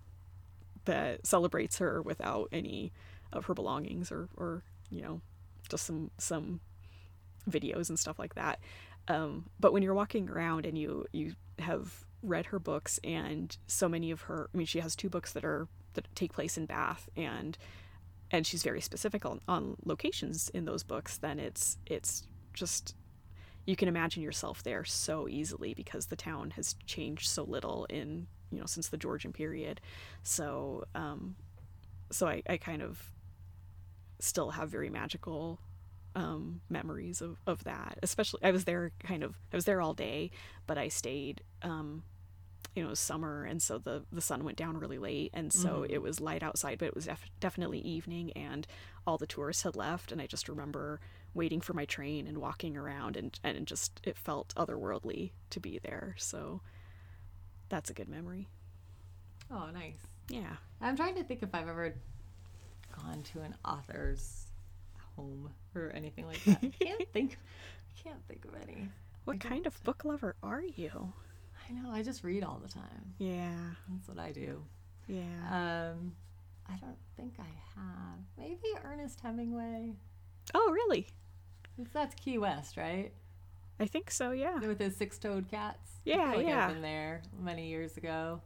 that 0.86 1.26
celebrates 1.26 1.78
her 1.78 2.02
without 2.02 2.48
any 2.52 2.92
of 3.32 3.46
her 3.46 3.54
belongings 3.54 4.10
or 4.10 4.28
or 4.36 4.64
you 4.90 5.02
know 5.02 5.20
just 5.68 5.86
some 5.86 6.10
some 6.18 6.60
videos 7.48 7.88
and 7.88 7.98
stuff 7.98 8.18
like 8.18 8.34
that. 8.34 8.58
Um, 9.06 9.50
but 9.60 9.72
when 9.72 9.82
you're 9.82 9.94
walking 9.94 10.28
around 10.28 10.66
and 10.66 10.76
you 10.76 11.06
you 11.12 11.34
have 11.60 12.04
read 12.24 12.46
her 12.46 12.58
books 12.58 12.98
and 13.04 13.56
so 13.66 13.88
many 13.88 14.10
of 14.10 14.22
her, 14.22 14.48
I 14.52 14.56
mean, 14.56 14.66
she 14.66 14.80
has 14.80 14.96
two 14.96 15.08
books 15.08 15.32
that 15.32 15.44
are 15.44 15.68
that 15.94 16.08
take 16.16 16.32
place 16.32 16.56
in 16.56 16.66
Bath 16.66 17.08
and 17.16 17.56
and 18.30 18.44
she's 18.44 18.64
very 18.64 18.80
specific 18.80 19.24
on, 19.24 19.40
on 19.46 19.76
locations 19.84 20.48
in 20.48 20.64
those 20.64 20.82
books. 20.82 21.18
Then 21.18 21.38
it's 21.38 21.78
it's 21.86 22.26
just 22.52 22.94
you 23.66 23.76
can 23.76 23.88
imagine 23.88 24.22
yourself 24.22 24.62
there 24.62 24.84
so 24.84 25.28
easily 25.28 25.72
because 25.74 26.06
the 26.06 26.16
town 26.16 26.50
has 26.50 26.74
changed 26.86 27.28
so 27.28 27.44
little 27.44 27.86
in 27.88 28.26
you 28.50 28.58
know 28.58 28.66
since 28.66 28.88
the 28.88 28.96
Georgian 28.96 29.32
period. 29.32 29.80
So 30.22 30.84
um, 30.94 31.36
so 32.10 32.26
I, 32.26 32.42
I 32.48 32.56
kind 32.56 32.82
of 32.82 33.10
still 34.20 34.50
have 34.50 34.68
very 34.70 34.90
magical 34.90 35.60
um, 36.16 36.60
memories 36.68 37.20
of, 37.20 37.38
of 37.46 37.64
that. 37.64 37.98
Especially, 38.02 38.42
I 38.42 38.50
was 38.50 38.64
there 38.64 38.92
kind 39.00 39.22
of, 39.22 39.36
I 39.52 39.56
was 39.56 39.64
there 39.64 39.80
all 39.80 39.94
day, 39.94 40.30
but 40.66 40.78
I 40.78 40.88
stayed, 40.88 41.42
um, 41.62 42.02
you 42.74 42.82
know, 42.82 42.88
it 42.88 42.90
was 42.90 43.00
summer, 43.00 43.44
and 43.44 43.62
so 43.62 43.78
the 43.78 44.04
the 44.12 44.20
sun 44.20 44.44
went 44.44 44.58
down 44.58 44.78
really 44.78 44.98
late, 44.98 45.30
and 45.34 45.52
so 45.52 45.82
mm-hmm. 45.82 45.94
it 45.94 46.02
was 46.02 46.20
light 46.20 46.42
outside, 46.42 46.78
but 46.78 46.86
it 46.86 46.94
was 46.94 47.06
def- 47.06 47.30
definitely 47.40 47.78
evening, 47.80 48.32
and 48.32 48.66
all 49.06 49.18
the 49.18 49.26
tourists 49.26 49.62
had 49.62 49.76
left, 49.76 50.12
and 50.12 50.20
I 50.20 50.26
just 50.26 50.48
remember 50.48 51.00
waiting 51.34 51.60
for 51.60 51.72
my 51.72 51.84
train 51.84 52.26
and 52.26 52.38
walking 52.38 52.76
around, 52.76 53.16
and 53.16 53.38
and 53.44 53.66
just 53.66 54.00
it 54.04 54.16
felt 54.16 54.54
otherworldly 54.56 55.30
to 55.50 55.60
be 55.60 55.78
there. 55.78 56.14
So 56.18 56.60
that's 57.68 57.90
a 57.90 57.94
good 57.94 58.08
memory. 58.08 58.48
Oh, 59.50 59.68
nice. 59.72 59.98
Yeah. 60.28 60.56
I'm 60.80 60.96
trying 60.96 61.16
to 61.16 61.24
think 61.24 61.42
if 61.42 61.54
I've 61.54 61.68
ever 61.68 61.94
gone 62.96 63.22
to 63.32 63.40
an 63.40 63.54
author's 63.64 64.46
home 65.16 65.50
or 65.74 65.92
anything 65.94 66.26
like 66.26 66.42
that. 66.44 66.58
I 66.62 66.72
can't 66.84 67.08
think. 67.12 67.38
I 67.90 68.08
can't 68.08 68.26
think 68.28 68.44
of 68.44 68.54
any. 68.62 68.88
What 69.24 69.40
kind 69.40 69.66
of 69.66 69.82
book 69.84 70.04
lover 70.04 70.36
are 70.42 70.62
you? 70.62 71.12
I 71.68 71.72
know. 71.72 71.90
I 71.90 72.02
just 72.02 72.24
read 72.24 72.44
all 72.44 72.60
the 72.62 72.72
time. 72.72 73.14
Yeah, 73.18 73.56
that's 73.90 74.08
what 74.08 74.18
I 74.18 74.32
do. 74.32 74.62
Yeah. 75.06 75.22
Um, 75.50 76.12
I 76.68 76.76
don't 76.76 76.98
think 77.16 77.34
I 77.38 77.50
have. 77.76 78.18
Maybe 78.38 78.68
Ernest 78.84 79.20
Hemingway. 79.20 79.92
Oh, 80.54 80.70
really? 80.72 81.06
That's 81.92 82.14
Key 82.14 82.38
West, 82.38 82.76
right? 82.76 83.12
I 83.80 83.86
think 83.86 84.10
so. 84.10 84.30
Yeah. 84.30 84.58
With 84.60 84.78
his 84.78 84.96
six-toed 84.96 85.50
cats. 85.50 85.92
Yeah, 86.04 86.34
like 86.34 86.46
yeah. 86.46 86.66
I've 86.66 86.74
been 86.74 86.82
there 86.82 87.22
many 87.40 87.68
years 87.68 87.96
ago. 87.96 88.40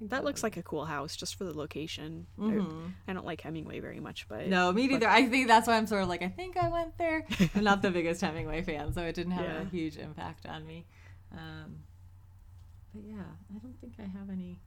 That 0.00 0.24
looks 0.24 0.44
like 0.44 0.56
a 0.56 0.62
cool 0.62 0.84
house 0.84 1.16
just 1.16 1.34
for 1.34 1.44
the 1.44 1.56
location. 1.56 2.26
Mm-hmm. 2.38 2.86
I, 3.08 3.12
don't 3.12 3.26
like 3.26 3.40
Hemingway 3.40 3.80
very 3.80 3.98
much, 3.98 4.28
but 4.28 4.46
no, 4.46 4.70
me 4.70 4.86
neither. 4.86 5.06
But... 5.06 5.08
I 5.08 5.26
think 5.26 5.48
that's 5.48 5.66
why 5.66 5.76
I'm 5.76 5.88
sort 5.88 6.02
of 6.02 6.08
like 6.08 6.22
I 6.22 6.28
think 6.28 6.56
I 6.56 6.68
went 6.68 6.96
there. 6.98 7.26
I'm 7.56 7.64
not 7.64 7.82
the 7.82 7.90
biggest 7.90 8.20
Hemingway 8.20 8.62
fan, 8.62 8.92
so 8.92 9.02
it 9.02 9.16
didn't 9.16 9.32
have 9.32 9.44
yeah. 9.44 9.62
a 9.62 9.64
huge 9.64 9.96
impact 9.96 10.46
on 10.46 10.64
me. 10.64 10.86
Um, 11.32 11.80
but 12.94 13.04
yeah, 13.04 13.22
I 13.54 13.58
don't 13.58 13.78
think 13.80 13.94
I 13.98 14.18
have 14.18 14.30
any 14.30 14.60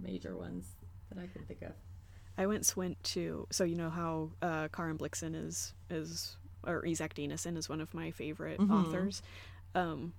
major 0.00 0.36
ones 0.36 0.66
that 1.10 1.18
I 1.22 1.26
can 1.26 1.44
think 1.46 1.62
of. 1.62 1.72
I 2.36 2.46
once 2.46 2.76
went 2.76 3.02
to 3.04 3.46
so 3.50 3.64
you 3.64 3.76
know 3.76 3.90
how 3.90 4.30
uh, 4.42 4.68
Karen 4.68 4.98
Blixen 4.98 5.34
is 5.34 5.72
is 5.88 6.36
or 6.66 6.84
Isak 6.84 7.14
Dinesen 7.14 7.56
is 7.56 7.68
one 7.68 7.80
of 7.80 7.94
my 7.94 8.10
favorite 8.10 8.58
mm-hmm. 8.58 8.72
authors. 8.72 9.22
Um, 9.74 10.14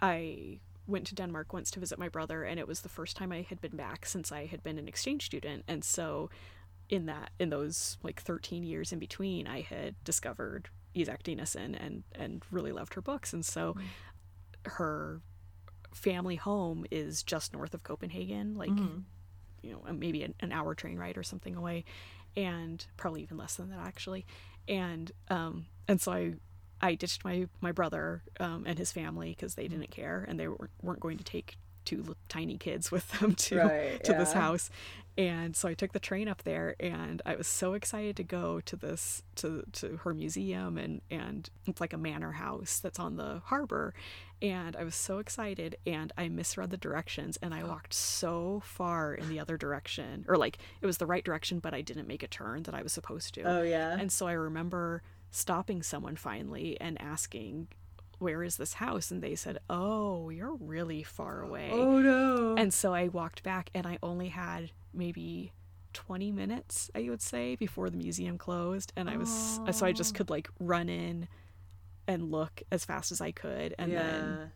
I 0.00 0.60
went 0.86 1.06
to 1.06 1.14
Denmark 1.14 1.52
once 1.52 1.70
to 1.70 1.80
visit 1.80 1.98
my 1.98 2.08
brother, 2.08 2.42
and 2.42 2.58
it 2.58 2.66
was 2.66 2.80
the 2.80 2.88
first 2.88 3.16
time 3.16 3.32
I 3.32 3.42
had 3.42 3.60
been 3.60 3.76
back 3.76 4.04
since 4.04 4.32
I 4.32 4.46
had 4.46 4.62
been 4.62 4.78
an 4.78 4.88
exchange 4.88 5.26
student. 5.26 5.64
And 5.68 5.84
so, 5.84 6.30
in 6.88 7.06
that, 7.06 7.30
in 7.38 7.50
those 7.50 7.96
like 8.02 8.20
13 8.20 8.64
years 8.64 8.92
in 8.92 8.98
between, 8.98 9.46
I 9.46 9.60
had 9.60 9.94
discovered 10.04 10.68
Isak 10.94 11.22
Dinesen 11.22 11.76
and 11.78 12.02
and 12.14 12.42
really 12.50 12.72
loved 12.72 12.94
her 12.94 13.00
books. 13.00 13.32
And 13.32 13.44
so, 13.44 13.74
mm-hmm. 13.74 13.86
Her 14.64 15.20
family 15.94 16.36
home 16.36 16.86
is 16.90 17.22
just 17.22 17.52
north 17.52 17.74
of 17.74 17.82
Copenhagen, 17.82 18.56
like 18.56 18.70
mm-hmm. 18.70 19.00
you 19.62 19.72
know 19.72 19.92
maybe 19.92 20.22
an, 20.22 20.34
an 20.40 20.52
hour 20.52 20.74
train 20.74 20.98
ride 20.98 21.16
or 21.18 21.22
something 21.22 21.56
away, 21.56 21.84
and 22.36 22.84
probably 22.96 23.22
even 23.22 23.36
less 23.36 23.56
than 23.56 23.70
that 23.70 23.80
actually. 23.80 24.26
And 24.68 25.10
um 25.28 25.66
and 25.88 26.00
so 26.00 26.12
I 26.12 26.34
I 26.80 26.94
ditched 26.94 27.24
my 27.24 27.46
my 27.60 27.72
brother 27.72 28.22
um, 28.38 28.64
and 28.66 28.78
his 28.78 28.92
family 28.92 29.30
because 29.30 29.54
they 29.54 29.68
didn't 29.68 29.90
care 29.90 30.24
and 30.26 30.40
they 30.40 30.48
weren't, 30.48 30.70
weren't 30.82 31.00
going 31.00 31.18
to 31.18 31.24
take 31.24 31.56
two 31.84 32.14
tiny 32.28 32.56
kids 32.56 32.90
with 32.90 33.08
them 33.18 33.34
to 33.36 33.58
right, 33.58 34.04
to 34.04 34.12
yeah. 34.12 34.18
this 34.18 34.32
house 34.32 34.70
and 35.20 35.54
so 35.54 35.68
I 35.68 35.74
took 35.74 35.92
the 35.92 36.00
train 36.00 36.28
up 36.28 36.44
there 36.44 36.76
and 36.80 37.20
I 37.26 37.36
was 37.36 37.46
so 37.46 37.74
excited 37.74 38.16
to 38.16 38.22
go 38.22 38.60
to 38.60 38.74
this 38.74 39.22
to 39.36 39.64
to 39.72 39.98
her 39.98 40.14
museum 40.14 40.78
and 40.78 41.02
and 41.10 41.50
it's 41.66 41.78
like 41.78 41.92
a 41.92 41.98
manor 41.98 42.32
house 42.32 42.78
that's 42.78 42.98
on 42.98 43.16
the 43.16 43.42
harbor 43.44 43.92
and 44.40 44.74
I 44.76 44.82
was 44.82 44.94
so 44.94 45.18
excited 45.18 45.76
and 45.86 46.10
I 46.16 46.30
misread 46.30 46.70
the 46.70 46.78
directions 46.78 47.38
and 47.42 47.52
I 47.52 47.60
oh. 47.60 47.66
walked 47.66 47.92
so 47.92 48.62
far 48.64 49.12
in 49.12 49.28
the 49.28 49.38
other 49.38 49.58
direction 49.58 50.24
or 50.26 50.38
like 50.38 50.56
it 50.80 50.86
was 50.86 50.96
the 50.96 51.06
right 51.06 51.24
direction 51.24 51.58
but 51.58 51.74
I 51.74 51.82
didn't 51.82 52.08
make 52.08 52.22
a 52.22 52.28
turn 52.28 52.62
that 52.62 52.74
I 52.74 52.80
was 52.80 52.92
supposed 52.94 53.34
to. 53.34 53.42
Oh 53.42 53.62
yeah. 53.62 53.98
And 54.00 54.10
so 54.10 54.26
I 54.26 54.32
remember 54.32 55.02
stopping 55.30 55.82
someone 55.82 56.16
finally 56.16 56.80
and 56.80 56.98
asking 56.98 57.68
where 58.20 58.42
is 58.42 58.56
this 58.56 58.74
house 58.74 59.10
and 59.10 59.22
they 59.22 59.34
said 59.34 59.58
oh 59.68 60.30
you're 60.30 60.54
really 60.56 61.02
far 61.02 61.42
away 61.42 61.70
oh 61.72 61.98
no 62.00 62.54
and 62.56 62.72
so 62.72 62.94
i 62.94 63.08
walked 63.08 63.42
back 63.42 63.70
and 63.74 63.86
i 63.86 63.98
only 64.02 64.28
had 64.28 64.70
maybe 64.94 65.52
20 65.92 66.30
minutes 66.30 66.90
i 66.94 67.08
would 67.08 67.22
say 67.22 67.56
before 67.56 67.90
the 67.90 67.96
museum 67.96 68.38
closed 68.38 68.92
and 68.96 69.10
i 69.10 69.16
was 69.16 69.58
oh. 69.66 69.70
so 69.72 69.84
i 69.84 69.92
just 69.92 70.14
could 70.14 70.30
like 70.30 70.48
run 70.60 70.88
in 70.88 71.26
and 72.06 72.30
look 72.30 72.62
as 72.70 72.84
fast 72.84 73.10
as 73.10 73.20
i 73.20 73.32
could 73.32 73.74
and 73.78 73.90
yeah. 73.90 74.02
then 74.02 74.52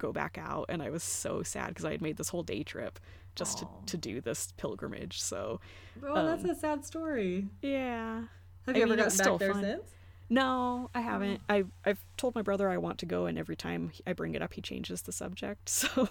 go 0.00 0.12
back 0.12 0.38
out 0.38 0.66
and 0.68 0.82
I 0.82 0.90
was 0.90 1.04
so 1.04 1.44
sad 1.44 1.68
because 1.68 1.84
I 1.84 1.92
had 1.92 2.02
made 2.02 2.16
this 2.16 2.30
whole 2.30 2.42
day 2.42 2.64
trip 2.64 2.98
just 3.36 3.58
to, 3.58 3.68
to 3.86 3.96
do 3.96 4.20
this 4.20 4.52
pilgrimage. 4.56 5.20
So 5.20 5.60
Oh, 6.02 6.16
um, 6.16 6.26
that's 6.26 6.44
a 6.44 6.54
sad 6.58 6.84
story. 6.84 7.46
Yeah. 7.62 8.22
Have 8.66 8.76
you 8.76 8.82
I 8.82 8.84
ever 8.84 8.96
mean, 8.96 9.04
gotten 9.04 9.18
back 9.18 9.38
there 9.38 9.52
fun. 9.52 9.62
since? 9.62 9.90
No, 10.32 10.88
I 10.94 11.00
oh. 11.00 11.02
haven't. 11.02 11.40
I 11.48 11.64
I've 11.84 12.02
told 12.16 12.36
my 12.36 12.42
brother 12.42 12.70
I 12.70 12.76
want 12.76 12.98
to 12.98 13.06
go, 13.06 13.26
and 13.26 13.36
every 13.36 13.56
time 13.56 13.90
I 14.06 14.12
bring 14.12 14.36
it 14.36 14.42
up, 14.42 14.54
he 14.54 14.60
changes 14.60 15.02
the 15.02 15.12
subject. 15.12 15.68
So, 15.90 16.08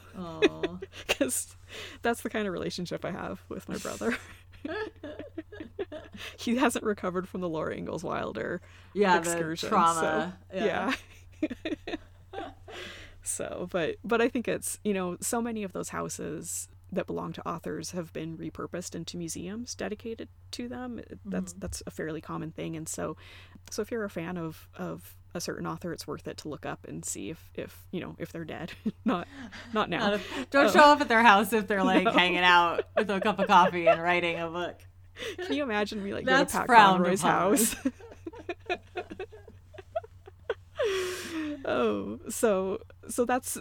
because 1.08 1.56
that's 2.02 2.22
the 2.22 2.30
kind 2.30 2.46
of 2.46 2.54
relationship 2.54 3.06
I 3.06 3.12
have 3.12 3.42
with 3.48 3.70
my 3.70 3.78
brother. 3.78 4.18
he 6.38 6.58
hasn't 6.58 6.84
recovered 6.84 7.30
from 7.30 7.42
the 7.42 7.50
Laura 7.50 7.76
Ingalls 7.76 8.04
Wilder 8.04 8.62
yeah, 8.94 9.18
excursion. 9.18 9.70
trauma. 9.70 10.38
So, 10.52 10.58
yeah. 10.58 10.94
yeah. 11.42 12.46
so, 13.24 13.68
but 13.72 13.96
but 14.04 14.22
I 14.22 14.28
think 14.28 14.48
it's 14.48 14.80
you 14.84 14.94
know 14.94 15.18
so 15.22 15.42
many 15.42 15.64
of 15.64 15.72
those 15.72 15.90
houses 15.90 16.68
that 16.92 17.08
belong 17.08 17.34
to 17.34 17.48
authors 17.48 17.92
have 17.92 18.12
been 18.14 18.38
repurposed 18.38 18.96
into 18.96 19.18
museums 19.18 19.76
dedicated 19.76 20.30
to 20.52 20.68
them. 20.68 21.02
That's 21.26 21.54
mm-hmm. 21.54 21.60
that's 21.60 21.84
a 21.86 21.92
fairly 21.92 22.22
common 22.22 22.52
thing, 22.52 22.76
and 22.76 22.88
so 22.88 23.18
so 23.70 23.82
if 23.82 23.92
you're 23.92 24.06
a 24.06 24.10
fan 24.10 24.38
of 24.38 24.68
of 24.78 25.16
a 25.36 25.42
certain 25.42 25.68
author, 25.68 25.94
it's 25.94 26.08
worth 26.08 26.28
it 26.28 26.38
to 26.38 26.50
look 26.50 26.66
up 26.66 26.88
and 26.88 27.06
see 27.06 27.30
if 27.30 27.52
if 27.54 27.86
you 27.92 28.02
know 28.02 28.16
if 28.18 28.32
they're 28.32 28.46
dead. 28.46 28.72
not 29.06 29.28
not 29.74 29.90
now. 29.90 30.12
Not 30.12 30.22
don't 30.50 30.68
um, 30.68 30.74
show 30.74 30.80
up 30.80 31.02
at 31.02 31.08
their 31.08 31.24
house 31.24 31.54
if 31.54 31.68
they're 31.68 31.84
like 31.84 32.06
no. 32.06 32.12
hanging 32.12 32.40
out 32.40 32.84
with 32.98 33.10
a 33.10 33.20
cup 33.20 33.40
of 33.40 33.48
coffee 33.48 33.88
and 33.88 34.02
writing 34.02 34.40
a 34.40 34.50
book. 34.50 34.80
Can 35.38 35.54
you 35.54 35.64
imagine 35.64 36.04
me 36.04 36.14
like 36.14 36.26
That's 36.26 36.54
go 36.54 36.62
to 36.62 36.68
Pat 36.68 36.78
Conroy's 36.78 37.22
house? 37.22 37.76
oh, 41.66 42.20
so 42.30 42.80
so 43.10 43.26
that's 43.26 43.58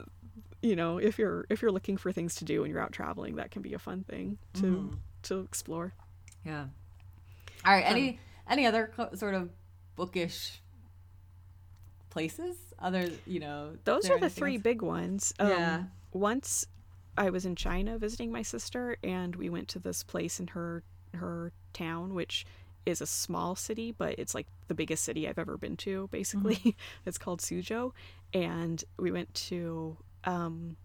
you 0.63 0.77
know 0.77 0.99
if 0.99 1.19
you're 1.19 1.47
if 1.51 1.63
you're 1.63 1.73
looking 1.73 1.97
for 1.97 2.13
things 2.13 2.35
to 2.37 2.45
do 2.45 2.63
when 2.63 2.71
you're 2.71 2.81
out 2.81 2.93
traveling, 2.93 3.37
that 3.37 3.51
can 3.51 3.63
be 3.63 3.75
a 3.75 3.79
fun 3.79 4.05
thing 4.05 4.39
to 4.55 4.63
mm. 4.63 4.97
to 5.25 5.41
explore. 5.41 5.95
Yeah. 6.45 6.67
All 7.65 7.73
right. 7.73 7.85
Any 7.85 8.09
um, 8.11 8.19
any 8.49 8.67
other 8.67 8.91
co- 8.95 9.15
sort 9.15 9.35
of 9.35 9.51
bookish 9.97 10.61
places? 12.11 12.57
Other, 12.79 13.11
you 13.27 13.41
know, 13.41 13.73
those 13.85 14.09
are 14.09 14.19
the 14.19 14.31
three 14.31 14.55
else? 14.55 14.63
big 14.63 14.83
ones. 14.83 15.35
Um, 15.39 15.49
yeah. 15.49 15.83
Once 16.13 16.67
I 17.17 17.31
was 17.31 17.45
in 17.45 17.57
China 17.57 17.99
visiting 17.99 18.31
my 18.31 18.43
sister, 18.43 18.97
and 19.03 19.35
we 19.35 19.51
went 19.51 19.69
to 19.69 19.79
this 19.79 20.03
place 20.03 20.41
in 20.41 20.49
her 20.49 20.83
her 21.15 21.53
town, 21.73 22.15
which 22.15 22.47
is 22.87 23.01
a 23.01 23.07
small 23.07 23.55
city, 23.57 23.93
but 23.93 24.19
it's 24.19 24.35
like 24.35 24.47
the 24.69 24.75
biggest 24.75 25.05
city 25.05 25.29
I've 25.29 25.39
ever 25.39 25.59
been 25.59 25.77
to. 25.79 26.09
Basically, 26.11 26.57
mm-hmm. 26.57 26.71
it's 27.07 27.19
called 27.19 27.41
Suzhou, 27.41 27.93
and 28.33 28.83
we 28.99 29.11
went 29.11 29.35
to 29.35 29.97
um, 30.25 30.77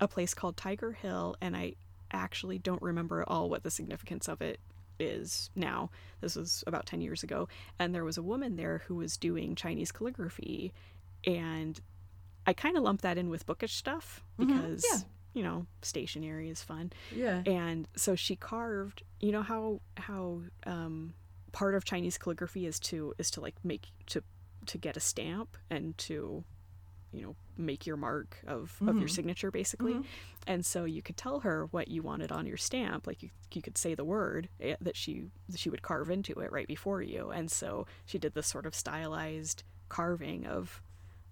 a 0.00 0.08
place 0.08 0.34
called 0.34 0.56
Tiger 0.56 0.92
Hill, 0.92 1.36
and 1.40 1.56
I 1.56 1.74
actually 2.12 2.58
don't 2.58 2.82
remember 2.82 3.22
at 3.22 3.28
all 3.28 3.48
what 3.48 3.62
the 3.62 3.70
significance 3.70 4.28
of 4.28 4.42
it 4.42 4.60
is 5.00 5.50
now. 5.56 5.90
This 6.20 6.36
was 6.36 6.62
about 6.66 6.86
10 6.86 7.00
years 7.00 7.22
ago. 7.22 7.48
And 7.78 7.94
there 7.94 8.04
was 8.04 8.18
a 8.18 8.22
woman 8.22 8.56
there 8.56 8.82
who 8.86 8.96
was 8.96 9.16
doing 9.16 9.54
Chinese 9.54 9.90
calligraphy. 9.90 10.72
And 11.26 11.80
I 12.46 12.52
kind 12.52 12.76
of 12.76 12.82
lumped 12.82 13.02
that 13.02 13.18
in 13.18 13.30
with 13.30 13.46
bookish 13.46 13.74
stuff 13.74 14.22
because, 14.38 14.82
mm-hmm. 14.82 14.96
yeah. 14.96 15.02
you 15.34 15.42
know, 15.42 15.66
stationery 15.82 16.50
is 16.50 16.62
fun. 16.62 16.92
Yeah. 17.14 17.42
And 17.46 17.88
so 17.96 18.14
she 18.14 18.36
carved, 18.36 19.02
you 19.20 19.32
know, 19.32 19.42
how, 19.42 19.80
how, 19.96 20.42
um, 20.66 21.14
part 21.52 21.74
of 21.74 21.84
Chinese 21.84 22.18
calligraphy 22.18 22.66
is 22.66 22.78
to, 22.80 23.14
is 23.18 23.30
to 23.32 23.40
like 23.40 23.56
make, 23.64 23.88
to, 24.06 24.22
to 24.66 24.78
get 24.78 24.96
a 24.96 25.00
stamp 25.00 25.56
and 25.70 25.96
to 25.98 26.44
you 27.12 27.22
know 27.22 27.34
make 27.56 27.86
your 27.86 27.96
mark 27.96 28.38
of, 28.46 28.72
mm-hmm. 28.76 28.88
of 28.88 28.96
your 28.96 29.04
mm-hmm. 29.04 29.14
signature 29.14 29.50
basically 29.50 29.94
mm-hmm. 29.94 30.02
and 30.46 30.64
so 30.64 30.84
you 30.84 31.02
could 31.02 31.16
tell 31.16 31.40
her 31.40 31.66
what 31.66 31.88
you 31.88 32.02
wanted 32.02 32.32
on 32.32 32.46
your 32.46 32.56
stamp 32.56 33.06
like 33.06 33.22
you, 33.22 33.30
you 33.52 33.62
could 33.62 33.76
say 33.76 33.94
the 33.94 34.04
word 34.04 34.48
eh, 34.60 34.76
that 34.80 34.96
she 34.96 35.24
she 35.54 35.70
would 35.70 35.82
carve 35.82 36.10
into 36.10 36.32
it 36.40 36.50
right 36.52 36.68
before 36.68 37.02
you 37.02 37.30
and 37.30 37.50
so 37.50 37.86
she 38.06 38.18
did 38.18 38.34
this 38.34 38.46
sort 38.46 38.66
of 38.66 38.74
stylized 38.74 39.62
carving 39.88 40.46
of 40.46 40.82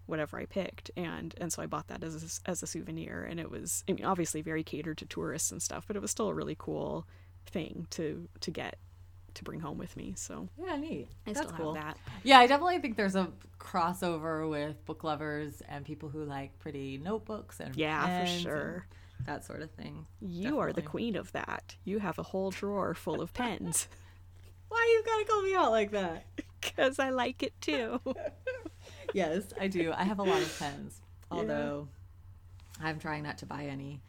whatever 0.07 0.39
I 0.39 0.47
picked 0.47 0.91
and 0.97 1.35
and 1.39 1.53
so 1.53 1.62
I 1.62 1.66
bought 1.66 1.89
that 1.89 2.03
as 2.03 2.41
a, 2.47 2.51
as 2.51 2.62
a 2.62 2.66
souvenir 2.66 3.24
and 3.29 3.39
it 3.39 3.51
was 3.51 3.85
I 3.89 3.93
mean 3.93 4.05
obviously 4.05 4.43
very 4.43 4.64
catered 4.64 4.99
to 4.99 5.07
tourists 5.07 5.53
and 5.53 5.62
stuff 5.62 5.85
but 5.87 5.97
it 5.97 6.03
was 6.03 6.11
still 6.11 6.29
a 6.29 6.35
really 6.35 6.57
cool 6.59 7.07
thing 7.47 7.87
to 7.91 8.29
to 8.41 8.51
get 8.51 8.76
to 9.39 9.45
bring 9.45 9.61
home 9.61 9.78
with 9.78 9.97
me. 9.97 10.12
So 10.16 10.49
yeah, 10.62 10.76
neat. 10.76 11.09
I 11.26 11.32
That's 11.32 11.53
cool. 11.53 11.74
that. 11.74 11.97
Yeah, 12.22 12.39
I 12.39 12.47
definitely 12.47 12.78
think 12.80 12.97
there's 12.97 13.16
a 13.16 13.28
crossover 13.59 14.49
with 14.49 14.84
book 14.84 15.05
lovers 15.05 15.62
and 15.68 15.84
people 15.84 16.09
who 16.09 16.24
like 16.24 16.59
pretty 16.59 16.99
notebooks 16.99 17.61
and 17.61 17.74
yeah, 17.74 18.24
for 18.24 18.30
sure. 18.30 18.86
That 19.26 19.45
sort 19.45 19.62
of 19.62 19.70
thing. 19.72 20.07
You 20.20 20.45
definitely. 20.45 20.61
are 20.61 20.72
the 20.72 20.82
queen 20.82 21.16
of 21.16 21.32
that. 21.32 21.76
You 21.84 21.99
have 21.99 22.18
a 22.18 22.22
whole 22.22 22.51
drawer 22.51 22.95
full 22.95 23.20
of 23.20 23.32
pens. 23.32 23.89
Why 24.68 24.84
you 24.93 25.03
gotta 25.05 25.24
call 25.24 25.43
me 25.43 25.55
out 25.55 25.70
like 25.70 25.91
that? 25.93 26.24
Because 26.61 26.99
I 26.99 27.11
like 27.11 27.45
it 27.45 27.59
too. 27.61 28.01
yes, 29.14 29.45
I 29.61 29.68
do. 29.68 29.93
I 29.97 30.03
have 30.03 30.18
a 30.18 30.24
lot 30.24 30.43
of 30.43 30.59
pens, 30.59 31.01
although 31.30 31.89
yeah. 32.80 32.89
I'm 32.89 32.99
trying 32.99 33.22
not 33.22 33.39
to 33.39 33.47
buy 33.47 33.66
any 33.66 34.03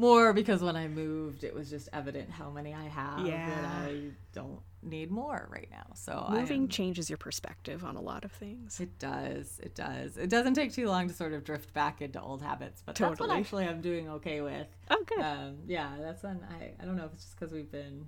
more 0.00 0.32
because 0.32 0.62
when 0.62 0.76
I 0.76 0.88
moved, 0.88 1.44
it 1.44 1.54
was 1.54 1.70
just 1.70 1.88
evident 1.92 2.30
how 2.30 2.50
many 2.50 2.74
I 2.74 2.84
have, 2.84 3.26
yeah. 3.26 3.58
and 3.58 3.66
I 3.66 4.00
don't 4.32 4.60
need 4.82 5.10
more 5.10 5.48
right 5.52 5.68
now. 5.70 5.92
So 5.94 6.26
moving 6.30 6.68
changes 6.68 7.10
your 7.10 7.18
perspective 7.18 7.84
on 7.84 7.96
a 7.96 8.00
lot 8.00 8.24
of 8.24 8.32
things. 8.32 8.80
It 8.80 8.98
does. 8.98 9.60
It 9.62 9.74
does. 9.74 10.16
It 10.16 10.30
doesn't 10.30 10.54
take 10.54 10.72
too 10.72 10.88
long 10.88 11.08
to 11.08 11.14
sort 11.14 11.32
of 11.32 11.44
drift 11.44 11.72
back 11.74 12.00
into 12.00 12.20
old 12.20 12.42
habits, 12.42 12.82
but 12.84 12.96
totally. 12.96 13.10
that's 13.10 13.20
what 13.20 13.38
actually 13.38 13.66
I'm 13.66 13.80
doing 13.80 14.08
okay 14.08 14.40
with. 14.40 14.66
Okay. 14.90 15.14
Oh, 15.18 15.22
um, 15.22 15.58
yeah, 15.66 15.90
that's 16.00 16.22
when 16.22 16.40
I 16.50 16.72
I 16.80 16.84
don't 16.84 16.96
know 16.96 17.04
if 17.04 17.12
it's 17.12 17.24
just 17.24 17.38
because 17.38 17.52
we've 17.52 17.70
been. 17.70 18.06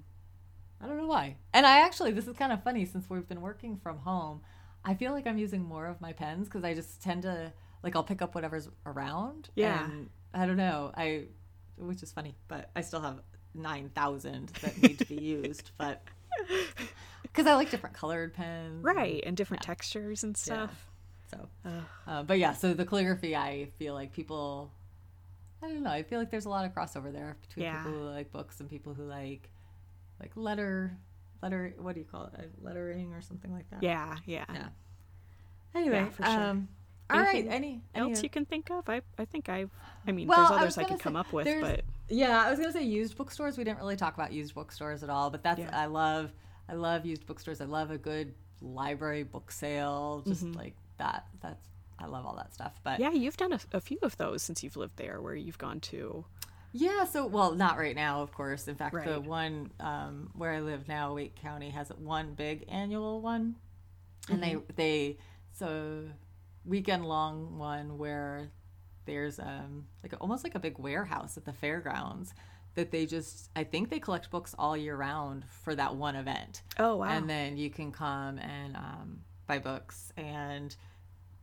I 0.80 0.86
don't 0.86 0.96
know 0.96 1.06
why. 1.06 1.36
And 1.52 1.64
I 1.64 1.82
actually, 1.82 2.10
this 2.10 2.26
is 2.26 2.36
kind 2.36 2.52
of 2.52 2.64
funny 2.64 2.84
since 2.86 3.08
we've 3.08 3.28
been 3.28 3.40
working 3.40 3.76
from 3.76 3.98
home. 3.98 4.40
I 4.84 4.94
feel 4.94 5.12
like 5.12 5.28
I'm 5.28 5.38
using 5.38 5.62
more 5.62 5.86
of 5.86 6.00
my 6.00 6.12
pens 6.12 6.48
because 6.48 6.64
I 6.64 6.74
just 6.74 7.00
tend 7.00 7.22
to 7.22 7.52
like 7.82 7.96
I'll 7.96 8.04
pick 8.04 8.22
up 8.22 8.34
whatever's 8.34 8.68
around. 8.86 9.50
Yeah. 9.54 9.84
And 9.84 10.08
I 10.34 10.46
don't 10.46 10.56
know. 10.56 10.92
I 10.96 11.26
which 11.88 12.02
is 12.02 12.12
funny, 12.12 12.34
but 12.48 12.70
I 12.74 12.80
still 12.80 13.00
have 13.00 13.20
9,000 13.54 14.48
that 14.62 14.82
need 14.82 14.98
to 14.98 15.06
be 15.06 15.14
used. 15.22 15.70
But 15.78 16.02
because 17.22 17.46
I 17.46 17.54
like 17.54 17.70
different 17.70 17.96
colored 17.96 18.34
pens. 18.34 18.82
Right. 18.82 19.22
And, 19.26 19.36
different 19.36 19.62
yeah. 19.64 19.68
textures 19.68 20.24
and 20.24 20.36
stuff. 20.36 20.88
Yeah. 21.32 21.38
So, 21.64 21.80
uh, 22.06 22.22
but 22.24 22.38
yeah, 22.38 22.52
so 22.52 22.74
the 22.74 22.84
calligraphy, 22.84 23.34
I 23.34 23.68
feel 23.78 23.94
like 23.94 24.12
people, 24.12 24.70
I 25.62 25.68
don't 25.68 25.82
know, 25.82 25.90
I 25.90 26.02
feel 26.02 26.18
like 26.18 26.30
there's 26.30 26.44
a 26.44 26.50
lot 26.50 26.66
of 26.66 26.74
crossover 26.74 27.10
there 27.10 27.36
between 27.40 27.64
yeah. 27.64 27.82
people 27.82 27.98
who 27.98 28.04
like 28.04 28.30
books 28.32 28.60
and 28.60 28.68
people 28.68 28.92
who 28.92 29.04
like, 29.04 29.48
like 30.20 30.32
letter, 30.36 30.96
letter, 31.42 31.74
what 31.78 31.94
do 31.94 32.00
you 32.00 32.06
call 32.06 32.30
it? 32.38 32.50
Lettering 32.60 33.14
or 33.14 33.22
something 33.22 33.52
like 33.52 33.68
that. 33.70 33.82
Yeah. 33.82 34.16
Yeah. 34.26 34.44
Yeah. 34.52 34.68
Anyway, 35.74 36.06
for 36.10 36.22
sure. 36.22 36.32
Um, 36.32 36.68
all 37.14 37.20
right. 37.20 37.46
Any, 37.46 37.82
any 37.94 38.10
else 38.10 38.22
you 38.22 38.28
can 38.28 38.44
think 38.44 38.70
of? 38.70 38.88
I 38.88 39.02
I 39.18 39.24
think 39.24 39.48
I. 39.48 39.66
I 40.06 40.12
mean, 40.12 40.26
well, 40.28 40.48
there's 40.48 40.60
others 40.60 40.78
I, 40.78 40.82
I 40.82 40.84
could 40.84 41.00
come 41.00 41.16
up 41.16 41.32
with, 41.32 41.46
but 41.60 41.82
yeah, 42.08 42.44
I 42.44 42.50
was 42.50 42.58
gonna 42.58 42.72
say 42.72 42.82
used 42.82 43.16
bookstores. 43.16 43.56
We 43.56 43.64
didn't 43.64 43.78
really 43.78 43.96
talk 43.96 44.14
about 44.14 44.32
used 44.32 44.54
bookstores 44.54 45.02
at 45.02 45.10
all, 45.10 45.30
but 45.30 45.42
that's 45.42 45.60
yeah. 45.60 45.70
I 45.72 45.86
love. 45.86 46.32
I 46.68 46.74
love 46.74 47.04
used 47.04 47.26
bookstores. 47.26 47.60
I 47.60 47.64
love 47.64 47.90
a 47.90 47.98
good 47.98 48.34
library 48.60 49.24
book 49.24 49.50
sale. 49.50 50.22
Just 50.26 50.44
mm-hmm. 50.44 50.58
like 50.58 50.74
that. 50.98 51.26
That's 51.40 51.68
I 51.98 52.06
love 52.06 52.26
all 52.26 52.36
that 52.36 52.52
stuff. 52.52 52.80
But 52.82 53.00
yeah, 53.00 53.12
you've 53.12 53.36
done 53.36 53.52
a, 53.52 53.60
a 53.72 53.80
few 53.80 53.98
of 54.02 54.16
those 54.16 54.42
since 54.42 54.62
you've 54.62 54.76
lived 54.76 54.96
there, 54.96 55.20
where 55.20 55.34
you've 55.34 55.58
gone 55.58 55.80
to. 55.80 56.24
Yeah, 56.72 57.04
so 57.04 57.26
well, 57.26 57.54
not 57.54 57.78
right 57.78 57.94
now, 57.94 58.22
of 58.22 58.32
course. 58.32 58.66
In 58.66 58.74
fact, 58.74 58.94
right. 58.94 59.06
the 59.06 59.20
one 59.20 59.70
um, 59.78 60.30
where 60.34 60.52
I 60.52 60.60
live 60.60 60.88
now, 60.88 61.14
Wake 61.14 61.36
County, 61.36 61.70
has 61.70 61.90
one 61.90 62.34
big 62.34 62.64
annual 62.68 63.20
one, 63.20 63.56
and 64.28 64.42
mm-hmm. 64.42 64.60
they 64.74 64.74
they 64.74 65.18
so 65.52 66.04
weekend 66.64 67.06
long 67.06 67.58
one 67.58 67.98
where 67.98 68.50
there's 69.04 69.38
um 69.38 69.86
like 70.02 70.14
almost 70.20 70.44
like 70.44 70.54
a 70.54 70.60
big 70.60 70.78
warehouse 70.78 71.36
at 71.36 71.44
the 71.44 71.52
fairgrounds 71.52 72.34
that 72.74 72.90
they 72.90 73.06
just 73.06 73.50
I 73.54 73.64
think 73.64 73.90
they 73.90 74.00
collect 74.00 74.30
books 74.30 74.54
all 74.58 74.76
year 74.76 74.96
round 74.96 75.44
for 75.62 75.74
that 75.74 75.94
one 75.94 76.16
event. 76.16 76.62
Oh 76.78 76.96
wow. 76.96 77.08
And 77.08 77.28
then 77.28 77.56
you 77.56 77.70
can 77.70 77.92
come 77.92 78.38
and 78.38 78.76
um, 78.76 79.20
buy 79.46 79.58
books 79.58 80.12
and 80.16 80.74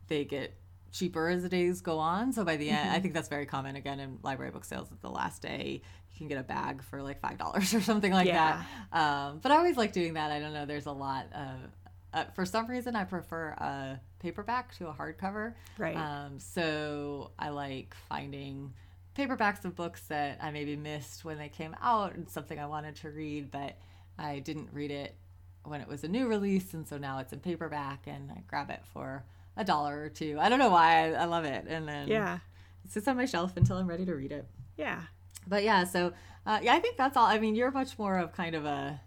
they 0.08 0.26
get 0.26 0.56
cheaper 0.92 1.30
as 1.30 1.44
the 1.44 1.50
days 1.50 1.82
go 1.82 2.00
on. 2.00 2.34
So 2.34 2.44
by 2.44 2.58
the 2.58 2.70
end, 2.70 2.88
mm-hmm. 2.88 2.96
I 2.96 3.00
think 3.00 3.14
that's 3.14 3.30
very 3.30 3.46
common 3.46 3.76
again 3.76 4.00
in 4.00 4.18
library 4.24 4.52
book 4.52 4.66
sales. 4.66 4.92
At 4.92 5.02
the 5.02 5.10
last 5.10 5.42
day, 5.42 5.82
you 6.12 6.18
can 6.18 6.28
get 6.28 6.40
a 6.40 6.44
bag 6.44 6.84
for 6.84 7.04
like 7.04 7.20
five 7.20 7.38
dollars 7.38 7.74
or 7.76 7.82
something 7.82 8.12
like 8.12 8.28
yeah. 8.28 8.64
that. 8.92 9.00
Um, 9.00 9.40
but 9.40 9.52
I 9.52 9.58
always 9.58 9.78
like 9.78 9.94
doing 9.94 10.14
that. 10.14 10.32
I 10.32 10.40
don't 10.40 10.54
know. 10.54 10.66
There's 10.66 10.88
a 10.88 10.92
lot 10.92 11.28
of 11.34 11.89
uh, 12.14 12.26
for 12.36 12.46
some 12.46 12.68
reason 12.68 12.96
I 12.96 13.04
prefer 13.04 13.50
a 13.50 14.00
paperback 14.20 14.76
to 14.78 14.88
a 14.88 14.94
hardcover. 14.94 15.54
Right. 15.78 15.96
Um, 15.96 16.40
so 16.40 17.32
I 17.38 17.50
like 17.50 17.96
finding 18.08 18.74
paperbacks 19.16 19.66
of 19.66 19.76
books 19.76 20.02
that 20.08 20.40
I 20.42 20.52
maybe 20.52 20.76
missed 20.76 21.26
when 21.26 21.38
they 21.38 21.50
came 21.50 21.76
out 21.82 22.16
and 22.16 22.30
something 22.30 22.60
I 22.60 22.66
wanted 22.66 22.96
to 22.98 23.10
read, 23.10 23.52
but 23.52 23.78
I 24.18 24.40
didn't 24.40 24.70
read 24.72 24.92
it 24.92 25.16
when 25.64 25.82
it 25.82 25.88
was 25.88 26.04
a 26.04 26.08
new 26.08 26.28
release, 26.28 26.74
and 26.74 26.88
so 26.88 26.98
now 26.98 27.20
it's 27.20 27.34
in 27.34 27.40
paperback, 27.40 28.08
and 28.08 28.32
I 28.32 28.44
grab 28.48 28.70
it 28.70 28.82
for 28.94 29.24
a 29.58 29.64
dollar 29.64 30.04
or 30.04 30.10
two. 30.10 30.38
I 30.40 30.50
don't 30.50 30.60
know 30.60 30.70
why 30.70 31.10
I, 31.10 31.24
I 31.24 31.26
love 31.26 31.46
it, 31.46 31.66
and 31.68 31.88
then 31.88 32.08
yeah, 32.08 32.40
sits 32.88 33.08
on 33.08 33.18
my 33.18 33.26
shelf 33.26 33.58
until 33.58 33.78
I'm 33.78 33.88
ready 33.88 34.06
to 34.06 34.16
read 34.16 34.32
it. 34.32 34.48
Yeah. 34.78 35.02
But 35.48 35.64
yeah, 35.64 35.84
so 35.84 36.14
uh, 36.46 36.60
yeah, 36.62 36.74
I 36.74 36.80
think 36.80 36.98
that's 36.98 37.18
all. 37.18 37.26
I 37.26 37.40
mean, 37.40 37.56
you're 37.56 37.72
much 37.72 38.00
more 38.00 38.18
of 38.18 38.34
kind 38.34 38.56
of 38.56 38.66
a 38.66 39.02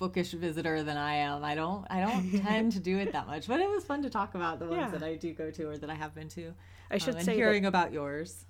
bookish 0.00 0.32
visitor 0.32 0.82
than 0.82 0.96
I 0.96 1.14
am. 1.16 1.44
I 1.44 1.54
don't 1.54 1.86
I 1.88 2.00
don't 2.00 2.42
tend 2.42 2.72
to 2.72 2.80
do 2.80 2.98
it 2.98 3.12
that 3.12 3.28
much, 3.28 3.46
but 3.46 3.60
it 3.60 3.70
was 3.70 3.84
fun 3.84 4.02
to 4.02 4.10
talk 4.10 4.34
about 4.34 4.58
the 4.58 4.66
ones 4.66 4.80
yeah. 4.80 4.98
that 4.98 5.02
I 5.04 5.14
do 5.14 5.32
go 5.32 5.52
to 5.52 5.68
or 5.68 5.78
that 5.78 5.90
I 5.90 5.94
have 5.94 6.12
been 6.14 6.28
to. 6.30 6.52
I 6.90 6.98
should 6.98 7.14
um, 7.14 7.20
say 7.20 7.36
hearing 7.36 7.62
that, 7.62 7.68
about 7.68 7.92
yours. 7.92 8.46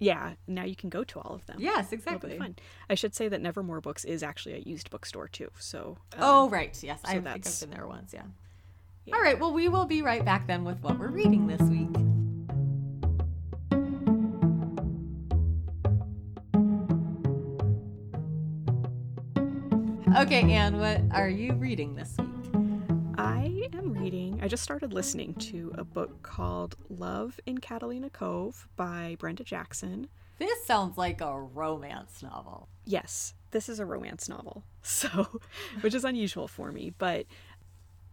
Yeah, 0.00 0.34
now 0.46 0.64
you 0.64 0.76
can 0.76 0.90
go 0.90 1.02
to 1.02 1.18
all 1.18 1.34
of 1.34 1.46
them. 1.46 1.56
Yes, 1.58 1.92
exactly. 1.92 2.38
Fun. 2.38 2.56
I 2.90 2.94
should 2.94 3.14
say 3.14 3.28
that 3.28 3.40
Nevermore 3.40 3.80
Books 3.80 4.04
is 4.04 4.22
actually 4.22 4.54
a 4.54 4.58
used 4.58 4.90
bookstore 4.90 5.28
too. 5.28 5.50
So. 5.58 5.96
Um, 6.12 6.18
oh 6.20 6.48
right, 6.50 6.76
yes, 6.82 7.00
so 7.02 7.08
I 7.08 7.14
think 7.14 7.26
I've 7.26 7.60
been 7.60 7.70
there 7.70 7.86
once. 7.86 8.12
Yeah. 8.12 8.22
yeah. 9.06 9.14
All 9.16 9.22
right. 9.22 9.38
Well, 9.38 9.52
we 9.52 9.68
will 9.68 9.86
be 9.86 10.02
right 10.02 10.24
back 10.24 10.46
then 10.46 10.64
with 10.64 10.80
what 10.82 10.98
we're 10.98 11.08
reading 11.08 11.46
this 11.46 11.62
week. 11.62 12.07
Okay, 20.18 20.52
Anne, 20.52 20.80
what 20.80 21.00
are 21.12 21.28
you 21.28 21.52
reading 21.52 21.94
this 21.94 22.16
week? 22.18 22.52
I 23.16 23.68
am 23.72 23.92
reading, 23.92 24.40
I 24.42 24.48
just 24.48 24.64
started 24.64 24.92
listening 24.92 25.34
to 25.34 25.72
a 25.78 25.84
book 25.84 26.22
called 26.24 26.74
Love 26.88 27.38
in 27.46 27.58
Catalina 27.58 28.10
Cove 28.10 28.66
by 28.74 29.14
Brenda 29.20 29.44
Jackson. 29.44 30.08
This 30.40 30.66
sounds 30.66 30.98
like 30.98 31.20
a 31.20 31.40
romance 31.40 32.20
novel. 32.20 32.68
Yes, 32.84 33.34
this 33.52 33.68
is 33.68 33.78
a 33.78 33.86
romance 33.86 34.28
novel. 34.28 34.64
So, 34.82 35.40
which 35.82 35.94
is 35.94 36.04
unusual 36.04 36.48
for 36.48 36.72
me, 36.72 36.92
but 36.98 37.26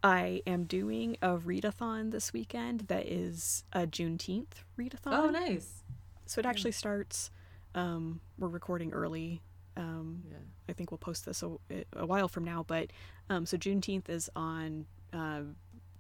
I 0.04 0.44
am 0.46 0.66
doing 0.66 1.18
a 1.24 1.38
readathon 1.38 2.12
this 2.12 2.34
weekend 2.34 2.82
that 2.82 3.08
is 3.08 3.64
a 3.74 3.88
Juneteenth 3.88 4.62
readathon. 4.78 5.08
Oh, 5.12 5.30
nice. 5.32 5.82
So 6.28 6.38
it 6.38 6.46
actually 6.46 6.74
starts, 6.74 7.32
um, 7.74 8.22
we're 8.38 8.48
recording 8.48 8.94
early 8.94 9.42
um, 9.78 10.24
yeah. 10.30 10.38
I 10.70 10.74
think 10.74 10.92
we'll 10.92 10.98
post 10.98 11.26
this 11.26 11.44
a, 11.44 11.52
a 11.96 12.06
while 12.06 12.28
from 12.28 12.44
now, 12.44 12.64
but 12.66 12.92
um, 13.30 13.46
so 13.46 13.58
Juneteenth 13.58 14.10
is 14.10 14.30
on 14.36 14.86
uh, 15.14 15.42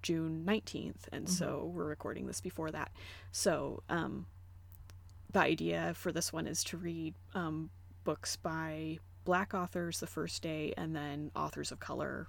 June 0.01 0.43
19th, 0.47 1.07
and 1.11 1.25
mm-hmm. 1.25 1.33
so 1.33 1.71
we're 1.73 1.85
recording 1.85 2.27
this 2.27 2.41
before 2.41 2.71
that. 2.71 2.91
So 3.31 3.83
um, 3.89 4.27
the 5.31 5.39
idea 5.39 5.93
for 5.95 6.11
this 6.11 6.31
one 6.31 6.47
is 6.47 6.63
to 6.65 6.77
read 6.77 7.15
um, 7.33 7.69
books 8.03 8.35
by 8.35 8.99
black 9.25 9.53
authors 9.53 9.99
the 9.99 10.07
first 10.07 10.41
day, 10.41 10.73
and 10.77 10.95
then 10.95 11.31
authors 11.35 11.71
of 11.71 11.79
color 11.79 12.27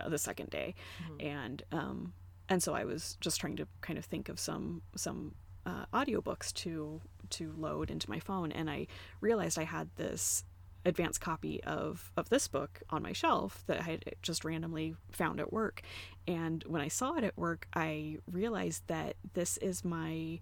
uh, 0.00 0.08
the 0.08 0.18
second 0.18 0.50
day, 0.50 0.74
mm-hmm. 1.04 1.26
and 1.26 1.62
um, 1.72 2.12
and 2.48 2.62
so 2.62 2.74
I 2.74 2.84
was 2.84 3.16
just 3.20 3.40
trying 3.40 3.56
to 3.56 3.66
kind 3.80 3.98
of 3.98 4.04
think 4.04 4.28
of 4.28 4.40
some 4.40 4.82
some 4.96 5.34
uh, 5.66 5.84
audiobooks 5.92 6.52
to 6.54 7.00
to 7.32 7.52
load 7.56 7.90
into 7.90 8.10
my 8.10 8.18
phone 8.18 8.52
and 8.52 8.70
I 8.70 8.86
realized 9.20 9.58
I 9.58 9.64
had 9.64 9.88
this 9.96 10.44
advanced 10.84 11.20
copy 11.20 11.62
of 11.64 12.12
of 12.16 12.28
this 12.28 12.46
book 12.46 12.80
on 12.90 13.02
my 13.02 13.12
shelf 13.12 13.64
that 13.66 13.80
I 13.80 13.82
had 13.82 14.04
just 14.22 14.44
randomly 14.44 14.94
found 15.10 15.40
at 15.40 15.52
work. 15.52 15.82
And 16.28 16.62
when 16.64 16.80
I 16.80 16.88
saw 16.88 17.14
it 17.14 17.24
at 17.24 17.36
work 17.36 17.66
I 17.74 18.18
realized 18.30 18.84
that 18.86 19.16
this 19.34 19.56
is 19.58 19.84
my 19.84 20.40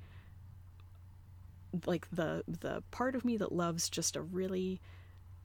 like 1.87 2.07
the 2.13 2.45
the 2.47 2.83
part 2.91 3.15
of 3.15 3.25
me 3.25 3.37
that 3.39 3.53
loves 3.53 3.89
just 3.89 4.17
a 4.17 4.23
really 4.23 4.81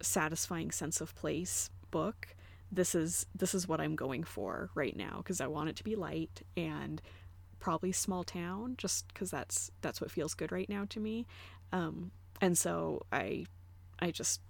satisfying 0.01 0.71
sense 0.71 1.01
of 1.01 1.15
place 1.15 1.69
book. 1.91 2.35
This 2.71 2.93
is 2.93 3.25
this 3.33 3.53
is 3.55 3.67
what 3.67 3.81
I'm 3.81 3.95
going 3.95 4.23
for 4.23 4.69
right 4.75 4.95
now 4.95 5.17
because 5.17 5.41
I 5.41 5.47
want 5.47 5.69
it 5.69 5.75
to 5.77 5.83
be 5.83 5.95
light 5.95 6.41
and 6.55 7.01
probably 7.59 7.91
small 7.91 8.23
town 8.23 8.75
just 8.77 9.07
because 9.07 9.29
that's 9.31 9.71
that's 9.81 10.01
what 10.01 10.11
feels 10.11 10.33
good 10.33 10.51
right 10.51 10.69
now 10.69 10.85
to 10.89 10.99
me 10.99 11.25
um, 11.71 12.11
and 12.41 12.57
so 12.57 13.05
i 13.11 13.45
i 13.99 14.11
just 14.11 14.41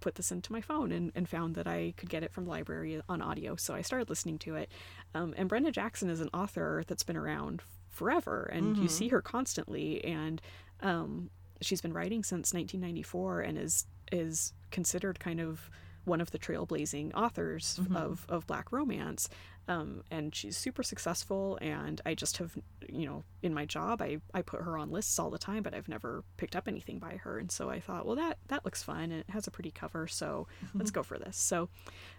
put 0.00 0.14
this 0.14 0.32
into 0.32 0.50
my 0.52 0.62
phone 0.62 0.92
and, 0.92 1.12
and 1.14 1.28
found 1.28 1.54
that 1.54 1.66
i 1.66 1.92
could 1.96 2.08
get 2.08 2.22
it 2.22 2.32
from 2.32 2.44
the 2.44 2.50
library 2.50 3.00
on 3.08 3.20
audio 3.20 3.56
so 3.56 3.74
i 3.74 3.82
started 3.82 4.08
listening 4.08 4.38
to 4.38 4.54
it 4.54 4.70
um, 5.14 5.34
and 5.36 5.48
brenda 5.48 5.70
jackson 5.70 6.08
is 6.08 6.20
an 6.20 6.30
author 6.32 6.84
that's 6.86 7.02
been 7.02 7.16
around 7.16 7.62
forever 7.88 8.48
and 8.52 8.74
mm-hmm. 8.74 8.82
you 8.82 8.88
see 8.88 9.08
her 9.08 9.20
constantly 9.20 10.02
and 10.04 10.40
um, 10.82 11.28
she's 11.60 11.80
been 11.80 11.92
writing 11.92 12.22
since 12.22 12.54
1994 12.54 13.40
and 13.40 13.58
is 13.58 13.86
is 14.12 14.52
considered 14.70 15.20
kind 15.20 15.40
of 15.40 15.70
one 16.04 16.20
of 16.20 16.30
the 16.30 16.38
trailblazing 16.38 17.12
authors 17.14 17.78
mm-hmm. 17.80 17.96
of, 17.96 18.24
of 18.28 18.46
black 18.46 18.72
romance 18.72 19.28
um, 19.70 20.02
and 20.10 20.34
she's 20.34 20.56
super 20.56 20.82
successful 20.82 21.56
and 21.62 22.00
i 22.04 22.12
just 22.12 22.38
have 22.38 22.58
you 22.88 23.06
know 23.06 23.22
in 23.42 23.54
my 23.54 23.64
job 23.64 24.02
I, 24.02 24.18
I 24.34 24.42
put 24.42 24.62
her 24.62 24.76
on 24.76 24.90
lists 24.90 25.18
all 25.18 25.30
the 25.30 25.38
time 25.38 25.62
but 25.62 25.74
i've 25.74 25.88
never 25.88 26.24
picked 26.36 26.56
up 26.56 26.66
anything 26.66 26.98
by 26.98 27.20
her. 27.22 27.38
And 27.38 27.50
so 27.50 27.70
i 27.70 27.78
thought 27.78 28.04
well 28.04 28.16
that 28.16 28.38
that 28.48 28.64
looks 28.64 28.82
fun. 28.82 29.12
And 29.12 29.20
it 29.20 29.30
has 29.30 29.46
a 29.46 29.50
pretty 29.50 29.70
cover 29.70 30.08
so 30.08 30.46
let's 30.74 30.90
go 30.90 31.02
for 31.02 31.18
this. 31.18 31.36
So 31.36 31.68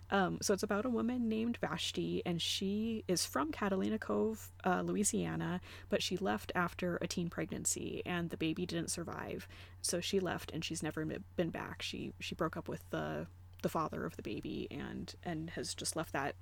um, 0.10 0.40
so 0.42 0.54
it's 0.54 0.64
about 0.64 0.86
a 0.86 0.90
woman 0.90 1.30
named 1.30 1.58
vashti 1.62 2.22
and 2.26 2.42
she 2.42 3.04
is 3.08 3.26
from 3.26 3.52
catalina 3.52 4.00
cove 4.00 4.50
uh, 4.64 4.82
louisiana 4.82 5.62
but 5.90 6.02
she 6.02 6.18
left 6.18 6.52
after 6.56 6.98
a 7.02 7.08
teen 7.08 7.30
pregnancy 7.30 8.02
and 8.06 8.30
the 8.30 8.38
baby 8.38 8.66
didn't 8.66 8.92
survive. 8.92 9.48
So 9.82 10.00
she 10.00 10.20
left 10.20 10.52
and 10.52 10.64
she's 10.64 10.84
never 10.84 11.06
been 11.36 11.50
back. 11.50 11.82
She 11.82 12.14
she 12.20 12.36
broke 12.36 12.56
up 12.56 12.70
with 12.70 12.90
the 12.92 13.28
the 13.62 13.70
father 13.70 14.06
of 14.06 14.16
the 14.16 14.24
baby 14.24 14.68
and 14.72 15.14
and 15.24 15.50
has 15.52 15.76
just 15.76 15.96
left 15.96 16.14
that 16.14 16.36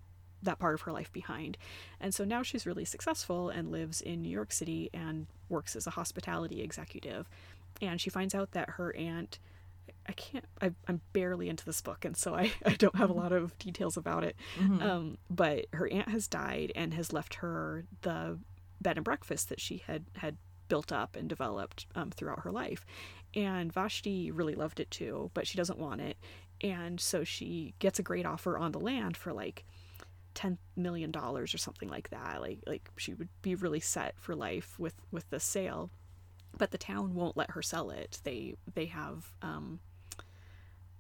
that 0.44 0.60
part 0.60 0.74
of 0.74 0.82
her 0.82 0.92
life 0.92 1.12
behind. 1.12 1.58
And 2.00 2.14
so 2.14 2.24
now 2.24 2.44
she's 2.44 2.66
really 2.66 2.86
successful 2.86 3.50
and 3.50 3.72
lives 3.72 4.02
in 4.02 4.22
New 4.22 4.30
York 4.30 4.52
City 4.52 4.90
and 4.94 5.28
works 5.50 5.76
as 5.76 5.88
a 5.88 5.92
hospitality 5.92 6.62
executive. 6.62 7.30
And 7.82 8.00
she 8.00 8.10
finds 8.10 8.36
out 8.36 8.52
that 8.52 8.72
her 8.72 8.96
aunt, 8.96 9.40
I 10.08 10.14
can't, 10.14 10.46
I, 10.62 10.72
am 10.88 11.02
barely 11.14 11.50
into 11.50 11.66
this 11.66 11.82
book, 11.82 12.04
and 12.04 12.16
so 12.18 12.36
I, 12.36 12.52
I 12.66 12.74
don't 12.74 12.96
have 12.96 13.10
a 13.10 13.14
lot 13.14 13.32
of 13.32 13.58
details 13.58 13.98
about 13.98 14.24
it. 14.24 14.36
Mm-hmm. 14.60 14.82
Um, 14.82 15.18
but 15.30 15.66
her 15.74 15.88
aunt 15.92 16.10
has 16.10 16.28
died 16.28 16.72
and 16.76 16.94
has 16.94 17.14
left 17.14 17.36
her 17.36 17.86
the 18.02 18.40
bed 18.82 18.98
and 18.98 19.04
breakfast 19.04 19.50
that 19.50 19.60
she 19.60 19.84
had, 19.88 20.06
had 20.18 20.38
built 20.68 20.92
up 20.92 21.16
and 21.16 21.28
developed 21.28 21.86
um, 21.96 22.12
throughout 22.12 22.42
her 22.42 22.52
life. 22.52 22.86
And 23.36 23.72
Vashti 23.72 24.32
really 24.32 24.56
loved 24.56 24.80
it 24.80 24.90
too, 24.90 25.32
but 25.34 25.46
she 25.46 25.58
doesn't 25.58 25.80
want 25.80 26.02
it. 26.02 26.18
And 26.62 27.00
so 27.00 27.24
she 27.24 27.74
gets 27.80 28.00
a 28.00 28.04
great 28.04 28.26
offer 28.26 28.58
on 28.58 28.72
the 28.72 28.80
land 28.80 29.16
for 29.18 29.34
like 29.34 29.66
ten 30.40 30.58
million 30.78 31.12
dollars 31.12 31.54
or 31.54 31.58
something 31.58 31.90
like 31.90 32.10
that. 32.12 32.40
Like 32.40 32.60
like 32.66 32.90
she 32.96 33.14
would 33.14 33.28
be 33.42 33.56
really 33.56 33.82
set 33.82 34.16
for 34.18 34.34
life 34.36 34.80
with 34.80 34.96
with 35.12 35.30
the 35.32 35.40
sale, 35.40 35.92
but 36.58 36.72
the 36.72 36.78
town 36.78 37.14
won't 37.14 37.36
let 37.36 37.52
her 37.52 37.62
sell 37.62 37.90
it. 37.90 38.22
They 38.24 38.56
they 38.74 38.86
have 38.86 39.34
um, 39.42 39.82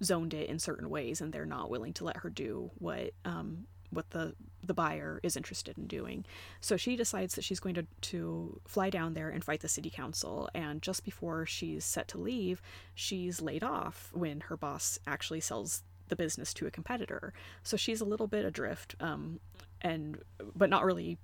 zoned 0.03 0.33
it 0.33 0.49
in 0.49 0.59
certain 0.59 0.89
ways, 0.89 1.21
and 1.21 1.31
they're 1.31 1.45
not 1.45 1.69
willing 1.69 1.93
to 1.93 2.03
let 2.03 2.17
her 2.17 2.29
do 2.29 2.71
what 2.79 3.11
um, 3.23 3.65
what 3.91 4.09
the 4.09 4.35
the 4.61 4.73
buyer 4.73 5.21
is 5.23 5.37
interested 5.37 5.77
in 5.77 5.87
doing. 5.87 6.25
So 6.59 6.75
she 6.75 6.97
decides 6.97 7.35
that 7.35 7.45
she's 7.45 7.61
going 7.61 7.75
to 7.75 7.87
to 8.01 8.59
fly 8.67 8.89
down 8.89 9.13
there 9.13 9.29
and 9.29 9.41
fight 9.41 9.61
the 9.61 9.69
city 9.69 9.89
council. 9.89 10.49
And 10.53 10.81
just 10.81 11.05
before 11.05 11.45
she's 11.45 11.85
set 11.85 12.09
to 12.09 12.17
leave, 12.17 12.61
she's 12.93 13.41
laid 13.41 13.63
off 13.63 14.09
when 14.13 14.41
her 14.41 14.57
boss 14.57 14.99
actually 15.07 15.39
sells 15.39 15.83
the 16.09 16.15
business 16.15 16.53
to 16.55 16.67
a 16.67 16.71
competitor. 16.71 17.33
So 17.63 17.77
she's 17.77 18.01
a 18.01 18.05
little 18.05 18.27
bit 18.27 18.45
adrift, 18.45 18.95
um, 18.99 19.39
and 19.81 20.21
but 20.55 20.69
not 20.69 20.83
really, 20.83 21.17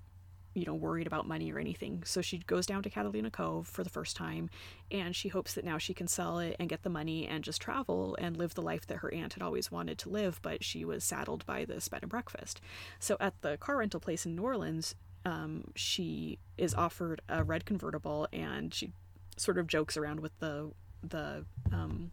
you 0.54 0.66
know, 0.66 0.74
worried 0.74 1.08
about 1.08 1.28
money 1.28 1.52
or 1.52 1.60
anything. 1.60 2.04
So 2.06 2.22
she 2.22 2.38
goes 2.40 2.66
down 2.66 2.84
to 2.84 2.90
Catalina 2.90 3.30
Cove 3.30 3.68
for 3.68 3.84
the 3.84 3.90
first 3.90 4.16
time, 4.16 4.50
and 4.90 5.16
she 5.16 5.30
hopes 5.30 5.54
that 5.54 5.66
now 5.66 5.78
she 5.78 5.94
can 5.94 6.08
sell 6.08 6.40
it 6.40 6.56
and 6.60 6.70
get 6.70 6.84
the 6.84 6.90
money 6.90 7.28
and 7.28 7.44
just 7.44 7.62
travel 7.62 8.16
and 8.20 8.38
live 8.38 8.54
the 8.54 8.62
life 8.62 8.88
that 8.88 8.98
her 8.98 9.14
aunt 9.14 9.34
had 9.34 9.44
always 9.44 9.72
wanted 9.72 9.98
to 10.00 10.10
live. 10.10 10.40
But 10.42 10.64
she 10.64 10.86
was 10.86 11.04
saddled 11.04 11.46
by 11.46 11.66
this 11.66 11.90
bed 11.90 12.04
and 12.04 12.10
breakfast. 12.10 12.62
So 13.00 13.18
at 13.20 13.42
the 13.42 13.58
car 13.58 13.78
rental 13.78 14.00
place 14.00 14.26
in 14.26 14.36
New 14.36 14.44
Orleans, 14.44 14.96
um, 15.26 15.72
she 15.76 16.40
is 16.58 16.74
offered 16.74 17.22
a 17.28 17.44
red 17.44 17.66
convertible, 17.66 18.28
and 18.32 18.74
she 18.74 18.92
sort 19.38 19.58
of 19.58 19.68
jokes 19.68 19.98
around 19.98 20.22
with 20.22 20.38
the 20.40 20.72
the 21.04 21.46
um, 21.74 22.12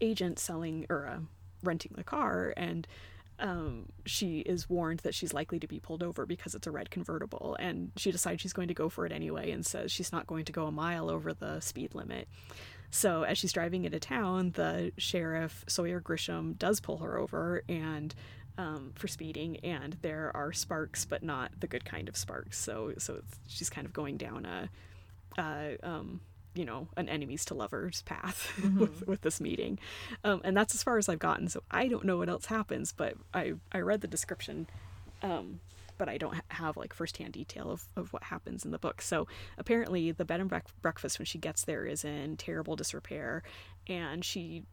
agent 0.00 0.38
selling 0.38 0.86
or 0.88 1.06
uh, 1.06 1.18
renting 1.62 1.92
the 1.96 2.04
car 2.04 2.52
and 2.56 2.86
um, 3.40 3.86
she 4.04 4.40
is 4.40 4.68
warned 4.68 5.00
that 5.00 5.14
she's 5.14 5.32
likely 5.32 5.58
to 5.58 5.66
be 5.66 5.80
pulled 5.80 6.02
over 6.02 6.26
because 6.26 6.54
it's 6.54 6.66
a 6.66 6.70
red 6.70 6.90
convertible 6.90 7.56
and 7.58 7.90
she 7.96 8.12
decides 8.12 8.42
she's 8.42 8.52
going 8.52 8.68
to 8.68 8.74
go 8.74 8.88
for 8.88 9.06
it 9.06 9.12
anyway 9.12 9.50
and 9.50 9.64
says 9.64 9.90
she's 9.90 10.12
not 10.12 10.26
going 10.26 10.44
to 10.44 10.52
go 10.52 10.66
a 10.66 10.72
mile 10.72 11.08
over 11.10 11.32
the 11.32 11.58
speed 11.60 11.94
limit. 11.94 12.28
So 12.90 13.22
as 13.22 13.38
she's 13.38 13.52
driving 13.52 13.84
into 13.84 13.98
town 13.98 14.50
the 14.50 14.92
sheriff 14.98 15.64
sawyer 15.68 16.00
grisham 16.00 16.58
does 16.58 16.80
pull 16.80 16.98
her 16.98 17.18
over 17.18 17.62
and 17.68 18.14
um, 18.58 18.92
for 18.94 19.08
speeding 19.08 19.56
and 19.60 19.96
there 20.02 20.30
are 20.34 20.52
sparks 20.52 21.06
but 21.06 21.22
not 21.22 21.50
the 21.58 21.66
good 21.66 21.84
kind 21.84 22.08
of 22.08 22.16
sparks. 22.16 22.58
So 22.58 22.92
so 22.98 23.22
she's 23.48 23.70
kind 23.70 23.86
of 23.86 23.94
going 23.94 24.18
down 24.18 24.44
a, 24.44 24.68
a 25.38 25.76
um, 25.82 26.20
you 26.54 26.64
know 26.64 26.88
an 26.96 27.08
enemies 27.08 27.44
to 27.44 27.54
lovers 27.54 28.02
path 28.02 28.52
mm-hmm. 28.60 28.78
with, 28.78 29.06
with 29.06 29.20
this 29.22 29.40
meeting 29.40 29.78
um, 30.24 30.40
and 30.44 30.56
that's 30.56 30.74
as 30.74 30.82
far 30.82 30.98
as 30.98 31.08
i've 31.08 31.18
gotten 31.18 31.48
so 31.48 31.62
i 31.70 31.86
don't 31.86 32.04
know 32.04 32.18
what 32.18 32.28
else 32.28 32.46
happens 32.46 32.92
but 32.92 33.14
i 33.34 33.52
i 33.72 33.78
read 33.78 34.00
the 34.00 34.08
description 34.08 34.66
um, 35.22 35.60
but 36.00 36.08
I 36.08 36.16
don't 36.16 36.34
have 36.48 36.78
like 36.78 36.94
firsthand 36.94 37.34
detail 37.34 37.70
of, 37.70 37.84
of 37.94 38.10
what 38.14 38.22
happens 38.22 38.64
in 38.64 38.70
the 38.70 38.78
book. 38.78 39.02
So 39.02 39.28
apparently, 39.58 40.12
the 40.12 40.24
bed 40.24 40.40
and 40.40 40.50
breakfast 40.80 41.18
when 41.18 41.26
she 41.26 41.36
gets 41.36 41.66
there 41.66 41.84
is 41.84 42.06
in 42.06 42.38
terrible 42.38 42.74
disrepair, 42.74 43.42
and 43.86 44.24
she 44.24 44.64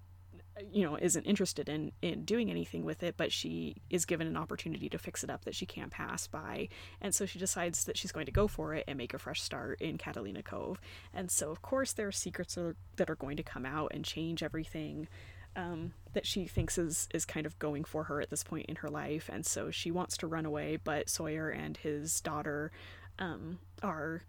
you 0.71 0.83
know 0.83 0.97
isn't 0.97 1.25
interested 1.25 1.69
in 1.69 1.91
in 2.01 2.23
doing 2.23 2.49
anything 2.49 2.83
with 2.83 3.03
it 3.03 3.15
but 3.17 3.31
she 3.31 3.75
is 3.89 4.05
given 4.05 4.27
an 4.27 4.37
opportunity 4.37 4.89
to 4.89 4.97
fix 4.97 5.23
it 5.23 5.29
up 5.29 5.45
that 5.45 5.55
she 5.55 5.65
can't 5.65 5.91
pass 5.91 6.27
by. 6.27 6.69
And 7.01 7.13
so 7.13 7.25
she 7.25 7.39
decides 7.39 7.85
that 7.85 7.97
she's 7.97 8.11
going 8.11 8.25
to 8.25 8.31
go 8.31 8.47
for 8.47 8.73
it 8.73 8.83
and 8.87 8.97
make 8.97 9.13
a 9.13 9.19
fresh 9.19 9.41
start 9.41 9.81
in 9.81 9.97
catalina 9.97 10.43
cove. 10.43 10.79
And 11.13 11.29
so 11.31 11.51
of 11.51 11.61
course 11.61 11.93
there 11.93 12.07
are 12.07 12.11
secrets 12.11 12.57
are, 12.57 12.75
that 12.95 13.09
are 13.09 13.15
going 13.15 13.37
to 13.37 13.43
come 13.43 13.65
out 13.65 13.91
and 13.93 14.03
change 14.03 14.43
everything 14.43 15.07
um, 15.55 15.93
that 16.13 16.27
she 16.27 16.45
thinks 16.45 16.77
is 16.77 17.07
is 17.13 17.25
kind 17.25 17.45
of 17.45 17.57
going 17.59 17.83
for 17.83 18.03
her 18.05 18.21
at 18.21 18.29
this 18.29 18.43
point 18.43 18.67
in 18.67 18.77
her 18.77 18.89
life. 18.89 19.29
And 19.31 19.45
so 19.45 19.71
she 19.71 19.91
wants 19.91 20.17
to 20.17 20.27
run 20.27 20.45
away 20.45 20.77
but 20.83 21.09
sawyer 21.09 21.49
and 21.49 21.77
his 21.77 22.21
daughter 22.21 22.71
um, 23.19 23.59
are 23.81 24.23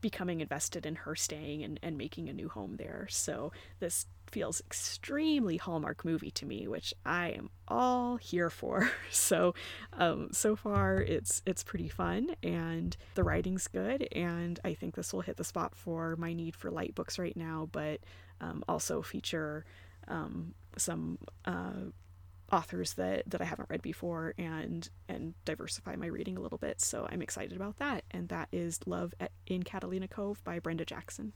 becoming 0.00 0.40
invested 0.40 0.84
in 0.84 0.96
her 0.96 1.14
staying 1.14 1.62
and, 1.62 1.78
and 1.82 1.96
making 1.96 2.28
a 2.28 2.32
new 2.32 2.48
home 2.48 2.76
there. 2.76 3.06
So 3.08 3.52
this 3.78 4.06
feels 4.32 4.60
extremely 4.60 5.58
Hallmark 5.58 6.04
movie 6.04 6.30
to 6.32 6.46
me, 6.46 6.66
which 6.66 6.94
I 7.04 7.28
am 7.28 7.50
all 7.68 8.16
here 8.16 8.50
for. 8.50 8.90
So, 9.10 9.54
um, 9.92 10.30
so 10.32 10.56
far 10.56 10.96
it's 10.96 11.42
it's 11.46 11.62
pretty 11.62 11.88
fun, 11.88 12.34
and 12.42 12.96
the 13.14 13.22
writing's 13.22 13.68
good, 13.68 14.08
and 14.12 14.58
I 14.64 14.74
think 14.74 14.94
this 14.94 15.12
will 15.12 15.20
hit 15.20 15.36
the 15.36 15.44
spot 15.44 15.74
for 15.76 16.16
my 16.16 16.32
need 16.32 16.56
for 16.56 16.70
light 16.70 16.94
books 16.94 17.18
right 17.18 17.36
now, 17.36 17.68
but 17.70 18.00
um, 18.40 18.64
also 18.68 19.02
feature 19.02 19.64
um, 20.08 20.54
some 20.76 21.18
uh, 21.44 21.90
authors 22.50 22.94
that 22.94 23.28
that 23.30 23.40
I 23.40 23.44
haven't 23.44 23.68
read 23.70 23.82
before, 23.82 24.34
and 24.38 24.88
and 25.08 25.34
diversify 25.44 25.96
my 25.96 26.06
reading 26.06 26.36
a 26.36 26.40
little 26.40 26.58
bit. 26.58 26.80
So 26.80 27.06
I'm 27.10 27.22
excited 27.22 27.54
about 27.54 27.78
that, 27.78 28.04
and 28.10 28.28
that 28.30 28.48
is 28.50 28.80
Love 28.86 29.14
at, 29.20 29.32
in 29.46 29.62
Catalina 29.62 30.08
Cove 30.08 30.42
by 30.42 30.58
Brenda 30.58 30.84
Jackson 30.84 31.34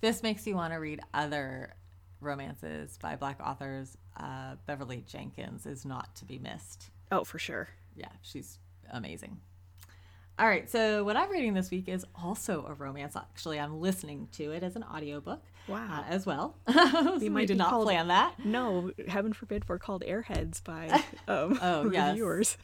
this 0.00 0.22
makes 0.22 0.46
you 0.46 0.54
want 0.54 0.72
to 0.72 0.78
read 0.78 1.00
other 1.12 1.74
romances 2.20 2.98
by 3.00 3.16
black 3.16 3.40
authors, 3.40 3.96
uh, 4.16 4.56
Beverly 4.66 5.04
Jenkins 5.06 5.66
is 5.66 5.84
not 5.84 6.14
to 6.16 6.24
be 6.24 6.38
missed. 6.38 6.90
Oh, 7.10 7.24
for 7.24 7.38
sure. 7.38 7.68
Yeah, 7.96 8.10
she's 8.22 8.58
amazing. 8.92 9.40
All 10.38 10.46
right, 10.46 10.70
so 10.70 11.04
what 11.04 11.16
I'm 11.16 11.30
reading 11.30 11.52
this 11.52 11.70
week 11.70 11.86
is 11.86 12.06
also 12.14 12.64
a 12.66 12.72
romance. 12.72 13.14
Actually, 13.14 13.60
I'm 13.60 13.78
listening 13.78 14.28
to 14.32 14.52
it 14.52 14.62
as 14.62 14.74
an 14.74 14.84
audiobook. 14.84 15.42
Wow. 15.68 15.86
Uh, 16.00 16.04
as 16.08 16.24
well. 16.24 16.56
we 17.20 17.28
might 17.28 17.46
did 17.46 17.58
not 17.58 17.68
called, 17.68 17.84
plan 17.84 18.08
that. 18.08 18.42
No, 18.42 18.90
heaven 19.06 19.34
forbid 19.34 19.68
we're 19.68 19.78
called 19.78 20.02
Airheads 20.06 20.64
by 20.64 20.88
um, 21.28 21.58
oh, 21.60 21.84
reviewers. 21.84 22.56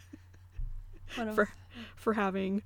Yes. 1.18 1.34
for 1.34 1.48
for 1.96 2.14
having 2.14 2.62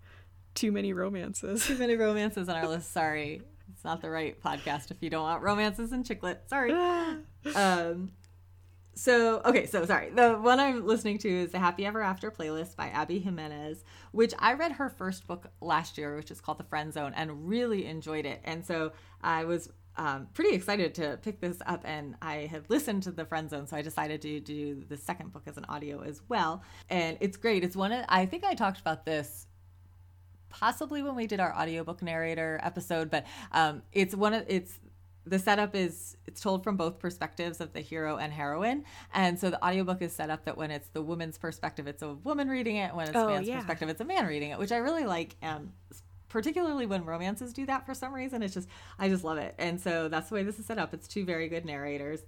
too 0.55 0.71
many 0.71 0.93
romances. 0.93 1.67
Too 1.67 1.77
many 1.77 1.97
romances 1.97 2.49
on 2.49 2.57
our 2.57 2.69
list. 2.69 2.93
Sorry. 2.93 3.43
It's 3.81 3.85
not 3.87 4.03
the 4.03 4.11
right 4.11 4.39
podcast 4.39 4.91
if 4.91 4.99
you 5.01 5.09
don't 5.09 5.23
want 5.23 5.43
romances 5.43 5.93
and 5.93 6.05
chick 6.05 6.23
lit. 6.23 6.43
Sorry. 6.49 6.71
um, 7.55 8.13
so 8.95 9.41
okay, 9.43 9.65
so 9.65 9.87
sorry. 9.87 10.11
The 10.11 10.35
one 10.35 10.61
I'm 10.61 10.87
listening 10.87 11.17
to 11.21 11.31
is 11.31 11.53
the 11.53 11.59
Happy 11.59 11.87
Ever 11.87 12.03
After 12.03 12.31
playlist 12.31 12.77
by 12.77 12.89
Abby 12.89 13.21
Jimenez, 13.21 13.83
which 14.13 14.35
I 14.39 14.53
read 14.53 14.73
her 14.73 14.91
first 14.91 15.27
book 15.27 15.47
last 15.63 15.97
year, 15.97 16.15
which 16.15 16.31
is 16.31 16.43
called 16.43 16.59
The 16.59 16.65
Friend 16.65 16.93
Zone, 16.93 17.15
and 17.17 17.49
really 17.49 17.87
enjoyed 17.87 18.27
it. 18.27 18.43
And 18.45 18.67
so 18.67 18.93
I 19.23 19.45
was 19.45 19.71
um, 19.97 20.29
pretty 20.35 20.55
excited 20.55 20.95
to 20.97 21.19
pick 21.23 21.41
this 21.41 21.57
up, 21.65 21.81
and 21.87 22.17
I 22.21 22.51
had 22.51 22.69
listened 22.69 23.05
to 23.05 23.13
The 23.13 23.25
Friend 23.25 23.49
Zone, 23.49 23.67
so 23.67 23.79
I 23.79 23.81
decided 23.81 24.21
to 24.21 24.41
do 24.41 24.85
the 24.91 24.99
second 24.99 25.33
book 25.33 25.45
as 25.47 25.57
an 25.57 25.65
audio 25.71 26.03
as 26.03 26.21
well. 26.29 26.63
And 26.91 27.17
it's 27.21 27.39
great. 27.39 27.65
It's 27.65 27.77
one 27.77 27.93
of 27.93 28.05
I 28.11 28.27
think 28.27 28.45
I 28.45 28.53
talked 28.53 28.79
about 28.79 29.07
this 29.07 29.47
possibly 30.51 31.03
when 31.03 31.15
we 31.15 31.27
did 31.27 31.41
our 31.41 31.55
audiobook 31.55 32.03
narrator 32.03 32.61
episode, 32.63 33.11
but 33.11 33.27
um, 33.53 33.83
it's 33.93 34.15
one 34.15 34.35
of 34.35 34.45
it's 34.49 34.79
the 35.27 35.39
setup 35.39 35.75
is 35.75 36.17
it's 36.27 36.41
told 36.41 36.65
from 36.65 36.77
both 36.77 36.99
perspectives 36.99 37.61
of 37.61 37.73
the 37.73 37.81
hero 37.81 38.17
and 38.17 38.33
heroine. 38.33 38.85
And 39.15 39.39
so 39.39 39.51
the 39.51 39.65
audiobook 39.65 40.03
is 40.03 40.13
set 40.13 40.31
up 40.31 40.45
that 40.45 40.57
when 40.57 40.71
it's 40.71 40.89
the 40.89 41.03
woman's 41.03 41.39
perspective 41.39 41.87
it's 41.87 42.03
a 42.03 42.15
woman 42.15 42.49
reading 42.49 42.77
it. 42.77 42.95
When 42.95 43.09
it's 43.09 43.17
oh, 43.17 43.29
man's 43.29 43.49
yeah. 43.49 43.57
perspective 43.57 43.89
it's 43.89 44.01
a 44.01 44.05
man 44.05 44.27
reading 44.27 44.51
it 44.51 44.59
which 44.59 44.73
i 44.73 44.77
really 44.77 45.05
like 45.05 45.37
um, 45.43 45.73
particularly 46.29 46.87
when 46.87 47.05
romances 47.05 47.53
do 47.53 47.67
that 47.67 47.85
for 47.85 47.95
some 47.95 48.15
reason. 48.15 48.43
It's 48.43 48.55
just 48.55 48.69
i 48.99 49.09
just 49.09 49.25
love 49.25 49.39
it. 49.39 49.55
And 49.59 49.81
so 49.81 50.09
that's 50.09 50.29
the 50.31 50.35
way 50.35 50.43
this 50.43 50.59
is 50.59 50.67
set 50.67 50.79
up. 50.79 50.95
It's 50.95 51.07
two 51.07 51.25
very 51.25 51.49
good 51.49 51.65
narrators 51.65 52.25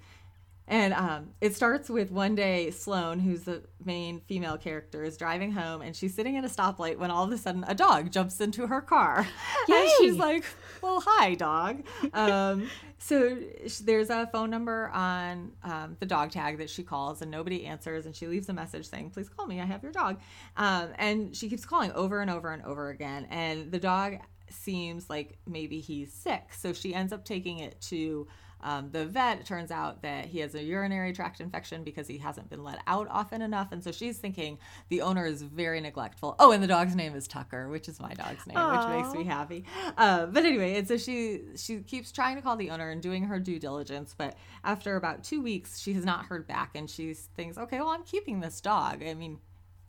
and 0.69 0.95
um, 0.95 1.31
it 1.41 1.55
starts 1.57 1.89
with 1.89 2.11
one 2.11 2.35
day 2.35 2.71
Sloane, 2.71 3.19
who's 3.19 3.43
the 3.43 3.63
main 3.85 4.21
female 4.21 4.57
character, 4.57 5.03
is 5.03 5.17
driving 5.17 5.53
home 5.53 5.83
and 5.83 5.95
she's 5.95 6.15
sitting 6.15 6.37
at 6.37 6.45
a 6.45 6.49
stoplight 6.49 6.99
when 6.99 7.11
all 7.11 7.25
of 7.25 7.33
a 7.33 7.39
sudden 7.39 7.65
a 7.67 7.75
dog 7.75 8.13
jumps 8.13 8.41
into 8.41 8.67
her 8.69 8.81
car. 8.81 9.27
Yay. 9.69 9.77
And 9.77 9.91
she's 9.99 10.17
like, 10.17 10.45
Well, 10.81 11.03
hi, 11.05 11.35
dog. 11.35 11.85
Um, 12.15 12.71
so 12.99 13.37
there's 13.83 14.11
a 14.11 14.29
phone 14.29 14.51
number 14.51 14.89
on 14.95 15.53
um, 15.65 15.97
the 15.99 16.07
dog 16.07 16.31
tag 16.31 16.59
that 16.59 16.71
she 16.71 16.85
calls 16.85 17.23
and 17.23 17.31
nobody 17.31 17.67
answers. 17.67 18.07
And 18.07 18.15
she 18.15 18.29
leaves 18.29 18.49
a 18.49 18.53
message 18.53 18.89
saying, 18.89 19.11
Please 19.11 19.29
call 19.29 19.47
me. 19.47 19.61
I 19.61 19.65
have 19.65 19.83
your 19.83 19.93
dog. 19.93 20.21
Um, 20.57 20.91
and 20.97 21.37
she 21.37 21.49
keeps 21.49 21.65
calling 21.65 21.91
over 21.93 22.21
and 22.21 22.31
over 22.31 22.53
and 22.53 22.63
over 22.63 22.91
again. 22.91 23.27
And 23.31 23.73
the 23.73 23.81
dog 23.81 24.19
seems 24.49 25.11
like 25.11 25.39
maybe 25.47 25.81
he's 25.81 26.13
sick. 26.13 26.45
So 26.57 26.73
she 26.73 26.95
ends 26.95 27.13
up 27.13 27.25
taking 27.25 27.59
it 27.59 27.81
to 27.83 28.29
um, 28.63 28.91
the 28.91 29.07
vet 29.07 29.45
turns 29.45 29.71
out 29.71 30.03
that 30.03 30.27
he 30.27 30.39
has 30.39 30.55
a 30.55 30.63
urinary 30.63 31.13
tract 31.13 31.41
infection 31.41 31.83
because 31.83 32.07
he 32.07 32.19
hasn't 32.19 32.49
been 32.49 32.63
let 32.63 32.79
out 32.87 33.09
often 33.11 33.43
enough. 33.43 33.73
And 33.73 33.83
so 33.83 33.91
she's 33.93 34.19
thinking 34.19 34.59
the 34.89 35.03
owner 35.03 35.27
is 35.27 35.43
very 35.43 35.81
neglectful. 35.81 36.37
Oh, 36.39 36.53
and 36.53 36.63
the 36.63 36.67
dog's 36.67 36.95
name 36.95 37.15
is 37.15 37.27
Tucker, 37.27 37.69
which 37.69 37.89
is 37.89 38.01
my 38.01 38.15
dog's 38.15 38.47
name, 38.47 38.57
Aww. 38.57 38.79
which 38.79 39.05
makes 39.05 39.15
me 39.15 39.25
happy. 39.25 39.65
Uh, 39.97 40.27
but 40.27 40.45
anyway, 40.45 40.77
and 40.77 40.87
so 40.87 40.97
she 40.97 41.43
she 41.57 41.81
keeps 41.81 42.13
trying 42.13 42.37
to 42.37 42.43
call 42.43 42.57
the 42.57 42.71
owner 42.71 42.91
and 42.91 43.03
doing 43.03 43.25
her 43.25 43.39
due 43.39 43.59
diligence. 43.59 44.15
But 44.17 44.37
after 44.65 44.97
about 44.97 45.25
two 45.25 45.43
weeks, 45.43 45.79
she 45.79 45.93
has 45.95 46.05
not 46.05 46.27
heard 46.27 46.47
back, 46.47 46.71
and 46.75 46.89
she 46.89 47.15
thinks, 47.15 47.59
okay, 47.59 47.79
well, 47.79 47.89
I'm 47.89 48.05
keeping 48.05 48.41
this 48.41 48.61
dog. 48.61 49.03
I 49.03 49.15
mean, 49.15 49.39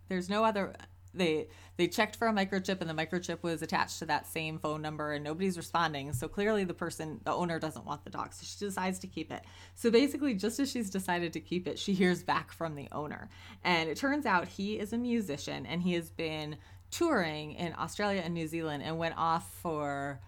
there's 0.10 0.30
no 0.30 0.44
other 0.44 0.74
they 1.14 1.48
they 1.78 1.88
checked 1.88 2.16
for 2.16 2.28
a 2.28 2.34
microchip 2.34 2.82
and 2.82 2.90
the 2.90 2.94
microchip 2.94 3.42
was 3.42 3.62
attached 3.62 4.00
to 4.00 4.06
that 4.06 4.28
same 4.28 4.60
phone 4.60 4.82
number 4.82 5.14
and 5.14 5.24
nobody's 5.24 5.58
responding. 5.58 6.14
So 6.14 6.28
clearly 6.28 6.64
the 6.64 6.74
person 6.74 7.20
the 7.24 7.34
owner 7.34 7.60
doesn't 7.60 7.86
want 7.86 8.04
the 8.04 8.10
dog 8.10 8.34
so 8.34 8.46
she 8.46 8.66
decides 8.66 9.00
to 9.00 9.08
keep 9.08 9.32
it. 9.32 9.44
So 9.76 9.90
basically 9.90 10.34
just 10.36 10.60
as 10.60 10.72
she's 10.72 10.90
decided 10.90 11.34
to 11.34 11.40
keep 11.40 11.68
it 11.68 11.80
she 11.80 11.94
hears 11.94 12.24
back 12.24 12.52
from 12.52 12.76
the 12.76 12.88
owner. 12.92 13.30
And 13.64 13.90
it 13.90 13.98
turns 13.98 14.26
out 14.26 14.48
he 14.48 14.80
is 14.80 14.94
a 14.94 14.98
musician 14.98 15.66
and 15.66 15.82
he 15.82 15.94
has 15.94 16.10
been 16.10 16.58
touring 16.92 17.54
in 17.54 17.74
australia 17.76 18.22
and 18.24 18.36
new 18.36 18.48
zealand 18.48 18.84
and 18.84 19.00
went 19.00 19.16
off 19.18 19.52
for 19.64 20.22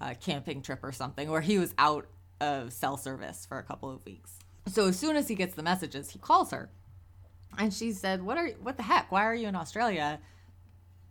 a 0.00 0.14
camping 0.14 0.62
trip 0.62 0.78
or 0.82 0.90
something 0.90 1.30
where 1.30 1.42
he 1.42 1.58
was 1.58 1.74
out 1.76 2.06
of 2.40 2.72
cell 2.72 2.96
service 2.96 3.44
for 3.44 3.58
a 3.58 3.62
couple 3.62 3.90
of 3.90 4.02
weeks. 4.06 4.38
So 4.68 4.86
as 4.86 4.98
soon 4.98 5.16
as 5.16 5.28
he 5.28 5.34
gets 5.34 5.54
the 5.54 5.62
messages 5.62 6.10
he 6.10 6.18
calls 6.18 6.50
her 6.50 6.70
and 7.56 7.72
she 7.72 7.92
said, 7.92 8.22
"What 8.22 8.36
are 8.36 8.48
what 8.62 8.76
the 8.76 8.82
heck? 8.82 9.10
Why 9.10 9.24
are 9.24 9.34
you 9.34 9.48
in 9.48 9.56
Australia? 9.56 10.20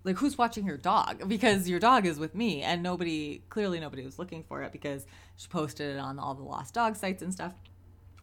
Like 0.04 0.18
who's 0.18 0.38
watching 0.38 0.66
your 0.66 0.78
dog? 0.78 1.24
Because 1.28 1.70
your 1.70 1.80
dog 1.80 2.06
is 2.06 2.20
with 2.20 2.36
me." 2.36 2.62
And 2.62 2.84
nobody, 2.84 3.42
clearly 3.50 3.80
nobody 3.80 4.04
was 4.04 4.20
looking 4.20 4.44
for 4.44 4.64
it 4.64 4.72
because 4.72 5.06
she 5.36 5.48
posted 5.48 5.96
it 5.96 6.00
on 6.00 6.20
all 6.20 6.36
the 6.36 6.44
lost 6.44 6.74
dog 6.74 6.96
sites 6.96 7.22
and 7.22 7.34
stuff. 7.34 7.54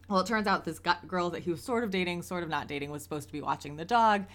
Well, 0.07 0.19
it 0.19 0.27
turns 0.27 0.47
out 0.47 0.65
this 0.65 0.79
girl 1.07 1.31
that 1.31 1.43
he 1.43 1.51
was 1.51 1.61
sort 1.61 1.83
of 1.83 1.89
dating, 1.89 2.21
sort 2.21 2.43
of 2.43 2.49
not 2.49 2.67
dating, 2.67 2.91
was 2.91 3.01
supposed 3.01 3.27
to 3.27 3.33
be 3.33 3.41
watching 3.41 3.75
the 3.75 3.85
dog. 3.85 4.25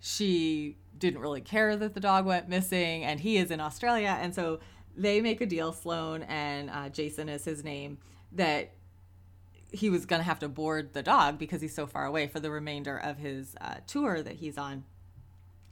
She 0.00 0.76
didn't 0.96 1.20
really 1.20 1.40
care 1.40 1.76
that 1.76 1.94
the 1.94 2.00
dog 2.00 2.24
went 2.24 2.48
missing, 2.48 3.04
and 3.04 3.18
he 3.18 3.36
is 3.36 3.50
in 3.50 3.60
Australia, 3.60 4.16
and 4.20 4.32
so 4.32 4.60
they 4.96 5.20
make 5.20 5.40
a 5.40 5.46
deal. 5.46 5.72
Sloane 5.72 6.22
and 6.22 6.70
uh, 6.70 6.88
Jason 6.88 7.28
is 7.28 7.44
his 7.44 7.64
name 7.64 7.98
that 8.32 8.72
he 9.72 9.90
was 9.90 10.06
going 10.06 10.20
to 10.20 10.24
have 10.24 10.38
to 10.40 10.48
board 10.48 10.94
the 10.94 11.02
dog 11.02 11.38
because 11.38 11.60
he's 11.60 11.74
so 11.74 11.86
far 11.86 12.04
away 12.04 12.26
for 12.26 12.40
the 12.40 12.50
remainder 12.50 12.96
of 12.96 13.18
his 13.18 13.54
uh, 13.60 13.76
tour 13.86 14.22
that 14.22 14.36
he's 14.36 14.56
on. 14.56 14.84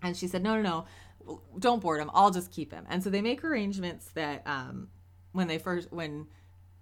And 0.03 0.17
she 0.17 0.29
said, 0.29 0.43
no, 0.43 0.61
no, 0.61 0.87
no, 1.27 1.41
don't 1.59 1.81
board 1.81 2.01
him. 2.01 2.11
I'll 2.13 2.31
just 2.31 2.53
keep 2.53 2.73
him. 2.73 2.85
And 2.89 3.03
so 3.03 3.11
they 3.11 3.23
make 3.23 3.43
arrangements 3.43 4.11
that 4.15 4.43
um, 4.47 4.89
when 5.33 5.49
they 5.49 5.59
first, 5.59 5.93
when 5.93 6.27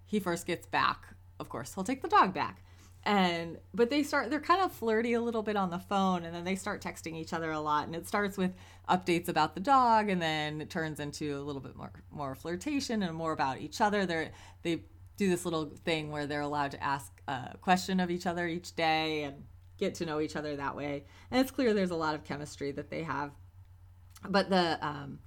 he 0.05 0.19
first 0.19 0.45
gets 0.45 0.65
back, 0.67 1.05
of 1.39 1.49
course, 1.49 1.73
he'll 1.73 1.83
take 1.83 2.01
the 2.01 2.07
dog 2.07 2.33
back. 2.33 2.61
And, 3.07 3.59
but 3.73 3.91
they 3.91 4.01
start, 4.01 4.31
they're 4.31 4.39
kind 4.39 4.63
of 4.63 4.71
flirty 4.71 5.13
a 5.13 5.21
little 5.21 5.43
bit 5.43 5.55
on 5.55 5.69
the 5.69 5.77
phone 5.77 6.25
and 6.25 6.33
then 6.33 6.43
they 6.43 6.55
start 6.55 6.81
texting 6.81 7.15
each 7.15 7.33
other 7.33 7.51
a 7.51 7.59
lot. 7.59 7.85
And 7.85 7.95
it 7.95 8.07
starts 8.07 8.35
with 8.35 8.51
updates 8.89 9.29
about 9.29 9.53
the 9.53 9.61
dog 9.61 10.09
and 10.09 10.19
then 10.19 10.59
it 10.59 10.71
turns 10.71 10.99
into 10.99 11.37
a 11.37 11.41
little 11.41 11.61
bit 11.61 11.75
more, 11.75 11.91
more 12.11 12.33
flirtation 12.33 13.03
and 13.03 13.15
more 13.15 13.31
about 13.31 13.59
each 13.59 13.79
other. 13.79 14.07
They're, 14.07 14.31
they 14.63 14.81
do 15.17 15.29
this 15.29 15.45
little 15.45 15.71
thing 15.83 16.11
where 16.11 16.27
they're 16.27 16.41
allowed 16.41 16.71
to 16.71 16.83
ask 16.83 17.11
a 17.27 17.57
question 17.61 17.99
of 17.99 18.11
each 18.11 18.25
other 18.25 18.47
each 18.47 18.75
day 18.75 19.23
and 19.23 19.43
get 19.77 19.95
to 19.95 20.05
know 20.05 20.19
each 20.19 20.35
other 20.35 20.55
that 20.55 20.75
way. 20.75 21.05
And 21.31 21.41
it's 21.41 21.51
clear 21.51 21.73
there's 21.73 21.91
a 21.91 21.95
lot 21.95 22.15
of 22.15 22.23
chemistry 22.23 22.71
that 22.71 22.89
they 22.89 23.03
have. 23.03 23.31
But 24.27 24.49
the 24.49 24.77
um, 24.85 25.19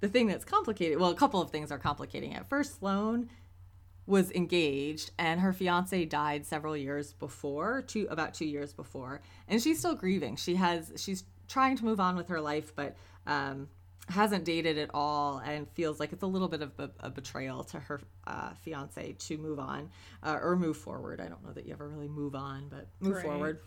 the 0.00 0.08
thing 0.08 0.28
that's 0.28 0.44
complicated, 0.44 0.98
well, 0.98 1.10
a 1.10 1.16
couple 1.16 1.40
of 1.40 1.50
things 1.50 1.72
are 1.72 1.78
complicating. 1.78 2.32
it. 2.32 2.46
first, 2.48 2.78
Sloane 2.78 3.28
was 4.06 4.30
engaged 4.32 5.10
and 5.18 5.40
her 5.40 5.52
fiance 5.52 6.04
died 6.06 6.46
several 6.46 6.76
years 6.76 7.12
before, 7.12 7.82
two 7.82 8.06
about 8.10 8.32
2 8.32 8.46
years 8.46 8.72
before, 8.72 9.20
and 9.48 9.60
she's 9.60 9.78
still 9.78 9.94
grieving. 9.94 10.36
She 10.36 10.54
has 10.54 10.92
she's 10.96 11.24
trying 11.48 11.76
to 11.76 11.84
move 11.84 12.00
on 12.00 12.16
with 12.16 12.28
her 12.28 12.40
life, 12.40 12.74
but 12.74 12.96
um, 13.26 13.68
hasn't 14.08 14.44
dated 14.44 14.78
at 14.78 14.90
all 14.94 15.38
and 15.38 15.68
feels 15.70 16.00
like 16.00 16.12
it's 16.12 16.22
a 16.22 16.26
little 16.26 16.48
bit 16.48 16.62
of 16.62 16.72
a, 16.78 16.90
a 17.00 17.10
betrayal 17.10 17.62
to 17.64 17.78
her 17.78 18.00
uh, 18.26 18.50
fiance 18.62 19.14
to 19.18 19.38
move 19.38 19.58
on 19.58 19.90
uh, 20.22 20.38
or 20.42 20.56
move 20.56 20.76
forward. 20.76 21.20
I 21.20 21.28
don't 21.28 21.44
know 21.44 21.52
that 21.52 21.66
you 21.66 21.72
ever 21.72 21.88
really 21.88 22.08
move 22.08 22.34
on, 22.34 22.68
but 22.68 22.86
move 23.00 23.16
right. 23.16 23.24
forward. 23.24 23.60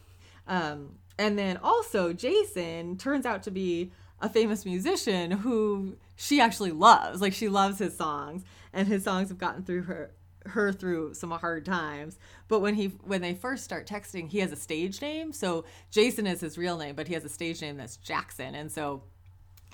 Um, 0.48 0.96
and 1.20 1.38
then 1.38 1.58
also, 1.58 2.14
Jason 2.14 2.98
turns 2.98 3.26
out 3.26 3.44
to 3.44 3.52
be 3.52 3.92
a 4.20 4.30
famous 4.30 4.66
musician 4.66 5.32
who 5.32 5.98
she 6.16 6.42
actually 6.42 6.72
loves. 6.72 7.22
Like 7.22 7.34
she 7.34 7.48
loves 7.48 7.78
his 7.80 7.96
songs, 7.96 8.44
and 8.74 8.88
his 8.88 9.04
songs 9.04 9.30
have 9.30 9.38
gotten 9.38 9.64
through 9.64 9.84
her 9.84 10.12
her 10.48 10.74
through 10.74 11.14
some 11.14 11.30
hard 11.30 11.66
times. 11.66 12.18
But 12.48 12.62
when 12.62 12.74
he 12.74 12.88
when 13.04 13.22
they 13.22 13.36
first 13.36 13.64
start 13.64 13.88
texting, 13.88 14.30
he 14.30 14.40
has 14.40 14.52
a 14.52 14.56
stage 14.56 15.02
name. 15.02 15.34
So 15.34 15.66
Jason 15.92 16.26
is 16.26 16.42
his 16.42 16.58
real 16.58 16.78
name, 16.78 16.96
but 16.96 17.08
he 17.08 17.14
has 17.14 17.24
a 17.24 17.30
stage 17.30 17.62
name 17.62 17.78
that's 17.78 17.98
Jackson. 17.98 18.56
And 18.56 18.72
so 18.72 19.04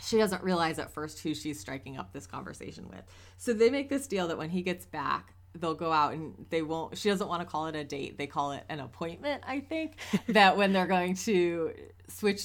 she 0.02 0.18
doesn't 0.18 0.44
realize 0.44 0.80
at 0.80 0.92
first 0.92 1.20
who 1.20 1.34
she's 1.34 1.60
striking 1.60 1.98
up 1.98 2.14
this 2.14 2.28
conversation 2.28 2.88
with. 2.90 3.04
So 3.38 3.54
they 3.54 3.70
make 3.70 3.90
this 3.90 4.08
deal 4.08 4.28
that 4.28 4.38
when 4.38 4.50
he 4.50 4.62
gets 4.62 4.86
back, 4.86 5.34
they'll 5.56 5.74
go 5.74 5.92
out 5.92 6.14
and 6.14 6.46
they 6.50 6.62
won't 6.62 6.98
she 6.98 7.10
doesn't 7.10 7.28
want 7.28 7.42
to 7.42 7.48
call 7.48 7.68
it 7.68 7.76
a 7.76 7.84
date. 7.84 8.18
They 8.18 8.28
call 8.28 8.52
it 8.52 8.64
an 8.70 8.80
appointment, 8.80 9.44
I 9.48 9.60
think, 9.60 9.98
that 10.28 10.58
when 10.58 10.74
they're 10.74 10.88
going 10.88 11.16
to 11.16 11.74
switch 12.08 12.44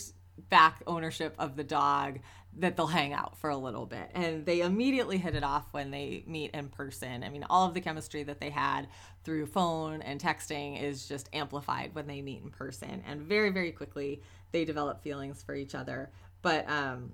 back 0.49 0.83
ownership 0.87 1.35
of 1.39 1.57
the 1.57 1.65
dog 1.65 2.21
that 2.59 2.77
they'll 2.77 2.87
hang 2.87 3.13
out 3.15 3.39
for 3.39 3.49
a 3.49 3.57
little 3.57 3.87
bit. 3.87 4.11
And 4.15 4.45
they 4.45 4.61
immediately 4.61 5.17
hit 5.17 5.35
it 5.35 5.43
off 5.43 5.73
when 5.73 5.91
they 5.91 6.23
meet 6.27 6.51
in 6.51 6.69
person. 6.69 7.25
I 7.25 7.31
mean, 7.31 7.45
all 7.49 7.67
of 7.67 7.75
the 7.75 7.81
chemistry 7.81 8.23
that 8.25 8.41
they 8.41 8.51
had 8.51 8.89
through 9.25 9.47
phone 9.47 10.03
and 10.03 10.21
texting 10.21 10.83
is 10.83 11.09
just 11.09 11.31
amplified 11.33 11.95
when 11.95 12.07
they 12.07 12.21
meet 12.21 12.43
in 12.43 12.51
person. 12.51 13.03
And 13.07 13.23
very, 13.23 13.51
very 13.51 13.73
quickly, 13.73 14.23
they 14.51 14.67
develop 14.67 15.03
feelings 15.03 15.43
for 15.43 15.55
each 15.55 15.75
other. 15.75 16.11
But 16.43 16.69
um, 16.69 17.13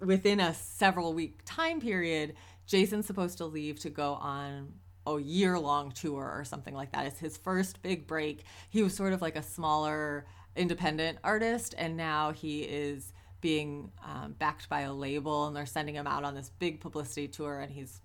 within 0.00 0.40
a 0.40 0.54
several 0.54 1.12
week 1.12 1.40
time 1.44 1.80
period, 1.80 2.34
Jason's 2.66 3.06
supposed 3.06 3.38
to 3.38 3.46
leave 3.46 3.80
to 3.80 3.90
go 3.90 4.14
on 4.14 4.74
a 5.06 5.18
year 5.18 5.58
long 5.58 5.92
tour 5.92 6.22
or 6.22 6.44
something 6.44 6.74
like 6.74 6.92
that. 6.92 7.06
It's 7.06 7.18
his 7.18 7.36
first 7.36 7.82
big 7.82 8.06
break. 8.06 8.44
He 8.68 8.82
was 8.82 8.94
sort 8.94 9.12
of 9.12 9.22
like 9.22 9.36
a 9.36 9.42
smaller 9.42 10.26
independent 10.56 11.18
artist, 11.24 11.74
and 11.78 11.96
now 11.96 12.32
he 12.32 12.62
is 12.62 13.12
being 13.40 13.90
um, 14.04 14.34
backed 14.38 14.68
by 14.68 14.82
a 14.82 14.92
label, 14.92 15.46
and 15.46 15.56
they're 15.56 15.66
sending 15.66 15.94
him 15.94 16.06
out 16.06 16.24
on 16.24 16.34
this 16.34 16.50
big 16.58 16.80
publicity 16.80 17.28
tour, 17.28 17.60
and 17.60 17.72
he's, 17.72 18.00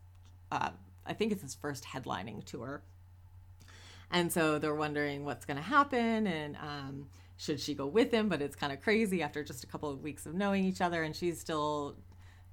uh, 0.51 0.69
I 1.05 1.13
think 1.13 1.31
it's 1.31 1.41
his 1.41 1.53
first 1.53 1.83
headlining 1.83 2.45
tour. 2.45 2.83
And 4.11 4.31
so 4.31 4.59
they're 4.59 4.75
wondering 4.75 5.25
what's 5.25 5.45
going 5.45 5.57
to 5.57 5.63
happen, 5.63 6.27
and 6.27 6.55
um, 6.55 7.07
should 7.37 7.59
she 7.59 7.73
go 7.73 7.87
with 7.87 8.11
him? 8.11 8.29
But 8.29 8.41
it's 8.41 8.55
kind 8.55 8.71
of 8.71 8.81
crazy 8.81 9.21
after 9.21 9.43
just 9.43 9.63
a 9.63 9.67
couple 9.67 9.89
of 9.89 10.01
weeks 10.01 10.25
of 10.25 10.33
knowing 10.33 10.65
each 10.65 10.81
other, 10.81 11.03
and 11.03 11.15
she's 11.15 11.39
still 11.39 11.97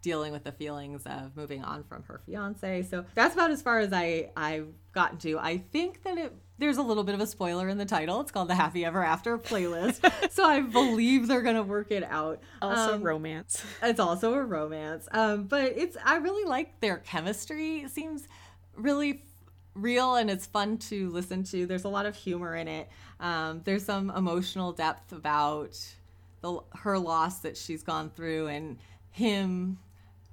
dealing 0.02 0.32
with 0.32 0.44
the 0.44 0.52
feelings 0.52 1.06
of 1.06 1.34
moving 1.36 1.62
on 1.62 1.84
from 1.84 2.02
her 2.02 2.20
fiance. 2.26 2.82
So 2.82 3.04
that's 3.14 3.34
about 3.34 3.50
as 3.50 3.62
far 3.62 3.78
as 3.78 3.92
I 3.92 4.30
I've 4.36 4.68
gotten 4.92 5.18
to. 5.18 5.38
I 5.38 5.58
think 5.58 6.02
that 6.02 6.18
it 6.18 6.34
there's 6.58 6.76
a 6.76 6.82
little 6.82 7.04
bit 7.04 7.14
of 7.14 7.20
a 7.20 7.26
spoiler 7.26 7.68
in 7.68 7.78
the 7.78 7.84
title. 7.84 8.20
It's 8.20 8.30
called 8.30 8.48
the 8.48 8.54
Happy 8.54 8.84
Ever 8.84 9.02
After 9.02 9.38
playlist. 9.38 10.00
so 10.30 10.44
I 10.44 10.60
believe 10.60 11.28
they're 11.28 11.42
gonna 11.42 11.62
work 11.62 11.90
it 11.90 12.04
out. 12.04 12.40
Also 12.60 12.94
um, 12.94 13.02
romance. 13.02 13.64
It's 13.82 14.00
also 14.00 14.34
a 14.34 14.42
romance. 14.42 15.08
Um, 15.12 15.44
but 15.44 15.72
it's 15.76 15.96
I 16.04 16.16
really 16.16 16.44
like 16.48 16.80
their 16.80 16.98
chemistry. 16.98 17.78
It 17.78 17.90
seems 17.90 18.28
really 18.76 19.24
real 19.74 20.16
and 20.16 20.30
it's 20.30 20.46
fun 20.46 20.78
to 20.78 21.10
listen 21.10 21.44
to. 21.44 21.66
There's 21.66 21.84
a 21.84 21.88
lot 21.88 22.06
of 22.06 22.14
humor 22.14 22.56
in 22.56 22.68
it. 22.68 22.88
Um, 23.20 23.62
there's 23.64 23.84
some 23.84 24.10
emotional 24.10 24.72
depth 24.72 25.12
about 25.12 25.78
the, 26.40 26.60
her 26.74 26.98
loss 26.98 27.40
that 27.40 27.56
she's 27.56 27.82
gone 27.82 28.10
through 28.10 28.48
and 28.48 28.78
him 29.10 29.78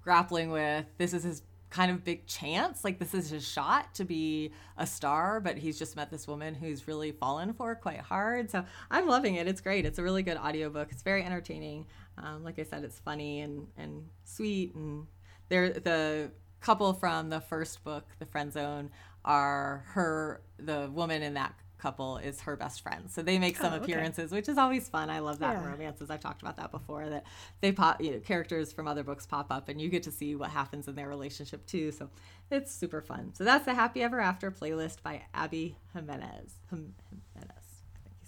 grappling 0.02 0.50
with 0.50 0.86
this 0.98 1.14
is 1.14 1.24
his 1.24 1.44
kind 1.70 1.92
of 1.92 2.04
big 2.04 2.26
chance. 2.26 2.84
Like 2.84 3.00
this 3.00 3.14
is 3.14 3.30
his 3.30 3.48
shot 3.48 3.94
to 3.96 4.06
be 4.06 4.52
a 4.78 4.88
star, 4.88 5.40
but 5.40 5.58
he's 5.58 5.78
just 5.78 5.96
met 5.96 6.10
this 6.10 6.28
woman 6.28 6.56
who's 6.56 6.88
really 6.88 7.12
fallen 7.12 7.54
for 7.54 7.76
quite 7.76 8.00
hard. 8.00 8.50
So 8.50 8.66
I'm 8.90 9.08
loving 9.08 9.36
it. 9.36 9.48
It's 9.48 9.62
great. 9.62 9.86
It's 9.86 10.00
a 10.00 10.04
really 10.04 10.24
good 10.24 10.38
audiobook. 10.38 10.92
It's 10.92 11.04
very 11.04 11.24
entertaining. 11.24 11.86
Um, 12.18 12.44
like 12.44 12.58
I 12.60 12.64
said, 12.64 12.84
it's 12.84 13.00
funny 13.00 13.42
and 13.42 13.68
and 13.78 14.08
sweet. 14.24 14.74
And 14.74 15.06
there 15.50 15.70
the 15.70 16.32
couple 16.60 16.92
from 16.94 17.30
the 17.30 17.40
first 17.40 17.84
book, 17.84 18.06
The 18.20 18.26
Friend 18.26 18.52
Zone, 18.52 18.90
are 19.26 19.84
her 19.90 20.42
the 20.58 20.90
woman 20.92 21.22
in 21.22 21.34
that 21.36 21.54
couple 21.80 22.18
is 22.18 22.42
her 22.42 22.56
best 22.56 22.82
friend. 22.82 23.10
So 23.10 23.22
they 23.22 23.40
make 23.40 23.58
some 23.58 23.74
oh, 23.74 23.78
appearances, 23.78 24.32
which 24.32 24.50
is 24.50 24.58
always 24.58 24.88
fun. 24.90 25.10
I 25.10 25.20
love 25.20 25.40
that 25.40 25.54
yeah. 25.54 25.64
in 25.64 25.72
romances. 25.72 26.10
I've 26.10 26.20
talked 26.20 26.42
about 26.42 26.58
that 26.58 26.72
before. 26.72 27.10
That 27.10 27.26
they 27.62 27.72
pop, 27.72 28.02
you 28.02 28.12
know, 28.12 28.20
characters 28.20 28.72
from 28.72 28.88
other 28.88 29.04
books 29.04 29.26
pop 29.26 29.48
up, 29.50 29.70
and 29.70 29.82
you 29.82 29.90
get 29.90 30.04
to 30.04 30.12
see 30.12 30.36
what 30.36 30.50
happens 30.52 30.88
in 30.88 30.96
their 30.96 31.08
relationship 31.08 31.66
too. 31.66 31.92
So 31.92 32.10
it's 32.52 32.72
super 32.72 33.02
fun. 33.02 33.32
So 33.34 33.44
that's 33.44 33.66
the 33.66 33.74
Happy 33.74 34.04
Ever 34.04 34.20
After 34.20 34.52
playlist 34.52 35.02
by 35.02 35.24
Abby 35.34 35.78
Jimenez. 35.94 36.56
Jimenez. 36.70 37.60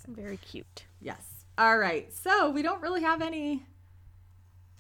Very 0.08 0.38
cute. 0.38 0.86
Yes. 1.00 1.46
All 1.58 1.78
right. 1.78 2.12
So 2.14 2.50
we 2.50 2.62
don't 2.62 2.82
really 2.82 3.02
have 3.02 3.22
any 3.22 3.64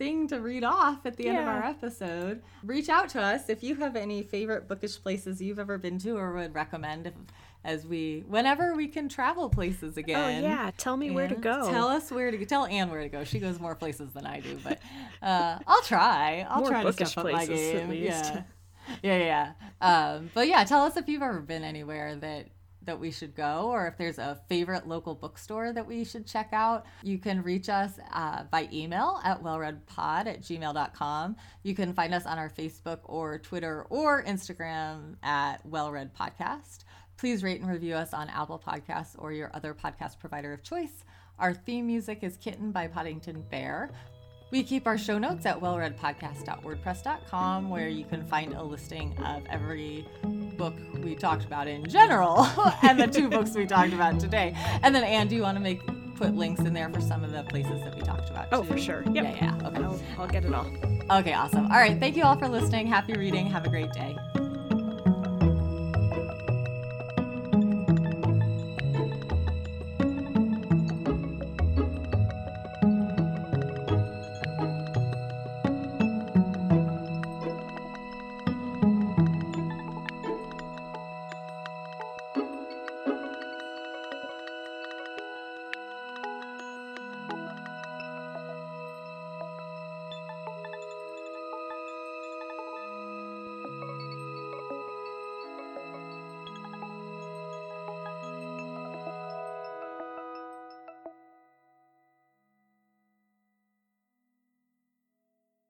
thing 0.01 0.27
to 0.27 0.39
read 0.39 0.63
off 0.63 1.05
at 1.05 1.15
the 1.15 1.25
yeah. 1.25 1.29
end 1.29 1.39
of 1.41 1.47
our 1.47 1.63
episode. 1.63 2.41
Reach 2.63 2.89
out 2.89 3.07
to 3.09 3.21
us 3.21 3.49
if 3.49 3.61
you 3.61 3.75
have 3.75 3.95
any 3.95 4.23
favorite 4.23 4.67
bookish 4.67 4.99
places 4.99 5.39
you've 5.39 5.59
ever 5.59 5.77
been 5.77 5.99
to 5.99 6.17
or 6.17 6.33
would 6.33 6.55
recommend 6.55 7.05
if, 7.05 7.13
as 7.63 7.85
we 7.85 8.23
whenever 8.27 8.73
we 8.73 8.87
can 8.87 9.07
travel 9.07 9.47
places 9.47 9.93
oh, 9.97 9.99
again. 9.99 10.43
Oh 10.43 10.47
yeah, 10.47 10.71
tell 10.75 10.97
me 10.97 11.11
where 11.11 11.27
to 11.27 11.35
go. 11.35 11.69
Tell 11.69 11.87
us 11.87 12.09
where 12.09 12.31
to 12.31 12.37
go. 12.37 12.45
Tell 12.45 12.65
Anne 12.65 12.89
where 12.89 13.03
to 13.03 13.09
go. 13.09 13.23
She 13.23 13.37
goes 13.37 13.59
more 13.59 13.75
places 13.75 14.11
than 14.11 14.25
I 14.25 14.39
do, 14.39 14.57
but 14.63 14.79
uh, 15.21 15.59
I'll 15.67 15.83
try. 15.83 16.47
I'll 16.49 16.61
more 16.61 16.69
try 16.69 16.83
to 16.83 16.93
step 16.93 17.17
up 17.17 17.31
my 17.31 17.45
game. 17.45 17.93
Yeah. 17.93 18.41
yeah, 19.03 19.17
yeah. 19.17 19.51
Um, 19.81 20.31
but 20.33 20.47
yeah, 20.47 20.63
tell 20.63 20.81
us 20.81 20.97
if 20.97 21.07
you've 21.07 21.21
ever 21.21 21.41
been 21.41 21.63
anywhere 21.63 22.15
that 22.15 22.47
that 22.83 22.99
we 22.99 23.11
should 23.11 23.35
go 23.35 23.69
or 23.71 23.87
if 23.87 23.97
there's 23.97 24.17
a 24.17 24.39
favorite 24.49 24.87
local 24.87 25.15
bookstore 25.15 25.71
that 25.73 25.85
we 25.85 26.03
should 26.03 26.25
check 26.25 26.49
out, 26.51 26.85
you 27.03 27.17
can 27.17 27.41
reach 27.43 27.69
us 27.69 27.99
uh, 28.13 28.43
by 28.51 28.67
email 28.73 29.19
at 29.23 29.41
wellreadpod 29.43 30.27
at 30.27 30.41
gmail.com. 30.41 31.35
You 31.63 31.75
can 31.75 31.93
find 31.93 32.13
us 32.13 32.25
on 32.25 32.37
our 32.37 32.49
Facebook 32.49 32.99
or 33.03 33.37
Twitter 33.39 33.85
or 33.89 34.23
Instagram 34.23 35.15
at 35.23 35.57
wellreadpodcast. 35.69 36.85
Please 37.17 37.43
rate 37.43 37.61
and 37.61 37.69
review 37.69 37.93
us 37.93 38.13
on 38.13 38.29
Apple 38.29 38.61
Podcasts 38.65 39.15
or 39.17 39.31
your 39.31 39.51
other 39.53 39.75
podcast 39.75 40.17
provider 40.19 40.53
of 40.53 40.63
choice. 40.63 41.03
Our 41.37 41.53
theme 41.53 41.87
music 41.87 42.19
is 42.23 42.37
Kitten 42.37 42.71
by 42.71 42.87
Poddington 42.87 43.43
Bear. 43.49 43.91
We 44.51 44.61
keep 44.63 44.85
our 44.85 44.97
show 44.97 45.17
notes 45.17 45.45
at 45.45 45.61
wellreadpodcast.wordpress.com, 45.61 47.69
where 47.69 47.87
you 47.87 48.03
can 48.03 48.25
find 48.25 48.53
a 48.53 48.61
listing 48.61 49.17
of 49.25 49.43
every 49.49 50.05
book 50.57 50.73
we 51.01 51.15
talked 51.15 51.45
about 51.45 51.69
in 51.69 51.85
general 51.87 52.45
and 52.83 52.99
the 52.99 53.07
two 53.07 53.29
books 53.29 53.55
we 53.55 53.65
talked 53.65 53.93
about 53.93 54.19
today. 54.19 54.53
And 54.83 54.93
then, 54.93 55.05
Anne, 55.05 55.29
do 55.29 55.35
you 55.35 55.41
want 55.43 55.55
to 55.55 55.63
make 55.63 55.79
put 56.15 56.35
links 56.35 56.59
in 56.61 56.73
there 56.73 56.89
for 56.89 56.99
some 57.01 57.23
of 57.23 57.31
the 57.31 57.43
places 57.43 57.81
that 57.83 57.95
we 57.95 58.01
talked 58.01 58.29
about? 58.29 58.49
Oh, 58.51 58.63
for 58.63 58.77
sure. 58.77 59.03
Yep. 59.03 59.15
Yeah, 59.15 59.35
yeah. 59.41 59.55
Okay. 59.67 59.83
I'll, 59.83 60.01
I'll 60.19 60.27
get 60.27 60.43
it 60.43 60.53
all. 60.53 60.69
Okay, 61.09 61.31
awesome. 61.33 61.71
All 61.71 61.77
right. 61.77 61.97
Thank 61.97 62.17
you 62.17 62.23
all 62.23 62.35
for 62.37 62.49
listening. 62.49 62.87
Happy 62.87 63.13
reading. 63.13 63.47
Have 63.47 63.65
a 63.65 63.69
great 63.69 63.93
day. 63.93 64.17